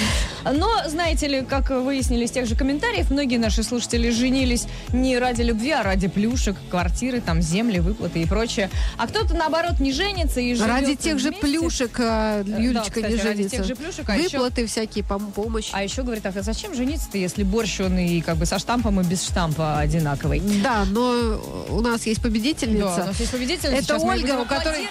Но, 0.57 0.69
знаете 0.87 1.27
ли, 1.27 1.41
как 1.41 1.69
выяснили 1.69 2.25
из 2.25 2.31
тех 2.31 2.45
же 2.47 2.55
комментариев, 2.57 3.11
многие 3.11 3.37
наши 3.37 3.63
слушатели 3.63 4.09
женились 4.09 4.67
не 4.91 5.17
ради 5.17 5.41
любви, 5.41 5.71
а 5.71 5.83
ради 5.83 6.09
плюшек, 6.09 6.57
квартиры, 6.69 7.21
там, 7.21 7.41
земли, 7.41 7.79
выплаты 7.79 8.21
и 8.21 8.25
прочее. 8.25 8.69
А 8.97 9.07
кто-то, 9.07 9.35
наоборот, 9.35 9.79
не 9.79 9.93
женится 9.93 10.41
и 10.41 10.53
живет 10.53 10.67
Ради 10.67 10.96
тех 10.99 11.19
же 11.19 11.29
вместе. 11.29 11.47
плюшек 11.47 11.91
э, 11.99 12.43
да, 12.45 12.57
Юлечка 12.57 12.89
кстати, 12.91 13.11
не 13.13 13.17
женится. 13.21 13.57
тех 13.57 13.65
же 13.65 13.75
плюшек, 13.75 14.09
а 14.09 14.15
еще- 14.17 14.37
Выплаты 14.37 14.65
всякие, 14.67 15.03
пом- 15.03 15.31
помощь. 15.31 15.69
А 15.73 15.83
еще 15.83 16.03
говорит, 16.03 16.25
а 16.25 16.31
зачем 16.41 16.73
жениться-то, 16.75 17.17
если 17.17 17.43
борщ 17.43 17.79
он 17.81 17.97
и 17.97 18.21
как 18.21 18.37
бы 18.37 18.45
со 18.45 18.59
штампом 18.59 18.99
и 19.01 19.03
без 19.03 19.23
штампа 19.23 19.79
одинаковый? 19.79 20.39
Да, 20.63 20.85
но 20.85 21.41
у 21.69 21.81
нас 21.81 22.05
есть 22.05 22.21
победительница. 22.21 22.95
Да, 22.97 23.03
у 23.03 23.07
нас 23.07 23.19
есть 23.19 23.31
победительница. 23.31 23.67
Это 23.75 23.83
Сейчас 23.83 24.03
Ольга, 24.03 24.41
у 24.41 24.45
которой. 24.45 24.87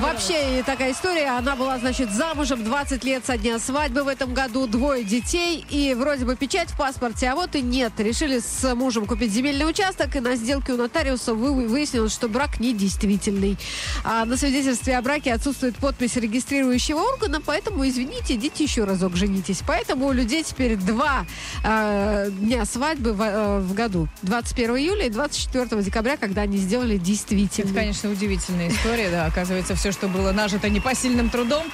Вообще 0.00 0.62
такая 0.64 0.92
история. 0.92 1.28
Она 1.38 1.56
была, 1.56 1.78
значит, 1.78 2.10
замужем 2.12 2.64
20 2.64 3.04
лет 3.04 3.24
со 3.26 3.36
дня 3.36 3.58
свадьбы 3.58 4.02
в 4.04 4.08
этом 4.08 4.34
году, 4.34 4.66
двое 4.66 5.04
детей, 5.04 5.64
и 5.70 5.94
вроде 5.94 6.24
бы 6.24 6.36
печать 6.36 6.68
в 6.70 6.76
паспорте, 6.76 7.28
а 7.28 7.34
вот 7.34 7.54
и 7.54 7.62
нет. 7.62 7.92
Решили 7.98 8.40
с 8.40 8.74
мужем 8.74 9.06
купить 9.06 9.32
земельный 9.32 9.68
участок, 9.68 10.14
и 10.16 10.20
на 10.20 10.36
сделке 10.36 10.72
у 10.72 10.76
нотариуса 10.76 11.34
вы- 11.34 11.66
выяснилось, 11.66 12.12
что 12.12 12.28
брак 12.28 12.60
недействительный. 12.60 13.56
А 14.04 14.24
на 14.24 14.36
свидетельстве 14.36 14.96
о 14.96 15.02
браке 15.02 15.27
отсутствует 15.34 15.76
подпись 15.76 16.16
регистрирующего 16.16 16.98
органа, 17.00 17.40
поэтому, 17.44 17.86
извините, 17.86 18.34
идите 18.34 18.64
еще 18.64 18.84
разок 18.84 19.16
женитесь. 19.16 19.62
Поэтому 19.66 20.06
у 20.06 20.12
людей 20.12 20.42
теперь 20.42 20.76
два 20.76 21.26
э, 21.64 22.30
дня 22.30 22.64
свадьбы 22.64 23.12
в, 23.12 23.22
э, 23.22 23.60
в 23.60 23.74
году. 23.74 24.08
21 24.22 24.76
июля 24.76 25.06
и 25.06 25.10
24 25.10 25.82
декабря, 25.82 26.16
когда 26.16 26.42
они 26.42 26.58
сделали 26.58 26.96
Это, 26.96 27.04
действительно. 27.04 27.74
конечно, 27.74 28.10
удивительная 28.10 28.68
история, 28.68 29.10
да. 29.10 29.26
Оказывается, 29.26 29.74
все, 29.74 29.92
что 29.92 30.08
было 30.08 30.32
нажито 30.32 30.68
непосильным 30.68 31.30
трудом, 31.30 31.64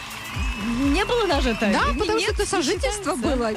не 0.64 1.04
было 1.04 1.26
нажито. 1.26 1.70
Да, 1.72 1.90
И 1.90 1.98
потому 1.98 2.18
нет, 2.18 2.32
что 2.32 2.42
это 2.42 2.50
сожительство 2.50 3.16
было. 3.16 3.50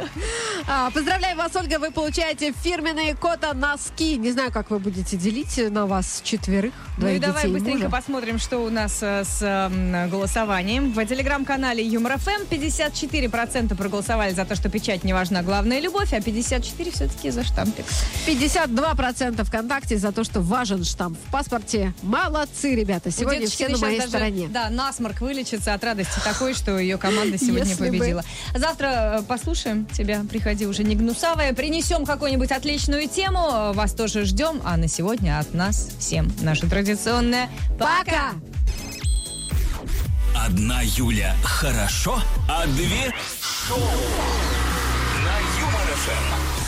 А, 0.68 0.91
поздравляю 0.91 1.38
вас, 1.38 1.55
Ольга, 1.55 1.80
вы 1.80 1.91
получаете 1.91 2.53
фирменные 2.53 3.16
кота 3.16 3.53
носки. 3.53 4.18
Не 4.18 4.32
знаю, 4.32 4.51
как 4.51 4.70
вы 4.70 4.80
будете 4.80 5.18
делить 5.18 5.58
на 5.72 5.86
вас 5.86 6.22
четверых. 6.24 6.74
Ну 6.97 7.08
и 7.08 7.20
давай 7.20 7.47
быстренько 7.47 7.86
мужа. 7.86 7.89
посмотрим, 7.89 8.39
что 8.39 8.58
у 8.60 8.70
нас 8.70 8.99
э, 9.01 9.24
с 9.24 9.70
голосованием. 10.10 10.91
В 10.91 11.05
телеграм-канале 11.05 11.86
Юмор 11.86 12.18
ФМ 12.18 12.43
54% 12.49 13.76
проголосовали 13.76 14.34
за 14.34 14.45
то, 14.45 14.55
что 14.55 14.70
печать 14.70 15.03
не 15.03 15.14
важна, 15.14 15.43
главная 15.43 15.80
любовь, 15.80 16.14
а 16.14 16.18
54% 16.18 16.91
все-таки 16.91 17.30
за 17.30 17.43
штампик. 17.43 17.86
52% 18.28 19.43
ВКонтакте 19.43 19.97
за 19.97 20.12
то, 20.12 20.24
что 20.24 20.41
важен 20.41 20.84
штамп 20.84 21.18
в 21.28 21.32
паспорте. 21.32 21.93
Молодцы, 22.01 22.76
ребята. 22.76 23.12
Сегодня 23.12 23.47
все 23.47 23.70
на 23.70 23.78
моей 23.78 23.99
даже, 23.99 24.10
стороне. 24.10 24.47
Да, 24.49 24.70
насморк 24.70 25.22
вылечится 25.22 25.74
от 25.74 25.84
радости 25.84 26.20
такой, 26.24 26.53
что 26.53 26.78
ее 26.78 26.97
команда 26.98 27.38
сегодня 27.38 27.68
Если 27.68 27.89
бы. 27.89 27.98
победила. 27.98 28.24
Завтра 28.56 29.20
э, 29.20 29.24
послушаем 29.24 29.86
тебя. 29.86 30.24
Приходи 30.30 30.66
уже 30.66 30.84
не 30.84 30.95
гнусавая. 30.95 31.54
Принесем 31.54 32.06
какую-нибудь 32.06 32.52
отличную 32.52 33.08
тему. 33.08 33.74
Вас 33.74 33.93
тоже 33.93 34.26
ждем. 34.26 34.62
А 34.66 34.78
на 34.78 34.88
сегодня 34.88 35.39
от 35.39 35.54
нас 35.54 35.89
всем 36.00 36.32
наше 36.41 36.68
традиционное 36.70 37.50
Пока! 37.80 38.34
Одна 40.36 40.82
Юля 40.82 41.36
хорошо, 41.43 42.22
а 42.48 42.66
две 42.68 43.14
шоу 43.68 43.80
на 43.80 45.38
Юмор 45.60 45.88
ФМ. 45.95 46.66